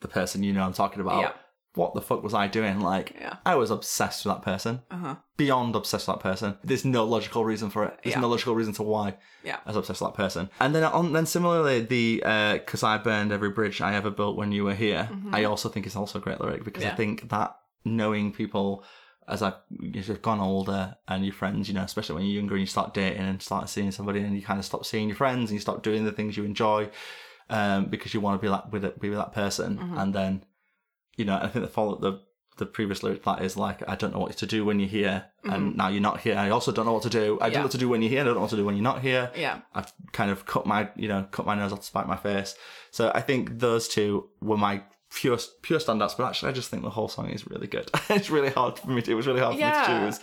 the 0.00 0.08
person 0.08 0.42
you 0.42 0.52
know 0.52 0.62
I'm 0.62 0.72
talking 0.72 1.00
about, 1.00 1.20
Yeah. 1.20 1.32
What 1.74 1.94
the 1.94 2.00
fuck 2.02 2.22
was 2.22 2.34
I 2.34 2.48
doing? 2.48 2.80
Like, 2.80 3.14
Yeah. 3.20 3.36
I 3.46 3.54
was 3.54 3.70
obsessed 3.70 4.24
with 4.24 4.34
that 4.34 4.42
person, 4.42 4.82
Uh 4.90 4.96
huh. 4.96 5.14
beyond 5.36 5.76
obsessed 5.76 6.08
with 6.08 6.16
that 6.16 6.22
person. 6.22 6.56
There's 6.64 6.84
no 6.84 7.04
logical 7.04 7.44
reason 7.44 7.70
for 7.70 7.84
it. 7.84 7.98
There's 8.02 8.16
Yeah. 8.16 8.20
no 8.20 8.28
logical 8.28 8.54
reason 8.56 8.72
to 8.74 8.82
why 8.82 9.16
Yeah. 9.44 9.58
I 9.64 9.68
was 9.68 9.76
obsessed 9.76 10.00
with 10.00 10.10
that 10.10 10.16
person. 10.16 10.50
And 10.58 10.74
then 10.74 10.82
on, 10.84 11.12
then 11.12 11.26
similarly, 11.26 11.80
the 11.82 12.16
because 12.58 12.82
I 12.82 12.98
burned 12.98 13.30
every 13.32 13.50
bridge 13.50 13.80
I 13.80 13.94
ever 13.94 14.10
built 14.10 14.36
when 14.36 14.50
you 14.52 14.64
were 14.64 14.74
here. 14.74 15.08
I 15.32 15.44
also 15.44 15.68
think 15.68 15.86
it's 15.86 15.96
also 15.96 16.18
a 16.18 16.22
great 16.22 16.40
lyric 16.40 16.64
because 16.64 16.84
I 16.84 16.88
Mm-hmm. 16.88 16.96
Think 16.96 17.28
that 17.30 17.56
knowing 17.84 18.32
people. 18.32 18.84
As 19.28 19.42
I've 19.42 19.54
you've 19.78 20.22
gone 20.22 20.40
older 20.40 20.96
and 21.06 21.24
your 21.24 21.32
friends, 21.34 21.68
you 21.68 21.74
know, 21.74 21.84
especially 21.84 22.16
when 22.16 22.24
you're 22.24 22.34
younger 22.40 22.54
and 22.54 22.62
you 22.62 22.66
start 22.66 22.92
dating 22.94 23.22
and 23.22 23.40
start 23.40 23.68
seeing 23.68 23.92
somebody 23.92 24.18
and 24.20 24.34
you 24.34 24.42
kind 24.42 24.58
of 24.58 24.64
stop 24.64 24.84
seeing 24.84 25.06
your 25.06 25.16
friends 25.16 25.50
and 25.50 25.54
you 25.56 25.60
stop 25.60 25.84
doing 25.84 26.04
the 26.04 26.10
things 26.10 26.36
you 26.36 26.42
enjoy, 26.42 26.90
um, 27.48 27.84
because 27.86 28.12
you 28.12 28.20
want 28.20 28.40
to 28.40 28.44
be 28.44 28.48
like 28.50 28.72
with 28.72 28.84
it, 28.84 29.00
be 29.00 29.08
with 29.08 29.18
that 29.18 29.32
person, 29.32 29.78
Mm-hmm. 29.78 29.98
and 29.98 30.14
then, 30.14 30.44
you 31.20 31.26
know, 31.28 31.36
I 31.36 31.48
think 31.48 31.64
the 31.64 31.70
follow 31.70 31.96
the 32.06 32.12
the 32.56 32.66
previous 32.66 33.02
lyric 33.02 33.22
that 33.24 33.42
is 33.42 33.56
like, 33.56 33.78
I 33.88 33.94
don't 34.00 34.12
know 34.12 34.20
what 34.20 34.36
to 34.36 34.46
do 34.46 34.64
when 34.66 34.80
you're 34.80 34.88
here, 35.00 35.24
and 35.44 35.76
now 35.76 35.88
you're 35.88 36.02
not 36.10 36.20
here. 36.20 36.36
I 36.36 36.50
also 36.50 36.70
don't 36.72 36.84
know 36.84 36.92
what 36.92 37.04
to 37.04 37.08
do. 37.10 37.38
I 37.40 37.48
don't 37.48 37.52
Mm-hmm. 37.52 37.54
Know 37.54 37.62
what 37.62 37.72
to 37.72 37.78
do 37.78 37.88
when 37.88 38.02
you're 38.02 38.10
here. 38.10 38.20
I 38.20 38.24
don't 38.24 38.34
know 38.34 38.40
what 38.46 38.50
to 38.50 38.56
do 38.56 38.66
when 38.66 38.76
you're 38.76 38.90
not 38.92 39.00
here. 39.00 39.30
Yeah. 39.34 39.60
I've 39.74 39.90
kind 40.12 40.30
of 40.30 40.44
cut 40.44 40.64
my, 40.66 40.80
you 40.94 41.08
know, 41.08 41.26
cut 41.30 41.46
my 41.46 41.54
nose 41.54 41.72
off 41.72 41.80
to 41.80 41.86
spite 41.86 42.06
my 42.06 42.16
face. 42.16 42.54
So 42.90 43.12
I 43.14 43.22
think 43.22 43.58
those 43.60 43.88
two 43.88 44.28
were 44.42 44.58
my 44.58 44.82
pure 45.20 45.38
pure 45.62 45.78
standouts. 45.78 46.16
But 46.18 46.26
actually, 46.26 46.50
I 46.50 46.52
just 46.52 46.68
think 46.70 46.82
the 46.82 46.90
whole 46.90 47.08
song 47.08 47.30
is 47.30 47.46
really 47.48 47.66
good. 47.66 47.90
it's 48.10 48.28
really 48.36 48.50
hard 48.50 48.78
for 48.78 48.90
me. 48.90 49.00
To, 49.02 49.10
it 49.10 49.14
was 49.14 49.26
really 49.26 49.40
hard 49.40 49.54
for 49.56 49.64
me 49.64 49.70
to 49.70 49.86
choose. 49.86 50.20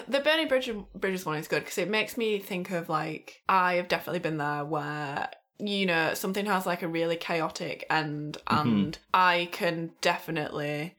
The 0.08 0.20
Bernie 0.20 0.46
Bridges, 0.46 0.76
Bridges 0.94 1.26
one 1.26 1.36
is 1.36 1.48
good 1.48 1.62
because 1.64 1.78
it 1.78 1.90
makes 1.90 2.16
me 2.16 2.38
think 2.38 2.70
of 2.70 2.88
like 2.88 3.42
I 3.48 3.74
have 3.74 3.88
definitely 3.88 4.20
been 4.20 4.38
there 4.38 4.64
where 4.64 5.28
you 5.58 5.86
know 5.86 6.14
something 6.14 6.46
has 6.46 6.66
like 6.66 6.82
a 6.82 6.88
really 6.88 7.16
chaotic 7.16 7.84
end 7.90 8.36
Mm-hmm. 8.48 8.68
and 8.68 8.98
I 9.14 9.48
can 9.52 9.90
definitely 10.00 10.94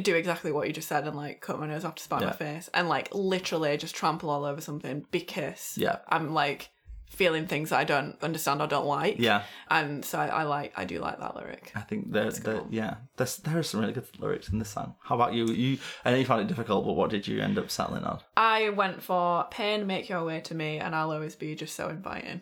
do 0.00 0.14
exactly 0.14 0.50
what 0.52 0.66
you 0.66 0.72
just 0.72 0.88
said 0.88 1.06
and 1.06 1.16
like 1.16 1.40
cut 1.40 1.58
my 1.60 1.66
nose 1.66 1.84
off 1.84 1.96
to 1.96 2.02
spite 2.02 2.22
my 2.22 2.32
face 2.32 2.70
and 2.72 2.88
like 2.88 3.08
literally 3.14 3.76
just 3.76 3.94
trample 3.94 4.30
all 4.30 4.44
over 4.44 4.60
something 4.60 5.04
because 5.10 5.74
Yeah. 5.76 5.96
I'm 6.08 6.32
like 6.32 6.70
feeling 7.10 7.46
things 7.46 7.68
that 7.68 7.78
I 7.78 7.84
don't 7.84 8.16
understand 8.22 8.62
or 8.62 8.66
don't 8.66 8.86
like. 8.86 9.16
Yeah, 9.18 9.42
And 9.68 10.02
so 10.02 10.18
I, 10.18 10.28
I 10.28 10.42
like 10.44 10.72
I 10.76 10.86
do 10.86 10.98
like 10.98 11.18
that 11.18 11.36
lyric. 11.36 11.70
I 11.74 11.80
think 11.82 12.10
there's 12.10 12.38
a 12.38 12.40
good 12.40 12.54
there 12.54 12.62
one. 12.62 12.72
yeah, 12.72 12.94
there's 13.18 13.36
there 13.36 13.58
are 13.58 13.62
some 13.62 13.80
really 13.80 13.92
good 13.92 14.06
lyrics 14.18 14.48
in 14.48 14.58
this 14.58 14.70
song. 14.70 14.94
How 15.02 15.16
about 15.16 15.34
you? 15.34 15.46
You, 15.48 15.76
I 16.06 16.10
know 16.12 16.16
you 16.16 16.24
found 16.24 16.40
it 16.40 16.48
difficult, 16.48 16.86
but 16.86 16.94
what 16.94 17.10
did 17.10 17.28
you 17.28 17.40
end 17.42 17.58
up 17.58 17.70
settling 17.70 18.04
on? 18.04 18.20
I 18.34 18.70
went 18.70 19.02
for 19.02 19.44
pain, 19.50 19.86
make 19.86 20.08
your 20.08 20.24
way 20.24 20.40
to 20.40 20.54
me, 20.54 20.78
and 20.78 20.94
I'll 20.94 21.12
always 21.12 21.34
be 21.36 21.54
just 21.54 21.74
so 21.76 21.90
inviting. 21.90 22.40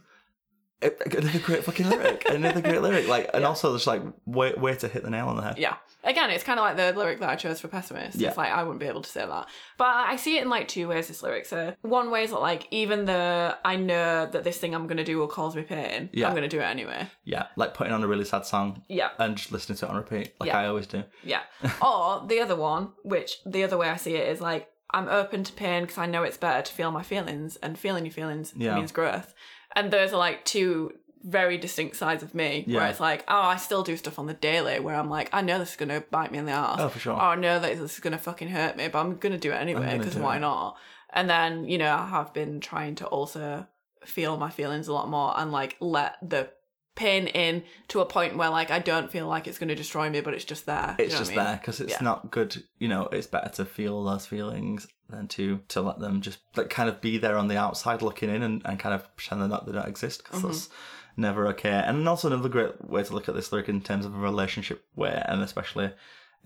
Another 0.82 1.38
great 1.40 1.64
fucking 1.64 1.88
lyric. 1.90 2.24
Another 2.28 2.60
great 2.62 2.80
lyric. 2.80 3.06
Like, 3.06 3.30
and 3.34 3.44
also 3.44 3.74
just 3.74 3.86
like 3.86 4.02
way 4.24 4.54
way 4.54 4.74
to 4.76 4.88
hit 4.88 5.02
the 5.02 5.10
nail 5.10 5.28
on 5.28 5.36
the 5.36 5.42
head. 5.42 5.58
Yeah. 5.58 5.74
Again, 6.02 6.30
it's 6.30 6.42
kind 6.42 6.58
of 6.58 6.64
like 6.64 6.76
the 6.78 6.98
lyric 6.98 7.20
that 7.20 7.28
I 7.28 7.36
chose 7.36 7.60
for 7.60 7.68
pessimist. 7.68 8.16
Yeah. 8.18 8.28
It's 8.28 8.38
like 8.38 8.50
I 8.50 8.62
wouldn't 8.62 8.80
be 8.80 8.86
able 8.86 9.02
to 9.02 9.10
say 9.10 9.20
that, 9.26 9.48
but 9.76 9.84
I 9.86 10.16
see 10.16 10.38
it 10.38 10.42
in 10.42 10.48
like 10.48 10.66
two 10.68 10.88
ways. 10.88 11.08
This 11.08 11.22
lyric. 11.22 11.44
So 11.44 11.74
one 11.82 12.10
way 12.10 12.24
is 12.24 12.30
that 12.30 12.40
like 12.40 12.66
even 12.70 13.04
though 13.04 13.52
I 13.64 13.76
know 13.76 14.24
that 14.26 14.42
this 14.42 14.56
thing 14.56 14.74
I'm 14.74 14.86
gonna 14.86 15.04
do 15.04 15.18
will 15.18 15.28
cause 15.28 15.54
me 15.54 15.62
pain, 15.62 16.08
Yeah. 16.14 16.28
I'm 16.28 16.34
gonna 16.34 16.48
do 16.48 16.60
it 16.60 16.64
anyway. 16.64 17.06
Yeah, 17.24 17.46
like 17.56 17.74
putting 17.74 17.92
on 17.92 18.02
a 18.02 18.08
really 18.08 18.24
sad 18.24 18.46
song 18.46 18.82
Yeah. 18.88 19.10
and 19.18 19.36
just 19.36 19.52
listening 19.52 19.76
to 19.78 19.86
it 19.86 19.90
on 19.90 19.96
repeat, 19.96 20.32
like 20.40 20.46
Yeah. 20.48 20.58
I 20.60 20.66
always 20.66 20.86
do. 20.86 21.04
Yeah. 21.22 21.42
or 21.82 22.24
the 22.26 22.40
other 22.40 22.56
one, 22.56 22.92
which 23.04 23.36
the 23.44 23.62
other 23.64 23.76
way 23.76 23.90
I 23.90 23.96
see 23.96 24.14
it 24.14 24.28
is 24.30 24.40
like 24.40 24.68
I'm 24.92 25.08
open 25.08 25.44
to 25.44 25.52
pain 25.52 25.82
because 25.82 25.98
I 25.98 26.06
know 26.06 26.22
it's 26.22 26.36
better 26.38 26.62
to 26.62 26.72
feel 26.72 26.90
my 26.90 27.02
feelings, 27.02 27.56
and 27.56 27.78
feeling 27.78 28.06
your 28.06 28.12
feelings 28.14 28.54
Yeah. 28.56 28.74
means 28.76 28.90
growth. 28.90 29.34
And 29.76 29.90
those 29.92 30.12
are 30.12 30.18
like 30.18 30.44
two 30.44 30.92
very 31.22 31.58
distinct 31.58 31.96
sides 31.96 32.22
of 32.22 32.34
me 32.34 32.64
Yeah. 32.66 32.78
where 32.78 32.88
it's 32.88 32.98
like, 33.00 33.24
oh, 33.28 33.40
I 33.42 33.56
still 33.56 33.82
do 33.82 33.96
stuff 33.96 34.18
on 34.18 34.26
the 34.26 34.32
daily 34.34 34.80
where 34.80 34.94
I'm 34.94 35.10
like, 35.10 35.28
I 35.32 35.42
know 35.42 35.58
this 35.58 35.70
is 35.72 35.76
gonna 35.76 36.00
bite 36.10 36.32
me 36.32 36.38
in 36.38 36.46
the 36.46 36.52
ass. 36.52 36.78
Oh, 36.80 36.88
for 36.88 36.98
sure. 36.98 37.12
Or 37.12 37.20
I 37.20 37.34
know 37.36 37.58
that 37.60 37.78
this 37.78 37.92
is 37.94 38.00
gonna 38.00 38.18
fucking 38.18 38.48
hurt 38.48 38.76
me, 38.76 38.88
but 38.88 38.98
I'm 39.00 39.16
gonna 39.16 39.38
do 39.38 39.52
it 39.52 39.56
anyway 39.56 39.98
because 39.98 40.16
why 40.16 40.36
it. 40.36 40.40
not? 40.40 40.76
And 41.12 41.28
then 41.28 41.64
you 41.68 41.76
know 41.78 41.92
I 41.94 42.06
have 42.08 42.32
been 42.32 42.60
trying 42.60 42.94
to 42.96 43.06
also 43.06 43.66
feel 44.06 44.38
my 44.38 44.48
feelings 44.48 44.88
a 44.88 44.92
lot 44.94 45.08
more 45.10 45.34
and 45.38 45.52
like 45.52 45.76
let 45.80 46.16
the 46.26 46.50
pain 46.96 47.26
in 47.28 47.62
to 47.88 48.00
a 48.00 48.06
point 48.06 48.36
where 48.36 48.48
like 48.48 48.70
I 48.70 48.78
don't 48.78 49.10
feel 49.10 49.26
like 49.26 49.46
it's 49.46 49.58
going 49.58 49.68
to 49.68 49.74
destroy 49.74 50.08
me, 50.10 50.20
but 50.22 50.32
it's 50.34 50.44
just 50.44 50.64
there. 50.66 50.94
Do 50.96 51.02
you 51.02 51.06
It's 51.06 51.14
know 51.14 51.18
just 51.20 51.32
I 51.32 51.34
mean? 51.36 51.44
there 51.44 51.56
because 51.56 51.80
it's 51.80 51.92
Yeah. 51.92 51.98
not 52.02 52.30
good. 52.30 52.62
You 52.78 52.88
know, 52.88 53.08
it's 53.12 53.26
better 53.26 53.48
to 53.50 53.64
feel 53.66 54.02
those 54.04 54.24
feelings 54.26 54.86
than 55.10 55.28
to 55.28 55.60
to 55.68 55.80
let 55.80 55.98
them 55.98 56.20
just 56.20 56.38
like 56.56 56.70
kind 56.70 56.88
of 56.88 57.00
be 57.00 57.18
there 57.18 57.36
on 57.36 57.48
the 57.48 57.56
outside 57.56 58.02
looking 58.02 58.30
in 58.30 58.42
and, 58.42 58.62
and 58.64 58.78
kind 58.78 58.94
of 58.94 59.14
pretend 59.16 59.40
they're 59.40 59.48
not 59.48 59.66
they 59.66 59.72
don't 59.72 59.88
exist 59.88 60.22
because 60.24 60.42
that's 60.42 60.66
Mm-hmm. 60.66 61.22
never 61.22 61.46
okay. 61.48 61.70
And 61.70 62.08
also 62.08 62.28
another 62.28 62.48
great 62.48 62.84
way 62.88 63.02
to 63.02 63.14
look 63.14 63.28
at 63.28 63.34
this 63.34 63.52
lyric 63.52 63.68
in 63.68 63.80
terms 63.80 64.06
of 64.06 64.14
a 64.14 64.18
relationship 64.18 64.84
way, 64.96 65.22
and 65.26 65.42
especially 65.42 65.92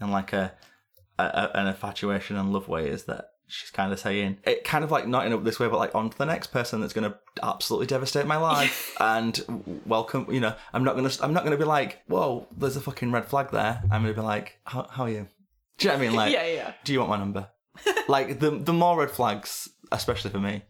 in 0.00 0.10
like 0.10 0.32
a, 0.32 0.52
a, 1.18 1.50
an 1.54 1.66
infatuation 1.68 2.36
and 2.36 2.52
love 2.52 2.66
way, 2.68 2.88
is 2.88 3.04
that 3.04 3.30
she's 3.46 3.70
kind 3.70 3.92
of 3.92 4.00
saying 4.00 4.38
it 4.44 4.64
kind 4.64 4.82
of 4.82 4.90
like 4.90 5.06
not 5.06 5.26
in 5.26 5.32
a- 5.32 5.38
this 5.38 5.60
way, 5.60 5.68
but 5.68 5.78
like 5.78 5.94
on 5.94 6.08
to 6.10 6.16
the 6.18 6.24
next 6.24 6.48
person 6.48 6.80
that's 6.80 6.92
going 6.94 7.08
to 7.10 7.16
absolutely 7.42 7.86
devastate 7.86 8.26
my 8.26 8.36
life 8.38 8.96
and 9.00 9.82
welcome. 9.86 10.26
You 10.30 10.40
know, 10.40 10.54
I'm 10.72 10.82
not 10.82 10.96
gonna 10.96 11.10
I'm 11.20 11.32
not 11.34 11.44
gonna 11.44 11.56
be 11.58 11.64
like, 11.64 12.00
whoa, 12.08 12.48
there's 12.56 12.76
a 12.76 12.80
fucking 12.80 13.12
red 13.12 13.26
flag 13.26 13.50
there. 13.50 13.80
I'm 13.92 14.02
gonna 14.02 14.14
be 14.14 14.20
like, 14.22 14.58
how, 14.64 14.88
how 14.90 15.04
are 15.04 15.10
you? 15.10 15.28
Do 15.78 15.88
you 15.88 15.92
know 15.92 15.98
what 15.98 16.04
I 16.04 16.06
mean? 16.08 16.16
Like, 16.16 16.32
yeah, 16.38 16.46
yeah. 16.46 16.72
do 16.84 16.92
you 16.92 16.98
want 17.00 17.10
my 17.10 17.18
number? 17.18 17.48
like 18.08 18.40
the 18.40 18.50
the 18.50 18.72
more 18.72 18.98
red 18.98 19.10
flags, 19.10 19.68
especially 19.92 20.30
for 20.30 20.38
me, 20.38 20.62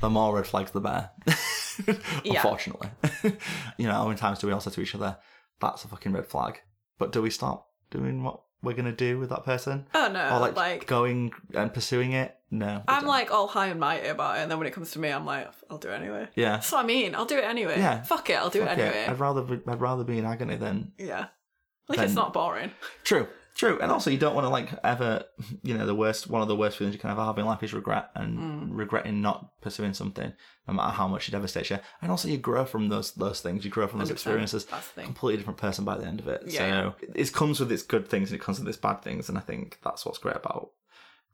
the 0.00 0.10
more 0.10 0.34
red 0.34 0.46
flags 0.46 0.70
the 0.70 0.80
better. 0.80 1.10
Unfortunately, 2.24 2.88
you 3.78 3.86
know, 3.86 3.92
how 3.92 4.04
many 4.06 4.18
times 4.18 4.38
do 4.38 4.46
we 4.46 4.52
all 4.52 4.60
say 4.60 4.70
to 4.70 4.80
each 4.80 4.94
other, 4.94 5.16
"That's 5.60 5.84
a 5.84 5.88
fucking 5.88 6.12
red 6.12 6.26
flag," 6.26 6.60
but 6.98 7.12
do 7.12 7.22
we 7.22 7.30
stop 7.30 7.68
doing 7.90 8.22
what 8.22 8.40
we're 8.62 8.74
gonna 8.74 8.92
do 8.92 9.18
with 9.18 9.30
that 9.30 9.44
person, 9.44 9.86
Oh 9.94 10.08
no, 10.12 10.36
or 10.36 10.40
like, 10.40 10.56
like, 10.56 10.86
going 10.86 11.32
and 11.54 11.72
pursuing 11.72 12.12
it? 12.12 12.36
No, 12.50 12.82
I'm 12.86 13.00
don't. 13.02 13.08
like 13.08 13.30
all 13.32 13.48
high 13.48 13.68
and 13.68 13.80
mighty 13.80 14.08
about 14.08 14.36
it, 14.38 14.42
and 14.42 14.50
then 14.50 14.58
when 14.58 14.66
it 14.66 14.72
comes 14.72 14.90
to 14.92 14.98
me, 14.98 15.08
I'm 15.10 15.24
like, 15.26 15.48
I'll 15.70 15.78
do 15.78 15.88
it 15.88 15.94
anyway. 15.94 16.28
yeah. 16.34 16.52
That's 16.52 16.70
what 16.70 16.84
I 16.84 16.86
mean. 16.86 17.14
I'll 17.14 17.24
do 17.24 17.38
it 17.38 17.44
anyway. 17.44 17.78
Yeah. 17.78 18.02
Fuck 18.02 18.28
it, 18.30 18.34
I'll 18.34 18.50
do 18.50 18.62
it 18.62 18.68
Okay, 18.68 18.82
anyway. 18.82 19.06
I'd 19.08 19.18
rather 19.18 19.42
be, 19.42 19.60
I'd 19.66 19.80
rather 19.80 20.04
be 20.04 20.18
in 20.18 20.24
agony 20.26 20.56
than 20.56 20.92
Yeah. 20.98 21.26
Like 21.88 21.98
it's 22.00 22.14
not 22.14 22.32
boring. 22.32 22.70
True, 23.04 23.26
true, 23.54 23.78
and 23.80 23.90
also 23.92 24.10
you 24.10 24.18
don't 24.18 24.34
want 24.34 24.44
to 24.44 24.48
like 24.48 24.68
ever, 24.84 25.24
you 25.62 25.76
know, 25.76 25.86
the 25.86 25.94
worst 25.94 26.28
one 26.28 26.42
of 26.42 26.48
the 26.48 26.56
worst 26.56 26.78
feelings 26.78 26.94
you 26.94 27.00
can 27.00 27.10
ever 27.10 27.24
have 27.24 27.38
in 27.38 27.44
life 27.46 27.62
is 27.62 27.72
regret 27.74 28.10
and 28.14 28.38
Mm. 28.38 28.68
regretting 28.72 29.20
not 29.22 29.60
pursuing 29.60 29.94
something, 29.94 30.32
no 30.66 30.74
matter 30.74 30.92
how 30.92 31.06
much 31.08 31.28
it 31.28 31.32
devastates 31.32 31.70
you. 31.70 31.78
And 32.00 32.10
also 32.10 32.28
you 32.28 32.38
grow 32.38 32.64
from 32.64 32.88
those 32.88 33.12
those 33.12 33.40
things, 33.40 33.64
you 33.64 33.70
grow 33.70 33.86
from 33.86 33.98
those 34.00 34.10
experiences. 34.10 34.64
That's 34.66 34.88
the 34.88 34.94
thing. 34.94 35.04
Completely 35.06 35.38
different 35.38 35.58
person 35.58 35.84
by 35.84 35.96
the 35.98 36.06
end 36.06 36.20
of 36.20 36.28
it. 36.28 36.42
Yeah, 36.46 36.58
so 36.58 36.94
yeah. 37.02 37.08
it 37.14 37.32
comes 37.32 37.60
with 37.60 37.70
its 37.72 37.82
good 37.82 38.08
things 38.08 38.30
and 38.30 38.40
it 38.40 38.44
comes 38.44 38.58
with 38.58 38.68
its 38.68 38.78
bad 38.78 39.02
things, 39.02 39.28
and 39.28 39.36
I 39.38 39.42
think 39.42 39.78
that's 39.84 40.04
what's 40.06 40.18
great 40.18 40.36
about 40.36 40.70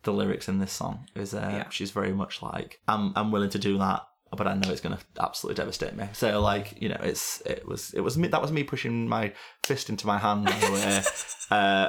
the 0.04 0.12
lyrics 0.12 0.48
in 0.48 0.58
this 0.58 0.72
song. 0.72 1.06
Is 1.14 1.34
uh, 1.34 1.50
Yeah. 1.52 1.68
she's 1.70 1.90
very 1.90 2.12
much 2.12 2.42
like 2.42 2.80
I'm 2.88 3.12
I'm 3.16 3.30
willing 3.32 3.50
to 3.50 3.58
do 3.58 3.78
that. 3.78 4.02
But 4.30 4.46
I 4.46 4.52
know 4.52 4.70
it's 4.70 4.82
going 4.82 4.94
to 4.94 5.02
absolutely 5.18 5.54
devastate 5.54 5.96
me. 5.96 6.06
So, 6.12 6.42
like, 6.42 6.82
you 6.82 6.90
know, 6.90 7.00
it's 7.02 7.40
it 7.46 7.66
was 7.66 7.94
it 7.94 8.02
was 8.02 8.18
me 8.18 8.28
that 8.28 8.42
was 8.42 8.52
me 8.52 8.62
pushing 8.62 9.08
my 9.08 9.32
fist 9.64 9.88
into 9.88 10.06
my 10.06 10.18
hand. 10.18 10.44
Way, 10.50 11.02
uh, 11.50 11.88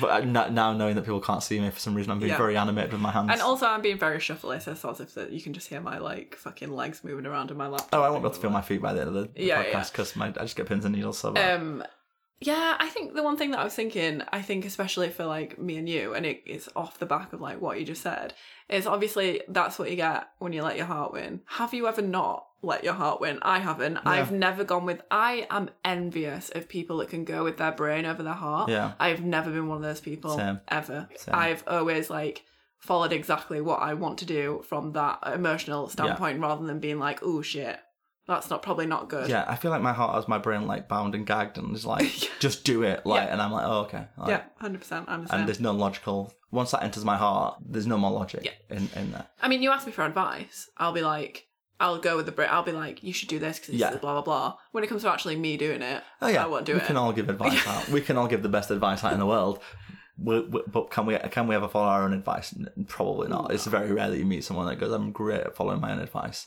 but 0.00 0.26
now 0.26 0.48
now 0.48 0.72
knowing 0.72 0.94
that 0.94 1.02
people 1.04 1.20
can't 1.20 1.42
see 1.42 1.58
me 1.60 1.70
for 1.70 1.78
some 1.78 1.94
reason, 1.94 2.12
I'm 2.12 2.18
being 2.18 2.30
Yeah. 2.30 2.36
very 2.38 2.56
animated 2.56 2.92
with 2.92 3.00
my 3.00 3.10
hands. 3.10 3.30
And 3.32 3.40
also, 3.40 3.66
I'm 3.66 3.82
being 3.82 3.98
very 3.98 4.18
shuffly, 4.18 4.60
so 4.62 4.74
sort 4.74 5.00
of 5.00 5.12
that 5.14 5.32
you 5.32 5.40
can 5.40 5.52
just 5.52 5.68
hear 5.68 5.80
my 5.80 5.98
like 5.98 6.36
fucking 6.36 6.70
legs 6.70 7.02
moving 7.02 7.26
around 7.26 7.50
in 7.50 7.56
my 7.56 7.66
lap. 7.66 7.88
oh, 7.92 8.02
I 8.02 8.08
won't 8.10 8.22
be 8.22 8.26
able 8.28 8.34
to 8.36 8.40
feel 8.40 8.50
my 8.50 8.62
feet 8.62 8.80
by 8.80 8.92
the 8.92 9.00
end 9.00 9.08
of 9.08 9.14
the, 9.14 9.22
the 9.34 9.44
Yeah, 9.44 9.62
podcast 9.64 9.92
because 9.92 10.16
I 10.16 10.30
just 10.30 10.56
get 10.56 10.66
pins 10.66 10.84
and 10.84 10.94
needles 10.94 11.18
so 11.18 11.32
bad. 11.32 11.60
Um, 11.60 11.84
yeah, 12.40 12.76
I 12.78 12.88
think 12.88 13.14
the 13.14 13.22
one 13.22 13.36
thing 13.36 13.52
that 13.52 13.60
I 13.60 13.64
was 13.64 13.74
thinking, 13.74 14.22
I 14.32 14.42
think 14.42 14.64
especially 14.64 15.08
for 15.08 15.24
like 15.24 15.58
me 15.58 15.76
and 15.76 15.88
you, 15.88 16.14
and 16.14 16.26
it's 16.26 16.68
off 16.76 16.98
the 16.98 17.06
back 17.06 17.32
of 17.32 17.40
like 17.40 17.60
what 17.60 17.78
you 17.78 17.86
just 17.86 18.02
said, 18.02 18.34
is 18.68 18.86
obviously 18.86 19.42
that's 19.48 19.78
what 19.78 19.90
you 19.90 19.96
get 19.96 20.26
when 20.38 20.52
you 20.52 20.62
let 20.62 20.76
your 20.76 20.86
heart 20.86 21.12
win. 21.12 21.40
Have 21.46 21.72
you 21.72 21.86
ever 21.86 22.02
not 22.02 22.46
let 22.60 22.84
your 22.84 22.94
heart 22.94 23.20
win? 23.20 23.38
I 23.42 23.58
haven't. 23.60 23.98
I've 24.04 24.32
never 24.32 24.64
gone 24.64 24.84
with. 24.84 25.02
I 25.10 25.46
am 25.50 25.70
envious 25.84 26.50
of 26.50 26.68
people 26.68 26.98
that 26.98 27.08
can 27.08 27.24
go 27.24 27.44
with 27.44 27.56
their 27.56 27.72
brain 27.72 28.04
over 28.04 28.22
their 28.22 28.32
heart. 28.32 28.68
Yeah. 28.68 28.92
I've 28.98 29.24
never 29.24 29.50
been 29.50 29.68
one 29.68 29.78
of 29.78 29.82
those 29.82 30.00
people 30.00 30.36
Same. 30.36 30.60
ever. 30.68 31.08
Same. 31.16 31.34
I've 31.34 31.64
always 31.66 32.10
like 32.10 32.44
followed 32.78 33.12
exactly 33.12 33.62
what 33.62 33.80
I 33.80 33.94
want 33.94 34.18
to 34.18 34.26
do 34.26 34.62
from 34.68 34.92
that 34.92 35.18
emotional 35.32 35.88
standpoint, 35.88 36.40
rather 36.40 36.66
than 36.66 36.80
being 36.80 36.98
like, 36.98 37.20
oh 37.22 37.40
shit, 37.40 37.78
that's 38.26 38.48
not 38.50 38.62
probably 38.62 38.86
not 38.86 39.08
good. 39.08 39.28
yeah, 39.28 39.44
I 39.46 39.56
feel 39.56 39.70
like 39.70 39.82
my 39.82 39.92
heart 39.92 40.14
has 40.14 40.26
my 40.28 40.38
brain 40.38 40.66
like 40.66 40.88
bound 40.88 41.14
and 41.14 41.26
gagged 41.26 41.58
and 41.58 41.74
is 41.76 41.84
like, 41.86 42.10
just 42.40 42.64
do 42.64 42.82
it, 42.82 43.04
like, 43.04 43.26
Yeah. 43.26 43.32
and 43.32 43.42
I'm 43.42 43.52
like, 43.52 43.66
oh 43.66 43.80
okay, 43.80 44.06
Like, 44.16 44.28
Yeah, 44.28 44.42
hundred 44.60 44.80
percent. 44.80 45.06
I'm 45.08 45.22
the 45.22 45.28
same. 45.28 45.40
And 45.40 45.48
there's 45.48 45.60
no 45.60 45.72
logical. 45.72 46.32
Once 46.50 46.70
that 46.70 46.82
enters 46.84 47.04
my 47.04 47.16
heart, 47.16 47.56
there's 47.66 47.86
no 47.86 47.98
more 47.98 48.10
logic 48.12 48.42
Yeah. 48.44 48.76
in 48.76 48.88
in 48.96 49.12
there. 49.12 49.26
I 49.42 49.48
mean, 49.48 49.62
you 49.62 49.70
ask 49.70 49.86
me 49.86 49.92
for 49.92 50.04
advice, 50.04 50.68
I'll 50.76 50.92
be 50.92 51.02
like, 51.02 51.48
I'll 51.80 51.98
go 51.98 52.16
with 52.16 52.26
the 52.26 52.32
Brit. 52.32 52.52
I'll 52.52 52.62
be 52.62 52.70
like, 52.72 53.02
you 53.02 53.12
should 53.12 53.28
do 53.28 53.38
this 53.40 53.58
because 53.58 53.74
Yeah. 53.74 53.90
yeah. 53.92 53.98
blah 53.98 54.12
blah 54.14 54.22
blah. 54.22 54.54
When 54.72 54.84
it 54.84 54.86
comes 54.86 55.02
to 55.02 55.10
actually 55.10 55.36
me 55.36 55.56
doing 55.56 55.82
it, 55.82 56.02
Oh 56.22 56.28
yeah, 56.28 56.44
I 56.44 56.46
won't 56.46 56.64
do 56.64 56.72
we 56.74 56.78
it. 56.78 56.82
We 56.82 56.86
can 56.86 56.96
all 56.96 57.12
give 57.12 57.28
advice 57.28 57.66
out. 57.72 57.88
We 57.88 58.00
can 58.00 58.16
all 58.16 58.28
give 58.28 58.42
the 58.42 58.48
best 58.48 58.70
advice 58.70 59.02
out 59.04 59.12
in 59.12 59.18
the 59.18 59.26
world. 59.26 59.58
We, 60.16 60.40
we, 60.42 60.62
but 60.68 60.90
can 60.92 61.06
we 61.06 61.18
can 61.18 61.48
we 61.48 61.56
ever 61.56 61.66
follow 61.68 61.88
our 61.88 62.04
own 62.04 62.12
advice? 62.12 62.54
Probably 62.86 63.26
not. 63.28 63.50
It's 63.50 63.66
very 63.66 63.90
rare 63.92 64.08
that 64.10 64.16
you 64.16 64.24
meet 64.24 64.44
someone 64.44 64.66
that 64.66 64.76
goes, 64.76 64.92
"I'm 64.92 65.10
great 65.10 65.40
at 65.40 65.56
following 65.56 65.80
my 65.80 65.90
own 65.90 65.98
advice." 65.98 66.46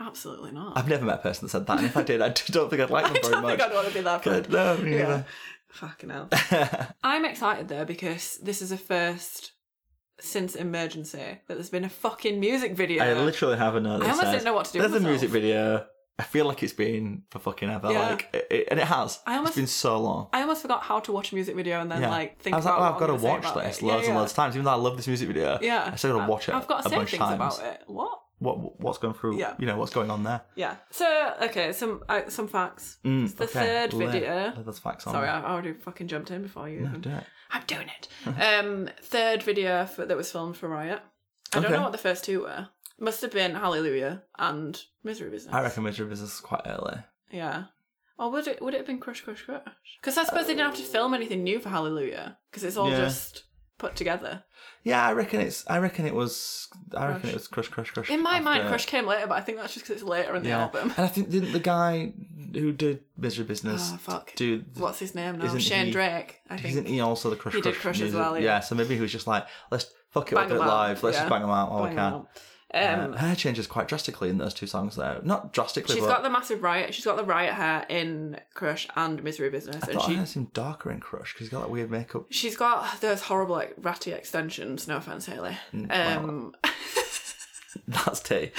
Absolutely 0.00 0.52
not. 0.52 0.76
I've 0.76 0.88
never 0.88 1.04
met 1.04 1.16
a 1.16 1.22
person 1.22 1.46
that 1.46 1.50
said 1.50 1.66
that, 1.66 1.78
and 1.78 1.86
if 1.86 1.96
I 1.96 2.02
did, 2.02 2.22
I 2.22 2.28
don't 2.28 2.70
think 2.70 2.80
I'd 2.82 2.90
like 2.90 3.04
them 3.12 3.16
I 3.16 3.20
very 3.20 3.32
don't 3.32 3.42
much. 3.42 3.58
think 3.58 3.62
I'd 3.70 3.74
want 3.74 3.88
to 3.88 3.94
be 3.94 4.00
that 4.02 4.22
friend. 4.22 4.48
No, 4.50 4.76
me 4.76 4.92
yeah. 4.92 4.98
neither. 5.02 5.26
Fucking 5.70 6.10
hell. 6.10 6.28
I'm 7.04 7.24
excited 7.24 7.68
though 7.68 7.84
because 7.84 8.38
this 8.38 8.62
is 8.62 8.72
a 8.72 8.76
first 8.78 9.52
since 10.20 10.54
emergency 10.56 11.18
that 11.18 11.54
there's 11.54 11.70
been 11.70 11.84
a 11.84 11.88
fucking 11.88 12.40
music 12.40 12.72
video. 12.74 13.04
I 13.04 13.12
literally 13.14 13.56
have 13.58 13.74
a 13.76 13.80
note. 13.80 14.02
I 14.02 14.10
almost 14.10 14.30
didn't 14.30 14.44
know 14.44 14.54
what 14.54 14.66
to 14.66 14.72
do 14.72 14.78
There's 14.80 14.92
with 14.92 15.02
a 15.04 15.06
music 15.06 15.30
video. 15.30 15.86
I 16.20 16.24
feel 16.24 16.46
like 16.46 16.64
it's 16.64 16.72
been 16.72 17.22
for 17.30 17.38
fucking 17.38 17.70
ever. 17.70 17.92
Yeah. 17.92 18.08
Like, 18.10 18.28
it, 18.32 18.46
it- 18.50 18.68
and 18.72 18.80
it 18.80 18.86
has. 18.86 19.20
I 19.24 19.34
almost- 19.36 19.50
it's 19.50 19.56
been 19.56 19.66
so 19.68 20.00
long. 20.00 20.28
I 20.32 20.40
almost 20.40 20.62
forgot 20.62 20.82
how 20.82 20.98
to 21.00 21.12
watch 21.12 21.30
a 21.30 21.34
music 21.36 21.54
video 21.54 21.80
and 21.80 21.92
then 21.92 22.02
Yeah. 22.02 22.10
like 22.10 22.40
think 22.40 22.54
I 22.54 22.56
was 22.56 22.64
like, 22.64 22.74
about. 22.74 22.90
oh, 22.90 22.94
I've 22.94 23.00
got 23.00 23.06
to 23.06 23.12
I'm 23.12 23.18
gonna 23.20 23.42
say 23.42 23.48
watch 23.54 23.64
this 23.66 23.82
loads 23.82 24.06
and 24.08 24.16
loads 24.16 24.32
of 24.32 24.36
times. 24.36 24.56
Even 24.56 24.64
though 24.64 24.70
I 24.72 24.74
love 24.74 24.96
this 24.96 25.06
music 25.06 25.28
video, 25.28 25.58
Yeah, 25.62 25.90
I 25.92 25.96
still 25.96 26.16
got 26.16 26.24
to 26.26 26.30
watch 26.32 26.48
it. 26.48 26.54
I've 26.54 26.66
got 26.66 26.86
a 26.86 26.88
say 26.88 26.96
bunch 26.96 27.10
things 27.10 27.22
of 27.22 27.28
times. 27.38 27.58
about 27.58 27.72
it. 27.74 27.82
What? 27.86 28.20
What 28.40 28.80
what's 28.80 28.98
going 28.98 29.14
through? 29.14 29.38
Yeah. 29.38 29.54
You 29.58 29.66
know 29.66 29.76
what's 29.76 29.92
going 29.92 30.10
on 30.10 30.22
there. 30.22 30.42
Yeah. 30.54 30.76
So 30.90 31.34
okay, 31.42 31.72
some 31.72 32.02
uh, 32.08 32.28
some 32.28 32.46
facts. 32.48 32.98
Mm, 33.04 33.24
It's 33.24 33.34
the 33.34 33.44
okay. 33.44 33.52
third 33.52 33.92
Lay- 33.94 34.06
video. 34.06 34.52
those 34.64 34.78
facts 34.78 35.06
on. 35.06 35.12
Sorry, 35.14 35.28
I 35.28 35.40
I 35.40 35.50
already 35.52 35.72
fucking 35.72 36.06
jumped 36.08 36.30
in 36.30 36.42
before 36.42 36.68
you. 36.68 36.80
No, 36.80 36.88
even- 36.90 37.00
do 37.00 37.10
it. 37.10 37.24
I'm 37.50 37.62
doing 37.66 37.88
it. 37.88 38.08
um, 38.42 38.88
third 39.02 39.42
video 39.42 39.86
for, 39.86 40.04
that 40.04 40.16
was 40.16 40.30
filmed 40.30 40.56
for 40.56 40.68
Riot. 40.68 41.00
I 41.54 41.60
don't 41.60 41.72
know 41.72 41.80
what 41.82 41.92
the 41.92 41.98
first 41.98 42.24
two 42.24 42.42
were. 42.42 42.68
Must 43.00 43.22
have 43.22 43.30
been 43.32 43.54
Hallelujah 43.54 44.22
and 44.38 44.78
Misery 45.02 45.30
Business. 45.30 45.54
I 45.54 45.62
reckon 45.62 45.84
Misery 45.84 46.08
Business 46.08 46.34
is 46.34 46.40
quite 46.40 46.62
early. 46.66 46.98
Yeah. 47.30 47.64
Or 48.18 48.30
would 48.32 48.46
it 48.48 48.60
would 48.60 48.74
it 48.74 48.78
have 48.78 48.86
been 48.86 48.98
Crush 48.98 49.22
Crush 49.22 49.42
Crush? 49.44 49.62
Because 50.00 50.18
I 50.18 50.24
suppose 50.24 50.46
they 50.46 50.54
didn't 50.54 50.66
have 50.66 50.76
to 50.76 50.82
film 50.82 51.14
anything 51.14 51.42
new 51.42 51.58
for 51.60 51.70
Hallelujah 51.70 52.36
because 52.50 52.64
it's 52.64 52.76
all 52.76 52.90
Yeah. 52.90 52.98
just 53.04 53.44
put 53.78 53.96
together. 53.96 54.44
Yeah, 54.84 55.04
I 55.06 55.12
reckon 55.12 55.40
it's. 55.40 55.64
I 55.68 55.78
reckon 55.78 56.06
it 56.06 56.14
was. 56.14 56.68
I 56.96 57.06
reckon 57.08 57.20
Crush. 57.22 57.30
it 57.32 57.34
was 57.34 57.48
Crush 57.48 57.68
Crush 57.68 57.90
Crush. 57.90 58.10
In 58.10 58.22
my 58.22 58.40
mind, 58.40 58.68
Crush 58.68 58.86
came 58.86 59.06
later, 59.06 59.26
but 59.26 59.34
I 59.36 59.40
think 59.40 59.58
that's 59.58 59.74
just 59.74 59.84
because 59.86 60.00
it's 60.02 60.08
later 60.08 60.34
in 60.36 60.42
the 60.42 60.48
Yeah, 60.50 60.62
album. 60.62 60.92
and 60.96 61.04
I 61.04 61.08
think 61.08 61.30
didn't 61.30 61.52
the 61.52 61.58
guy 61.60 62.12
who 62.54 62.72
did 62.72 63.00
Misery 63.16 63.44
Business 63.44 63.90
Oh 63.92 63.98
fuck! 63.98 64.34
do? 64.36 64.64
What's 64.76 64.98
his 65.00 65.14
name 65.14 65.38
now? 65.38 65.44
Isn't 65.46 65.60
Shane 65.60 65.86
he- 65.86 65.92
Drake. 65.92 66.40
I 66.48 66.56
think. 66.56 66.68
Isn't 66.70 66.86
he 66.86 67.00
also 67.00 67.28
the 67.28 67.36
Crush 67.36 67.54
He 67.54 67.60
did 67.60 67.74
Crush? 67.74 67.96
As 67.96 68.00
music? 68.12 68.18
well, 68.20 68.38
yeah. 68.38 68.60
so 68.60 68.74
maybe 68.74 68.94
he 68.94 69.00
was 69.00 69.12
just 69.12 69.26
like, 69.26 69.46
let's 69.70 69.90
fuck 70.10 70.30
it 70.32 70.34
Bang 70.36 70.44
up, 70.44 70.48
do 70.50 70.54
it 70.54 70.58
them 70.58 70.68
out, 70.68 70.72
live. 70.74 71.02
Let's 71.02 71.16
yeah. 71.16 71.22
just 71.22 71.30
bang 71.30 71.42
them 71.42 71.50
out 71.50 71.70
while 71.70 71.82
we 71.82 71.88
Bang 71.88 71.96
can. 71.96 72.12
out. 72.14 72.28
Um, 72.74 73.14
her 73.14 73.28
hair 73.28 73.34
changes 73.34 73.66
quite 73.66 73.88
drastically 73.88 74.28
in 74.28 74.36
those 74.36 74.52
two 74.52 74.66
songs, 74.66 74.96
though. 74.96 75.20
Not 75.24 75.54
drastically, 75.54 75.94
she's 75.94 76.04
but 76.04 76.10
got 76.10 76.22
the 76.22 76.28
massive 76.28 76.62
riot. 76.62 76.92
She's 76.92 77.04
got 77.04 77.16
the 77.16 77.24
riot 77.24 77.54
hair 77.54 77.86
in 77.88 78.38
Crush 78.52 78.86
and 78.94 79.22
Misery 79.24 79.48
Business, 79.48 79.82
I 79.84 79.92
and 79.92 80.02
she 80.02 80.14
her 80.16 80.26
seemed 80.26 80.52
darker 80.52 80.90
in 80.90 81.00
Crush 81.00 81.32
because 81.32 81.46
she's 81.46 81.52
got 81.52 81.62
that 81.62 81.70
weird 81.70 81.90
makeup. 81.90 82.26
she's 82.28 82.56
got 82.58 83.00
those 83.00 83.22
horrible 83.22 83.54
like 83.54 83.74
ratty 83.80 84.12
extensions. 84.12 84.86
No 84.86 84.98
offense, 84.98 85.24
Hayley. 85.24 85.56
Um, 85.88 86.54
That's 87.88 88.20
tea. 88.20 88.50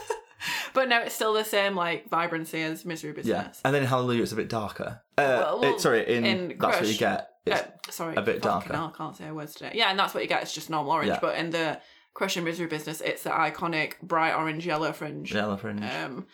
but 0.74 0.88
no, 0.88 1.00
it's 1.02 1.14
still 1.14 1.34
the 1.34 1.44
same 1.44 1.74
like 1.76 2.08
vibrancy 2.08 2.62
as 2.62 2.84
Misery 2.84 3.12
Business. 3.12 3.28
Yeah, 3.34 3.52
and 3.66 3.74
then 3.74 3.82
in 3.82 3.88
Hallelujah 3.88 4.22
it's 4.22 4.32
a 4.32 4.36
bit 4.36 4.48
darker. 4.48 5.00
Uh, 5.18 5.22
Well, 5.22 5.60
well, 5.60 5.74
it- 5.74 5.80
sorry, 5.80 6.08
in, 6.08 6.24
in 6.24 6.56
that's 6.58 6.80
what 6.80 6.88
you 6.88 6.96
get. 6.98 7.28
It's, 7.44 7.60
Uh, 7.60 7.66
sorry, 7.90 8.14
a 8.16 8.22
bit 8.22 8.40
darker. 8.40 8.72
hell, 8.72 8.92
I 8.94 8.96
can't 8.96 9.16
say 9.16 9.24
her 9.24 9.34
words 9.34 9.54
today. 9.54 9.72
Yeah, 9.74 9.90
and 9.90 9.98
that's 9.98 10.14
what 10.14 10.22
you 10.22 10.28
get. 10.28 10.42
It's 10.42 10.54
just 10.54 10.70
normal 10.70 10.92
orange. 10.92 11.08
Yeah. 11.08 11.18
But 11.20 11.36
in 11.36 11.50
the 11.50 11.80
Crush 12.14 12.36
and 12.36 12.44
Misery 12.44 12.66
Business, 12.66 13.00
it's 13.00 13.22
the 13.22 13.30
iconic 13.30 13.94
bright 14.02 14.34
orange 14.34 14.66
yellow 14.66 14.92
fringe. 14.92 15.32
Yellow 15.34 15.56
fringe. 15.56 15.82
Um, 15.82 16.26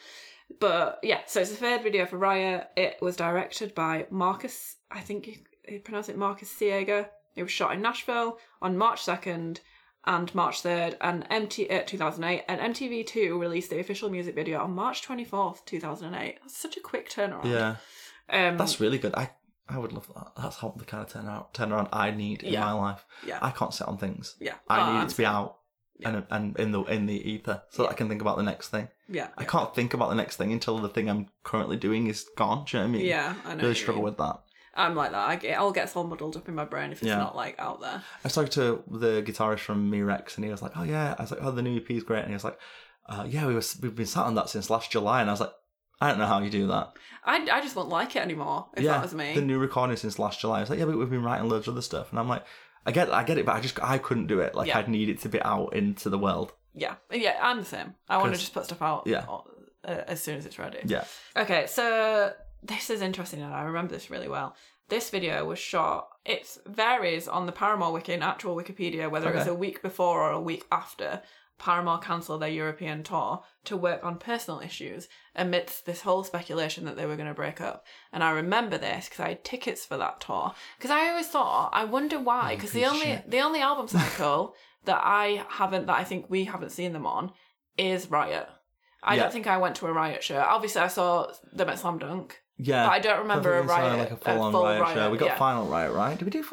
but 0.60 0.98
yeah, 1.02 1.20
so 1.26 1.40
it's 1.40 1.50
the 1.50 1.56
third 1.56 1.82
video 1.82 2.06
for 2.06 2.16
Riot. 2.18 2.68
It 2.76 2.96
was 3.00 3.16
directed 3.16 3.74
by 3.74 4.06
Marcus, 4.10 4.76
I 4.90 5.00
think 5.00 5.26
you, 5.26 5.34
you 5.68 5.80
pronounce 5.80 6.08
it 6.08 6.16
Marcus 6.16 6.52
Siega. 6.52 7.08
It 7.36 7.42
was 7.42 7.52
shot 7.52 7.72
in 7.72 7.82
Nashville 7.82 8.38
on 8.60 8.76
March 8.76 9.02
2nd 9.02 9.60
and 10.06 10.34
March 10.34 10.62
3rd, 10.62 10.96
and 11.00 11.26
MT 11.30 11.68
uh, 11.68 11.82
2008. 11.84 12.44
And 12.48 12.74
MTV2 12.74 13.38
released 13.38 13.70
the 13.70 13.78
official 13.78 14.08
music 14.08 14.34
video 14.34 14.60
on 14.60 14.72
March 14.72 15.06
24th, 15.06 15.64
2008. 15.66 16.38
That's 16.40 16.56
such 16.56 16.76
a 16.76 16.80
quick 16.80 17.10
turnaround. 17.10 17.44
yeah, 17.44 17.76
Um, 18.30 18.56
that's 18.56 18.80
really 18.80 18.98
good. 18.98 19.14
I 19.14 19.30
I 19.70 19.76
would 19.76 19.92
love 19.92 20.10
that. 20.16 20.28
That's 20.34 20.56
how 20.56 20.72
the 20.74 20.84
kind 20.86 21.04
of 21.04 21.12
turnaround 21.12 21.52
turnaround 21.52 21.88
I 21.92 22.10
need 22.10 22.42
in 22.42 22.54
Yeah. 22.54 22.64
my 22.64 22.72
life. 22.72 23.04
yeah. 23.26 23.38
I 23.42 23.50
can't 23.50 23.74
sit 23.74 23.86
on 23.86 23.98
things. 23.98 24.34
yeah. 24.40 24.54
I 24.66 24.80
Oh, 24.80 24.92
need 24.92 24.98
I'm 25.00 25.06
it 25.06 25.10
to 25.10 25.16
be 25.18 25.24
sorry. 25.24 25.50
Out 26.06 26.14
and 26.14 26.26
and 26.30 26.58
in 26.58 26.72
the 26.72 26.82
in 26.84 27.06
the 27.06 27.30
ether 27.30 27.62
so 27.70 27.82
that 27.82 27.90
I 27.90 27.94
can 27.94 28.08
think 28.08 28.20
about 28.20 28.36
the 28.36 28.42
next 28.42 28.68
thing. 28.68 28.88
Yeah. 29.08 29.28
I 29.36 29.44
can't 29.44 29.74
think 29.74 29.94
about 29.94 30.08
the 30.10 30.14
next 30.16 30.36
thing 30.36 30.52
until 30.52 30.78
the 30.78 30.88
thing 30.88 31.08
I'm 31.08 31.28
currently 31.44 31.76
doing 31.76 32.06
is 32.06 32.26
gone. 32.36 32.64
Do 32.66 32.76
you 32.76 32.82
know 32.82 32.88
what 32.88 32.94
I 32.94 32.98
mean? 32.98 33.06
Yeah, 33.06 33.34
I 33.44 33.54
know. 33.54 33.62
really 33.62 33.74
struggle 33.74 34.02
mean. 34.02 34.10
with 34.10 34.18
that. 34.18 34.40
I'm 34.74 34.94
like 34.94 35.10
that. 35.10 35.28
I 35.28 35.34
get, 35.36 35.50
it 35.52 35.58
all 35.58 35.72
gets 35.72 35.96
all 35.96 36.04
muddled 36.04 36.36
up 36.36 36.48
in 36.48 36.54
my 36.54 36.64
brain 36.64 36.92
if 36.92 36.98
it's 36.98 37.08
Yeah. 37.08 37.16
not 37.16 37.34
like 37.34 37.58
out 37.58 37.80
there. 37.80 37.94
I 37.96 38.20
was 38.22 38.32
talking 38.34 38.50
to 38.52 38.84
the 38.88 39.22
guitarist 39.26 39.60
from 39.60 39.90
Me 39.90 40.02
Rex, 40.02 40.36
and 40.36 40.44
he 40.44 40.50
was 40.50 40.62
like, 40.62 40.72
"Oh 40.76 40.84
yeah," 40.84 41.16
I 41.18 41.22
was 41.22 41.32
like, 41.32 41.40
"Oh, 41.42 41.50
the 41.50 41.62
new 41.62 41.76
EP 41.78 41.90
is 41.90 42.04
great," 42.04 42.20
and 42.20 42.28
he 42.28 42.34
was 42.34 42.44
like, 42.44 42.58
uh, 43.08 43.24
"Yeah, 43.28 43.46
we 43.48 43.54
were 43.54 43.62
we've 43.82 43.96
been 43.96 44.06
sat 44.06 44.24
on 44.26 44.36
that 44.36 44.50
since 44.50 44.70
last 44.70 44.92
July," 44.92 45.20
and 45.20 45.28
I 45.28 45.32
was 45.32 45.40
like, 45.40 45.52
"I 46.00 46.08
don't 46.08 46.18
know 46.18 46.26
how 46.26 46.38
you 46.40 46.50
do 46.50 46.68
that." 46.68 46.92
I, 47.24 47.38
I 47.50 47.60
just 47.60 47.74
won't 47.74 47.88
like 47.88 48.14
it 48.14 48.20
anymore 48.22 48.68
if 48.76 48.84
yeah, 48.84 48.92
that 48.92 49.02
was 49.02 49.14
me. 49.14 49.34
the 49.34 49.40
new 49.42 49.58
recording 49.58 49.96
since 49.96 50.18
last 50.18 50.38
July. 50.40 50.58
I 50.58 50.60
was 50.60 50.70
like, 50.70 50.78
"Yeah, 50.78 50.84
but 50.84 50.96
we've 50.96 51.10
been 51.10 51.24
writing 51.24 51.48
loads 51.48 51.66
of 51.66 51.74
other 51.74 51.82
stuff," 51.82 52.10
and 52.10 52.18
I'm 52.20 52.28
like, 52.28 52.44
"I 52.88 52.92
get, 52.92 53.08
it, 53.08 53.14
I 53.14 53.22
get 53.24 53.38
it, 53.38 53.46
but 53.46 53.54
I 53.56 53.60
just 53.60 53.78
I 53.82 53.98
couldn't 53.98 54.26
do 54.28 54.40
it. 54.40 54.54
Like 54.54 54.68
Yeah. 54.68 54.78
I'd 54.78 54.88
need 54.88 55.08
it 55.08 55.20
to 55.20 55.28
be 55.28 55.40
out 55.42 55.74
into 55.74 56.08
the 56.10 56.18
world." 56.18 56.52
yeah, 56.74 56.94
yeah, 57.10 57.36
I'm 57.42 57.58
the 57.58 57.64
same. 57.64 57.94
I 58.08 58.16
want 58.18 58.26
to 58.28 58.30
'Cause- 58.32 58.40
just 58.40 58.54
put 58.54 58.64
stuff 58.66 58.82
out 58.82 59.02
Yeah. 59.06 59.24
uh, 59.28 60.02
as 60.06 60.22
soon 60.22 60.36
as 60.38 60.46
it's 60.46 60.58
ready. 60.58 60.78
Yeah, 60.84 61.04
Okay, 61.36 61.66
so 61.66 62.32
this 62.62 62.88
is 62.90 63.00
interesting, 63.02 63.42
and 63.42 63.52
I 63.52 63.62
remember 63.62 63.92
this 63.94 64.10
really 64.10 64.28
well. 64.28 64.54
This 64.88 65.10
video 65.10 65.44
was 65.44 65.58
shot. 65.58 66.08
It 66.24 66.46
varies 66.66 67.26
on 67.28 67.46
the 67.46 67.52
Paramore 67.52 67.92
wiki 67.92 68.12
and 68.14 68.22
actual 68.24 68.54
Wikipedia 68.56 69.10
whether 69.10 69.28
it 69.30 69.34
was 69.34 69.42
Okay. 69.48 69.50
a 69.50 69.54
week 69.66 69.82
before 69.82 70.22
or 70.22 70.30
a 70.32 70.40
week 70.40 70.64
after. 70.72 71.22
Paramore 71.58 71.98
cancelled 71.98 72.42
their 72.42 72.48
European 72.48 73.02
tour 73.02 73.42
to 73.64 73.76
work 73.76 74.04
on 74.04 74.18
personal 74.18 74.60
issues 74.60 75.08
amidst 75.34 75.86
this 75.86 76.02
whole 76.02 76.22
speculation 76.24 76.84
that 76.84 76.96
they 76.96 77.06
were 77.06 77.16
going 77.16 77.28
to 77.28 77.34
break 77.34 77.60
up. 77.60 77.84
And 78.12 78.22
I 78.22 78.30
remember 78.30 78.78
this 78.78 79.06
because 79.08 79.20
I 79.20 79.28
had 79.30 79.44
tickets 79.44 79.84
for 79.84 79.96
that 79.96 80.20
tour. 80.20 80.54
Because 80.78 80.90
I 80.90 81.08
always 81.08 81.26
thought, 81.28 81.70
I 81.72 81.84
wonder 81.84 82.18
why. 82.18 82.54
Because 82.54 82.72
the 82.72 82.86
only 82.86 83.06
shit. 83.06 83.30
the 83.30 83.40
only 83.40 83.60
album 83.60 83.88
cycle 83.98 84.54
that 84.84 85.00
I 85.02 85.44
haven't 85.48 85.86
that 85.86 85.98
I 85.98 86.04
think 86.04 86.26
we 86.30 86.44
haven't 86.44 86.70
seen 86.70 86.92
them 86.92 87.06
on 87.06 87.32
is 87.76 88.10
Riot. 88.10 88.48
I 89.02 89.14
Yeah. 89.16 89.22
don't 89.24 89.32
think 89.32 89.46
I 89.46 89.58
went 89.58 89.76
to 89.76 89.86
a 89.86 89.92
Riot 89.92 90.22
show. 90.22 90.38
Obviously, 90.38 90.80
I 90.80 90.88
saw 90.88 91.30
them 91.52 91.68
at 91.68 91.78
Slam 91.78 91.98
Dunk. 91.98 92.40
Yeah. 92.56 92.86
But 92.86 92.92
I 92.92 92.98
don't 92.98 93.18
remember 93.20 93.54
a 93.54 93.58
think 93.58 93.70
we 93.70 93.74
saw, 93.76 93.80
riot, 93.80 93.98
Like 93.98 94.10
a 94.10 94.16
full 94.16 94.42
on 94.42 94.52
full 94.52 94.64
riot, 94.64 94.94
show. 94.94 95.10
We 95.10 95.18
got 95.18 95.26
yeah. 95.26 95.36
final 95.38 95.66
riot, 95.66 95.92
right? 95.92 96.18
Did 96.18 96.24
we 96.24 96.30
do? 96.30 96.44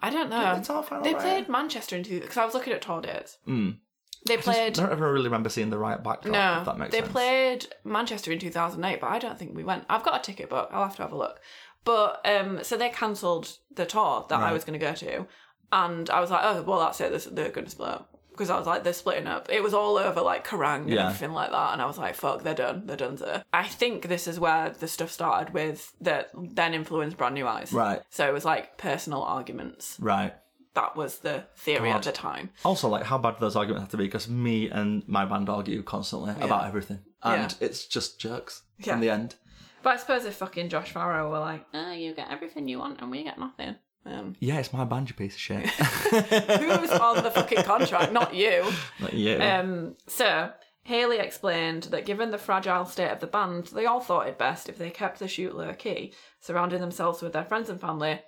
I 0.00 0.10
don't 0.10 0.30
Did 0.30 0.68
know. 0.68 0.82
final 0.82 1.02
They 1.02 1.14
riot? 1.14 1.22
played 1.22 1.48
Manchester 1.48 1.96
into 1.96 2.20
because 2.20 2.36
I 2.36 2.44
was 2.44 2.54
looking 2.54 2.72
at 2.72 2.82
tour 2.82 3.00
dates. 3.00 3.38
Mm. 3.48 3.78
They 4.26 4.38
I 4.38 4.40
played 4.40 4.74
don't 4.74 4.92
ever 4.92 5.12
really 5.12 5.24
remember 5.26 5.48
seeing 5.48 5.70
the 5.70 5.78
riot 5.78 6.02
backdrop. 6.02 6.32
no. 6.32 6.58
if 6.60 6.66
that 6.66 6.78
makes 6.78 6.92
they 6.92 7.00
sense. 7.00 7.12
played 7.12 7.66
Manchester 7.84 8.32
in 8.32 8.38
two 8.38 8.50
thousand 8.50 8.84
eight, 8.84 9.00
but 9.00 9.08
I 9.10 9.18
don't 9.18 9.38
think 9.38 9.56
we 9.56 9.64
went. 9.64 9.84
I've 9.88 10.02
got 10.04 10.20
a 10.20 10.22
ticket 10.22 10.50
book. 10.50 10.68
I'll 10.72 10.84
have 10.84 10.96
to 10.96 11.02
have 11.02 11.12
a 11.12 11.16
look. 11.18 11.40
But 11.84 12.20
um, 12.28 12.64
so 12.64 12.76
they 12.76 12.88
cancelled 12.90 13.56
the 13.74 13.86
tour 13.86 14.26
that 14.28 14.40
I 14.40 14.52
was 14.52 14.64
going 14.64 14.78
to 14.78 14.84
go 14.84 14.92
to, 14.94 15.26
and 15.72 16.10
I 16.10 16.20
was 16.20 16.30
like, 16.30 16.40
oh 16.44 16.62
well, 16.62 16.80
that's 16.80 17.00
it. 17.00 17.12
This- 17.12 17.26
They're 17.30 17.50
going 17.50 17.64
to 17.66 17.70
split 17.70 17.88
up 17.90 18.10
because 18.32 18.50
I 18.50 18.58
was 18.58 18.66
like, 18.66 18.84
they're 18.84 18.92
splitting 18.92 19.26
up. 19.26 19.48
It 19.50 19.62
was 19.62 19.72
all 19.72 19.96
over 19.96 20.20
like 20.20 20.46
Kerrang 20.46 20.80
and 20.82 20.90
Yeah. 20.90 21.06
everything 21.06 21.32
like 21.32 21.50
that, 21.52 21.72
and 21.72 21.80
I 21.80 21.86
was 21.86 21.96
like, 21.96 22.14
fuck, 22.16 22.42
they're 22.42 22.54
done. 22.54 22.86
They're 22.86 22.96
done. 22.96 23.16
Sir. 23.16 23.42
I 23.52 23.62
think 23.66 24.08
this 24.08 24.26
is 24.26 24.38
where 24.40 24.70
the 24.70 24.88
stuff 24.88 25.10
started 25.10 25.54
with 25.54 25.94
that 26.00 26.30
then 26.34 26.74
influenced 26.74 27.16
Brand 27.16 27.34
New 27.34 27.46
Eyes. 27.46 27.72
Right. 27.72 28.00
So 28.10 28.28
it 28.28 28.32
was 28.34 28.44
like 28.44 28.76
personal 28.78 29.22
arguments. 29.22 29.96
Right. 30.00 30.34
That 30.76 30.94
was 30.94 31.18
the 31.18 31.44
theory 31.56 31.88
God. 31.90 31.96
at 31.96 32.02
the 32.04 32.12
time. 32.12 32.50
Also, 32.64 32.88
like, 32.88 33.02
how 33.04 33.18
bad 33.18 33.32
do 33.32 33.40
those 33.40 33.56
arguments 33.56 33.82
have 33.82 33.90
to 33.90 33.96
be? 33.96 34.04
Because 34.04 34.28
me 34.28 34.70
and 34.70 35.02
my 35.08 35.24
band 35.24 35.48
argue 35.48 35.82
constantly 35.82 36.32
about 36.40 36.66
everything, 36.66 37.00
and 37.22 37.52
it's 37.60 37.86
just 37.86 38.20
jerks 38.20 38.62
Yeah. 38.78 38.94
in 38.94 39.00
the 39.00 39.10
end. 39.10 39.34
But 39.82 39.94
I 39.94 39.96
suppose 39.96 40.24
if 40.24 40.34
fucking 40.34 40.68
Josh 40.68 40.92
Farro 40.92 41.30
were 41.30 41.38
like, 41.38 41.64
oh, 41.72 41.92
you 41.92 42.12
get 42.12 42.30
everything 42.30 42.68
you 42.68 42.78
want 42.78 43.00
and 43.00 43.10
we 43.10 43.22
get 43.24 43.38
nothing. 43.38 43.76
Um, 44.04 44.36
Yeah, 44.38 44.58
it's 44.58 44.72
my 44.72 44.84
band, 44.84 45.08
you 45.08 45.14
piece 45.14 45.34
of 45.34 45.40
shit. 45.40 45.66
who's 45.70 46.90
on 46.90 47.22
the 47.22 47.30
fucking 47.30 47.62
contract? 47.64 48.12
Not 48.12 48.34
you. 48.34 48.64
Not 49.00 49.14
you. 49.14 49.38
Um, 49.40 49.96
so, 50.06 50.50
Hayley 50.84 51.18
explained 51.18 51.84
that 51.84 52.04
given 52.06 52.30
the 52.30 52.38
fragile 52.38 52.84
state 52.84 53.10
of 53.10 53.20
the 53.20 53.26
band, 53.26 53.66
they 53.68 53.86
all 53.86 54.00
thought 54.00 54.28
it 54.28 54.38
best 54.38 54.68
if 54.68 54.78
they 54.78 54.90
kept 54.90 55.18
the 55.20 55.28
shoot 55.28 55.56
low 55.56 55.72
key, 55.72 56.12
surrounding 56.40 56.80
themselves 56.80 57.22
with 57.22 57.32
their 57.32 57.44
friends 57.44 57.68
and 57.70 57.80
family. 57.80 58.20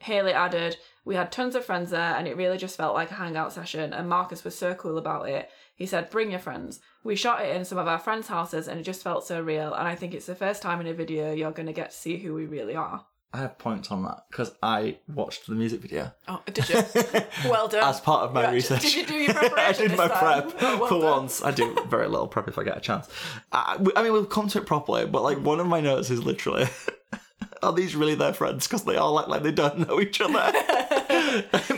Hayley 0.00 0.32
added, 0.32 0.76
We 1.04 1.14
had 1.14 1.32
tons 1.32 1.54
of 1.54 1.64
friends 1.64 1.90
there 1.90 2.14
and 2.16 2.28
it 2.28 2.36
really 2.36 2.58
just 2.58 2.76
felt 2.76 2.94
like 2.94 3.10
a 3.10 3.14
hangout 3.14 3.52
session, 3.52 3.92
and 3.92 4.08
Marcos 4.08 4.44
was 4.44 4.56
so 4.56 4.74
cool 4.74 4.98
about 4.98 5.28
it. 5.28 5.48
He 5.74 5.86
said, 5.86 6.10
Bring 6.10 6.30
your 6.30 6.40
friends. 6.40 6.80
We 7.02 7.16
shot 7.16 7.42
it 7.42 7.56
in 7.56 7.64
some 7.64 7.78
of 7.78 7.88
our 7.88 7.98
friends' 7.98 8.28
houses 8.28 8.68
and 8.68 8.78
it 8.78 8.82
just 8.82 9.02
felt 9.02 9.26
so 9.26 9.40
real, 9.40 9.72
and 9.72 9.88
I 9.88 9.94
think 9.94 10.12
it's 10.14 10.26
the 10.26 10.34
first 10.34 10.60
time 10.62 10.80
in 10.80 10.86
a 10.86 10.92
video 10.94 11.32
you're 11.32 11.52
going 11.52 11.66
to 11.66 11.72
get 11.72 11.90
to 11.90 11.96
see 11.96 12.18
who 12.18 12.34
we 12.34 12.44
really 12.46 12.76
are. 12.76 13.06
I 13.32 13.38
have 13.38 13.58
points 13.58 13.92
on 13.92 14.02
that 14.02 14.24
because 14.28 14.52
I 14.60 14.98
watched 15.06 15.46
the 15.46 15.54
music 15.54 15.80
video. 15.82 16.12
Oh, 16.26 16.42
did 16.46 16.68
you? 16.68 16.82
well 17.48 17.68
done. 17.68 17.84
As 17.84 18.00
part 18.00 18.24
of 18.24 18.34
my 18.34 18.50
research. 18.50 18.82
Did 18.82 18.94
you 18.94 19.06
do 19.06 19.14
your 19.18 19.58
I 19.58 19.72
did 19.72 19.96
my 19.96 20.08
time? 20.08 20.50
prep 20.50 20.60
well 20.60 20.78
for 20.88 21.00
done. 21.00 21.20
once. 21.20 21.40
I 21.40 21.52
do 21.52 21.76
very 21.88 22.08
little 22.08 22.26
prep 22.26 22.48
if 22.48 22.58
I 22.58 22.64
get 22.64 22.76
a 22.76 22.80
chance. 22.80 23.08
I, 23.52 23.78
I 23.94 24.02
mean, 24.02 24.12
we'll 24.12 24.26
come 24.26 24.48
to 24.48 24.58
it 24.58 24.66
properly, 24.66 25.06
but 25.06 25.22
like 25.22 25.38
one 25.38 25.60
of 25.60 25.68
my 25.68 25.80
notes 25.80 26.10
is 26.10 26.24
literally, 26.24 26.66
are 27.62 27.72
these 27.72 27.94
really 27.96 28.14
their 28.14 28.32
friends? 28.32 28.66
Because 28.66 28.84
they 28.84 28.96
all 28.96 29.18
act 29.18 29.28
like 29.28 29.42
they 29.42 29.52
don't 29.52 29.86
know 29.88 30.00
each 30.00 30.20
other. 30.20 30.52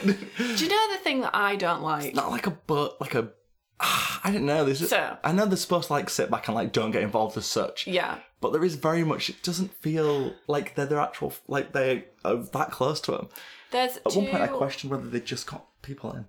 Do 0.04 0.64
you 0.64 0.68
know 0.68 0.92
the 0.92 1.00
thing 1.02 1.20
that 1.22 1.34
I 1.34 1.56
don't 1.56 1.82
like? 1.82 2.14
Not 2.14 2.30
like 2.30 2.46
a 2.46 2.50
but, 2.50 3.00
like 3.00 3.14
a. 3.14 3.28
I 3.80 4.30
don't 4.32 4.46
know. 4.46 4.64
This 4.64 4.80
is, 4.80 4.90
So- 4.90 5.16
I 5.24 5.32
know 5.32 5.46
they're 5.46 5.56
supposed 5.56 5.88
to 5.88 5.92
like 5.94 6.08
sit 6.10 6.30
back 6.30 6.48
and 6.48 6.54
like 6.54 6.72
don't 6.72 6.90
get 6.90 7.02
involved 7.02 7.36
as 7.36 7.46
such. 7.46 7.86
Yeah. 7.86 8.18
But 8.40 8.52
there 8.52 8.64
is 8.64 8.74
very 8.76 9.04
much. 9.04 9.30
It 9.30 9.42
doesn't 9.42 9.72
feel 9.74 10.34
like 10.48 10.74
they're 10.74 10.86
their 10.86 11.00
actual 11.00 11.32
like 11.48 11.72
they 11.72 12.06
are 12.24 12.36
uh, 12.38 12.44
that 12.52 12.70
close 12.70 13.00
to 13.02 13.12
them. 13.12 13.28
There's 13.70 13.96
At 13.98 14.14
one 14.14 14.26
point, 14.26 14.42
I 14.42 14.48
questioned 14.48 14.90
whether 14.90 15.06
they 15.08 15.20
just 15.20 15.46
got 15.46 15.64
people 15.80 16.12
in, 16.12 16.26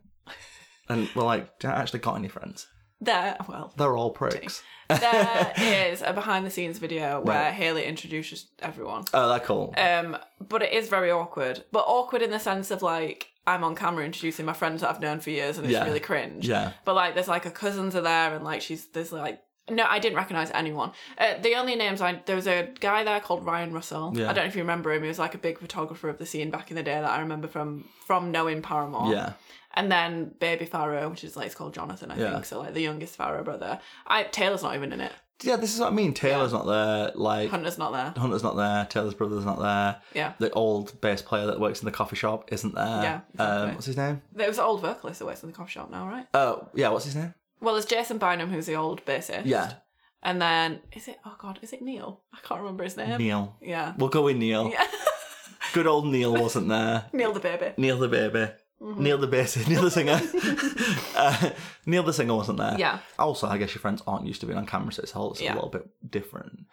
and 0.90 1.10
we're 1.16 1.24
like, 1.24 1.60
"Don't 1.60 1.72
actually 1.72 2.00
got 2.00 2.16
any 2.16 2.28
friends? 2.28 2.68
There, 3.04 3.38
well, 3.48 3.74
They're 3.78 3.96
all 3.98 4.12
pricks." 4.12 4.62
there 4.90 5.54
is 5.92 6.02
a 6.06 6.14
behind 6.14 6.46
the 6.46 6.50
scenes 6.52 6.78
video 6.78 7.22
where 7.22 7.46
Right. 7.46 7.54
Hayley 7.54 7.86
introduces 7.86 8.48
everyone. 8.60 9.06
Oh, 9.14 9.30
they're 9.30 9.40
cool. 9.40 9.74
Um, 9.78 10.18
but 10.40 10.62
it 10.62 10.74
is 10.74 10.90
very 10.90 11.10
awkward. 11.10 11.64
But 11.72 11.86
awkward 11.88 12.22
in 12.22 12.32
the 12.32 12.40
sense 12.40 12.70
of 12.72 12.82
like 12.82 13.30
I'm 13.48 13.64
on 13.64 13.76
camera 13.76 14.06
introducing 14.06 14.46
my 14.46 14.54
friends 14.54 14.82
that 14.82 14.90
I've 14.90 15.02
known 15.02 15.20
for 15.20 15.30
years, 15.30 15.58
and 15.58 15.66
it's 15.66 15.74
Yeah. 15.74 15.84
really 15.86 16.00
cringe. 16.00 16.48
yeah, 16.48 16.72
But 16.86 16.96
like, 16.96 17.14
there's 17.14 17.28
like 17.28 17.44
her 17.44 17.50
cousins 17.52 17.96
are 17.96 18.02
there, 18.02 18.34
and 18.36 18.44
like 18.46 18.62
she's 18.62 18.86
there's 18.88 19.12
like 19.12 19.42
no, 19.70 19.86
I 19.88 20.00
didn't 20.00 20.18
recognize 20.18 20.52
anyone. 20.52 20.92
Uh, 21.18 21.38
the 21.42 21.56
only 21.56 21.76
names 21.76 22.02
I 22.02 22.22
there 22.26 22.36
was 22.36 22.48
a 22.48 22.70
guy 22.80 23.04
there 23.04 23.20
called 23.20 23.46
Ryan 23.46 23.72
Russell. 23.74 24.12
Yeah. 24.16 24.30
I 24.30 24.34
don't 24.34 24.44
know 24.46 24.50
if 24.50 24.56
you 24.56 24.62
remember 24.62 24.92
him. 24.92 25.02
He 25.04 25.08
was 25.08 25.20
like 25.20 25.36
a 25.36 25.38
big 25.38 25.58
photographer 25.60 26.10
of 26.10 26.18
the 26.18 26.26
scene 26.26 26.50
back 26.50 26.70
in 26.70 26.76
the 26.76 26.84
day 26.84 26.96
that 26.96 27.10
I 27.10 27.20
remember 27.22 27.48
from 27.48 27.86
from 28.06 28.32
knowing 28.32 28.62
Paramore. 28.62 29.12
yeah, 29.14 29.34
And 29.76 29.92
then 29.92 30.34
Baby 30.40 30.66
Farro, 30.66 31.10
which 31.10 31.24
is 31.24 31.36
like 31.38 31.46
it's 31.46 31.56
called 31.56 31.74
Jonathan, 31.74 32.12
I 32.12 32.18
Yeah. 32.18 32.34
think. 32.34 32.46
So 32.46 32.60
like 32.60 32.74
the 32.74 32.82
youngest 32.82 33.18
Farro 33.18 33.44
brother. 33.44 33.80
I 34.06 34.24
Taylor's 34.24 34.64
not 34.64 34.76
even 34.76 34.92
in 34.92 35.00
it. 35.00 35.14
yeah. 35.42 35.56
This 35.56 35.74
is 35.74 35.80
what 35.80 35.92
I 35.94 35.96
mean. 35.96 36.14
Taylor's 36.14 36.52
not 36.52 36.66
there. 36.66 37.12
Like 37.16 37.50
Hunter's 37.50 37.78
not 37.78 37.94
there. 37.94 38.14
Hunter's 38.22 38.44
not 38.44 38.56
there. 38.58 38.86
Taylor's 38.90 39.14
brother's 39.14 39.46
not 39.46 39.60
there. 39.60 40.02
Yeah. 40.14 40.34
The 40.40 40.52
old 40.52 41.00
bass 41.00 41.22
player 41.22 41.46
that 41.48 41.60
works 41.62 41.80
in 41.82 41.86
the 41.86 41.92
coffee 41.92 42.18
shop 42.18 42.50
isn't 42.52 42.76
there. 42.76 42.86
Yeah, 42.86 43.20
exactly. 43.34 43.46
Um, 43.70 43.74
what's 43.76 43.86
his 43.86 43.98
name? 43.98 44.22
There 44.34 44.48
was 44.50 44.58
an 44.58 44.66
old 44.66 44.82
vocalist 44.82 45.20
that 45.20 45.26
works 45.26 45.42
in 45.44 45.50
the 45.50 45.56
coffee 45.56 45.72
shop 45.72 45.90
now, 45.90 46.06
right? 46.08 46.28
Oh, 46.34 46.68
yeah. 46.76 46.90
What's 46.90 47.06
his 47.06 47.16
name? 47.16 47.34
Well, 47.64 47.74
there's 47.76 47.86
Jason 47.86 48.18
Bynum, 48.18 48.52
who's 48.52 48.66
the 48.66 48.76
old 48.76 49.04
bassist. 49.06 49.44
Yeah, 49.46 49.74
And 50.22 50.42
then 50.42 50.82
is 50.92 51.08
it? 51.08 51.18
Oh 51.26 51.36
God, 51.40 51.60
is 51.62 51.72
it 51.74 51.82
Neil? 51.82 52.22
I 52.34 52.38
can't 52.48 52.60
remember 52.62 52.84
his 52.84 52.98
name. 52.98 53.18
Neil. 53.18 53.56
Yeah. 53.62 53.94
We'll 53.98 54.10
go 54.10 54.24
with 54.24 54.38
Neil. 54.38 54.70
Yeah. 54.70 54.86
Good 55.74 55.88
old 55.88 56.06
Neil 56.06 56.34
wasn't 56.34 56.68
there. 56.70 57.06
Neil 57.14 57.32
the 57.34 57.40
baby. 57.40 57.72
Neil 57.78 57.98
the 57.98 58.08
baby. 58.10 58.52
Mm-hmm. 58.82 59.02
Neil 59.04 59.18
the 59.18 59.28
bassist. 59.30 59.68
Neil 59.70 59.82
the 59.82 59.90
singer. 59.92 60.22
uh, 61.16 61.50
Neil 61.86 62.04
the 62.04 62.14
singer 62.14 62.36
wasn't 62.36 62.58
there. 62.60 62.76
Yeah. 62.78 63.00
Also, 63.18 63.48
I 63.48 63.58
guess 63.58 63.74
your 63.74 63.80
friends 63.80 64.04
aren't 64.06 64.28
used 64.28 64.42
to 64.42 64.46
being 64.46 64.58
on 64.60 64.66
camera, 64.66 64.92
so 64.92 65.02
it's 65.02 65.12
a, 65.12 65.16
whole, 65.16 65.32
it's 65.32 65.42
Yeah. 65.42 65.54
a 65.54 65.56
little 65.56 65.70
bit 65.70 65.88
different. 66.12 66.66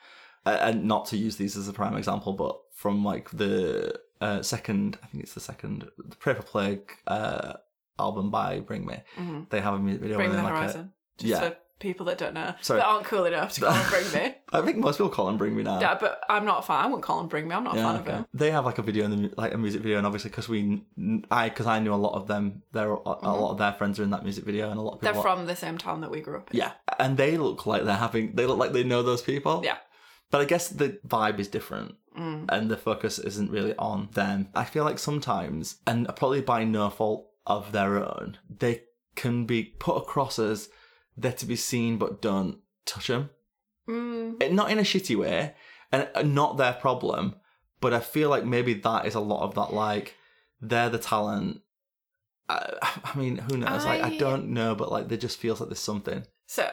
Uh, 0.44 0.58
and 0.60 0.84
not 0.84 1.06
to 1.06 1.16
use 1.16 1.36
these 1.36 1.56
as 1.56 1.68
a 1.68 1.72
prime 1.72 1.96
example, 1.96 2.32
but 2.32 2.58
from 2.74 3.04
like 3.04 3.30
the 3.30 3.94
uh, 4.20 4.42
second, 4.42 4.98
I 5.02 5.06
think 5.06 5.22
it's 5.22 5.34
the 5.34 5.40
second, 5.40 5.88
the 5.98 6.16
for 6.16 6.34
Plague 6.34 6.90
uh, 7.06 7.54
album 8.00 8.30
by 8.30 8.60
Bring 8.60 8.84
Me, 8.86 8.96
they 9.50 9.60
have 9.60 9.74
a 9.74 9.78
music 9.78 10.02
video. 10.02 10.18
Mm-hmm. 10.18 10.30
Bring 10.32 10.36
the 10.36 10.42
like 10.42 10.52
a- 10.52 10.56
horizon. 10.56 10.92
Just 11.18 11.30
yeah. 11.30 11.40
for 11.50 11.56
people 11.80 12.04
that 12.06 12.18
don't 12.18 12.34
know. 12.34 12.54
Sorry. 12.60 12.78
That 12.80 12.86
aren't 12.86 13.06
cool 13.06 13.24
enough 13.24 13.52
to 13.54 13.60
call 13.62 13.72
him 13.72 13.90
Bring 13.90 14.12
Me. 14.12 14.34
I 14.52 14.60
think 14.62 14.76
most 14.78 14.96
people 14.98 15.08
call 15.10 15.28
him 15.30 15.36
Bring 15.38 15.54
Me 15.56 15.62
now. 15.62 15.80
Yeah, 15.80 15.96
but 16.00 16.20
I'm 16.28 16.44
not 16.44 16.58
a 16.58 16.62
fan. 16.62 16.84
I 16.84 16.86
wouldn't 16.86 17.02
call 17.02 17.20
him 17.20 17.28
Bring 17.28 17.48
Me. 17.48 17.54
I'm 17.54 17.64
not 17.64 17.74
a 17.74 17.78
Yeah, 17.78 17.86
fan 17.86 17.94
of 17.96 18.02
okay. 18.02 18.12
him. 18.18 18.26
They 18.34 18.50
have 18.50 18.64
like 18.66 18.78
a 18.78 18.82
video 18.82 19.04
in 19.06 19.10
the 19.22 19.32
like 19.36 19.54
a 19.54 19.58
music 19.58 19.80
video, 19.82 19.96
and 19.98 20.06
obviously 20.06 20.30
because 20.30 20.48
we, 20.48 20.82
I 21.30 21.48
because 21.48 21.66
I 21.66 21.78
knew 21.78 21.94
a 21.94 22.02
lot 22.06 22.14
of 22.14 22.26
them, 22.26 22.62
there 22.72 22.90
a 22.92 22.96
a 22.96 23.32
lot 23.42 23.52
of 23.52 23.58
their 23.58 23.72
friends 23.72 23.98
are 23.98 24.02
in 24.02 24.10
that 24.10 24.24
music 24.24 24.44
video, 24.44 24.70
and 24.70 24.78
a 24.78 24.82
lot 24.82 24.94
of 24.94 24.96
Mm-hmm. 25.00 25.06
They're 25.06 25.16
are- 25.16 25.22
from 25.22 25.46
the 25.46 25.56
same 25.56 25.78
town 25.78 26.00
that 26.02 26.10
we 26.10 26.20
grew 26.20 26.36
up 26.38 26.50
in. 26.52 26.58
yeah, 26.58 26.72
and 26.98 27.16
they 27.16 27.36
look 27.38 27.64
like 27.66 27.84
they're 27.84 27.96
having. 27.96 28.34
They 28.34 28.46
look 28.46 28.58
like 28.58 28.72
they 28.72 28.84
know 28.84 29.02
those 29.02 29.22
people. 29.22 29.62
Yeah. 29.64 29.78
But 30.30 30.42
I 30.42 30.44
guess 30.44 30.68
the 30.68 31.00
vibe 31.08 31.38
is 31.40 31.48
different, 31.48 31.96
Mm. 32.16 32.44
and 32.50 32.70
the 32.70 32.76
focus 32.76 33.18
isn't 33.18 33.50
really 33.50 33.74
on 33.78 34.08
them. 34.12 34.48
I 34.54 34.64
feel 34.64 34.84
like 34.84 34.98
sometimes, 34.98 35.76
and 35.86 36.06
probably 36.14 36.40
by 36.40 36.62
no 36.64 36.88
fault 36.90 37.26
of 37.46 37.72
their 37.72 37.96
own, 37.98 38.38
they 38.48 38.82
can 39.16 39.44
be 39.46 39.64
put 39.64 39.96
across 39.96 40.38
as 40.38 40.68
they're 41.16 41.32
to 41.32 41.46
be 41.46 41.56
seen 41.56 41.98
but 41.98 42.22
don't 42.22 42.58
touch 42.86 43.08
them. 43.08 43.30
Mm, 43.88 44.52
not 44.52 44.70
in 44.70 44.78
a 44.78 44.82
shitty 44.82 45.16
way 45.16 45.54
and 45.90 46.08
uh, 46.14 46.22
not 46.22 46.56
their 46.58 46.74
problem 46.74 47.34
but 47.80 47.92
i 47.92 47.98
feel 47.98 48.28
like 48.30 48.44
maybe 48.44 48.74
that 48.74 49.04
is 49.06 49.16
a 49.16 49.20
lot 49.20 49.42
of 49.42 49.54
that 49.56 49.72
like 49.74 50.14
they're 50.60 50.90
the 50.90 50.98
talent 50.98 51.60
i, 52.48 52.72
I 53.04 53.18
mean 53.18 53.38
who 53.38 53.56
knows 53.56 53.84
like 53.84 54.00
i 54.02 54.08
I- 54.14 54.18
don't 54.18 54.50
know 54.50 54.76
but 54.76 54.92
like 54.92 55.08
there 55.08 55.18
just 55.18 55.38
feels 55.38 55.58
like 55.60 55.68
there's 55.70 55.80
something 55.80 56.22
So, 56.46 56.68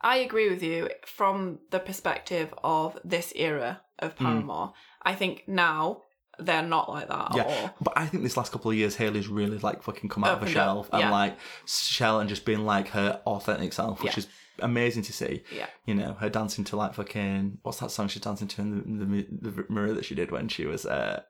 I 0.00 0.18
agree 0.18 0.48
with 0.48 0.62
you 0.62 0.88
from 1.04 1.58
the 1.70 1.78
perspective 1.80 2.54
of 2.64 2.98
this 3.04 3.32
era 3.36 3.82
of 3.98 4.14
Hmm. 4.16 4.24
Paramore. 4.24 4.72
I 5.02 5.14
think 5.14 5.44
now 5.46 6.02
they're 6.44 6.62
not 6.62 6.88
like 6.88 7.08
that 7.08 7.36
at 7.36 7.46
all. 7.46 7.74
but 7.80 7.92
i 7.96 8.06
think 8.06 8.22
this 8.22 8.36
last 8.36 8.50
couple 8.52 8.70
of 8.70 8.76
years 8.76 8.96
hayley's 8.96 9.28
really 9.28 9.58
like 9.58 9.82
fucking 9.82 10.08
come 10.08 10.24
out 10.24 10.30
of 10.32 10.36
Opened 10.42 10.56
a 10.56 10.60
up, 10.60 10.86
shell 10.90 11.00
and 11.00 11.10
like 11.10 11.36
shell 11.66 12.20
and 12.20 12.28
just 12.28 12.44
being 12.44 12.64
like 12.64 12.88
her 12.88 13.20
authentic 13.26 13.72
self 13.72 14.02
which 14.02 14.12
Yeah. 14.14 14.18
is 14.20 14.26
amazing 14.60 15.02
to 15.04 15.12
see 15.12 15.42
Yeah. 15.54 15.66
you 15.86 15.94
know 15.94 16.14
her 16.20 16.28
dancing 16.28 16.64
to 16.64 16.76
like 16.76 16.94
fucking 16.94 17.58
what's 17.62 17.78
that 17.78 17.90
song 17.90 18.08
she's 18.08 18.22
dancing 18.22 18.48
to 18.48 18.60
in 18.62 18.98
the, 18.98 19.22
the, 19.50 19.50
the 19.52 19.64
mirror 19.72 19.92
that 19.94 20.04
she 20.04 20.14
did 20.14 20.30
when 20.30 20.48
she 20.48 20.66
was 20.66 20.84
uh 20.86 21.22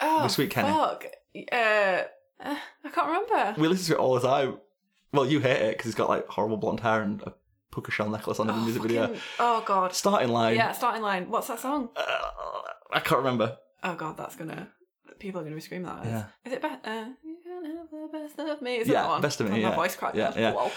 Oh, 0.00 0.24
With 0.24 0.32
Sweet 0.32 0.50
Kenny. 0.50 0.68
fuck. 0.68 1.06
Uh, 1.50 1.54
uh, 1.56 2.56
I 2.84 2.88
can't 2.92 3.06
remember. 3.06 3.54
We 3.58 3.66
listen 3.66 3.86
to 3.86 3.92
it 3.94 3.98
all 3.98 4.12
the 4.14 4.20
time. 4.28 4.58
Well, 5.12 5.24
you 5.24 5.40
hate 5.40 5.62
it 5.62 5.70
because 5.72 5.86
he's 5.86 5.94
got 5.94 6.10
like 6.10 6.26
horrible 6.28 6.58
blonde 6.58 6.80
hair 6.80 7.00
and 7.00 7.22
a 7.22 7.32
puka 7.72 7.90
shell 7.90 8.10
necklace 8.10 8.38
on 8.38 8.50
in 8.50 8.54
the 8.56 8.60
Oh, 8.60 8.64
music 8.64 8.82
video. 8.82 9.16
oh, 9.38 9.62
God. 9.64 9.94
Starting 9.94 10.28
line. 10.28 10.56
Yeah, 10.56 10.72
starting 10.72 11.00
line. 11.00 11.30
What's 11.30 11.46
that 11.48 11.60
song? 11.60 11.88
Uh, 11.96 12.02
I 12.92 13.00
can't 13.00 13.18
remember. 13.18 13.56
Oh, 13.86 13.94
God, 13.94 14.16
that's 14.16 14.36
gonna. 14.36 14.68
People 15.18 15.40
are 15.40 15.44
gonna 15.44 15.54
be 15.56 15.60
screaming 15.62 15.86
that. 15.86 16.04
Yeah. 16.04 16.24
Is 16.44 16.52
it 16.52 16.60
better? 16.60 16.78
Uh, 16.84 17.04
you 17.24 17.36
can 17.42 17.64
have 17.76 17.90
the 17.90 18.08
best 18.12 18.38
of 18.38 18.60
me. 18.60 18.76
Is 18.76 18.88
Yeah, 18.88 19.02
that 19.02 19.08
one? 19.08 19.22
Best 19.22 19.40
of 19.40 19.48
Me, 19.48 19.54
Oh, 19.56 19.58
yeah. 19.60 19.68
My 19.70 19.76
voice 19.76 19.96
cracked. 19.96 20.16
Yeah, 20.16 20.32
yeah. 20.36 20.68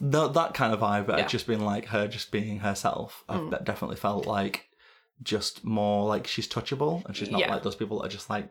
That 0.00 0.54
kind 0.54 0.72
of 0.72 0.80
vibe, 0.80 1.06
but 1.06 1.18
Yeah. 1.18 1.26
Just 1.26 1.46
been 1.46 1.60
like 1.64 1.86
her 1.86 2.08
just 2.08 2.32
being 2.32 2.60
herself. 2.60 3.22
I've 3.28 3.40
Mm. 3.40 3.64
definitely 3.64 3.96
felt 3.96 4.26
like 4.26 4.68
just 5.22 5.64
more 5.64 6.04
like 6.06 6.26
she's 6.26 6.48
touchable 6.48 7.04
and 7.06 7.16
she's 7.16 7.30
not 7.30 7.40
Yeah. 7.40 7.52
like 7.52 7.62
those 7.62 7.76
people 7.76 7.98
that 8.00 8.06
are 8.06 8.10
just 8.10 8.28
like, 8.28 8.48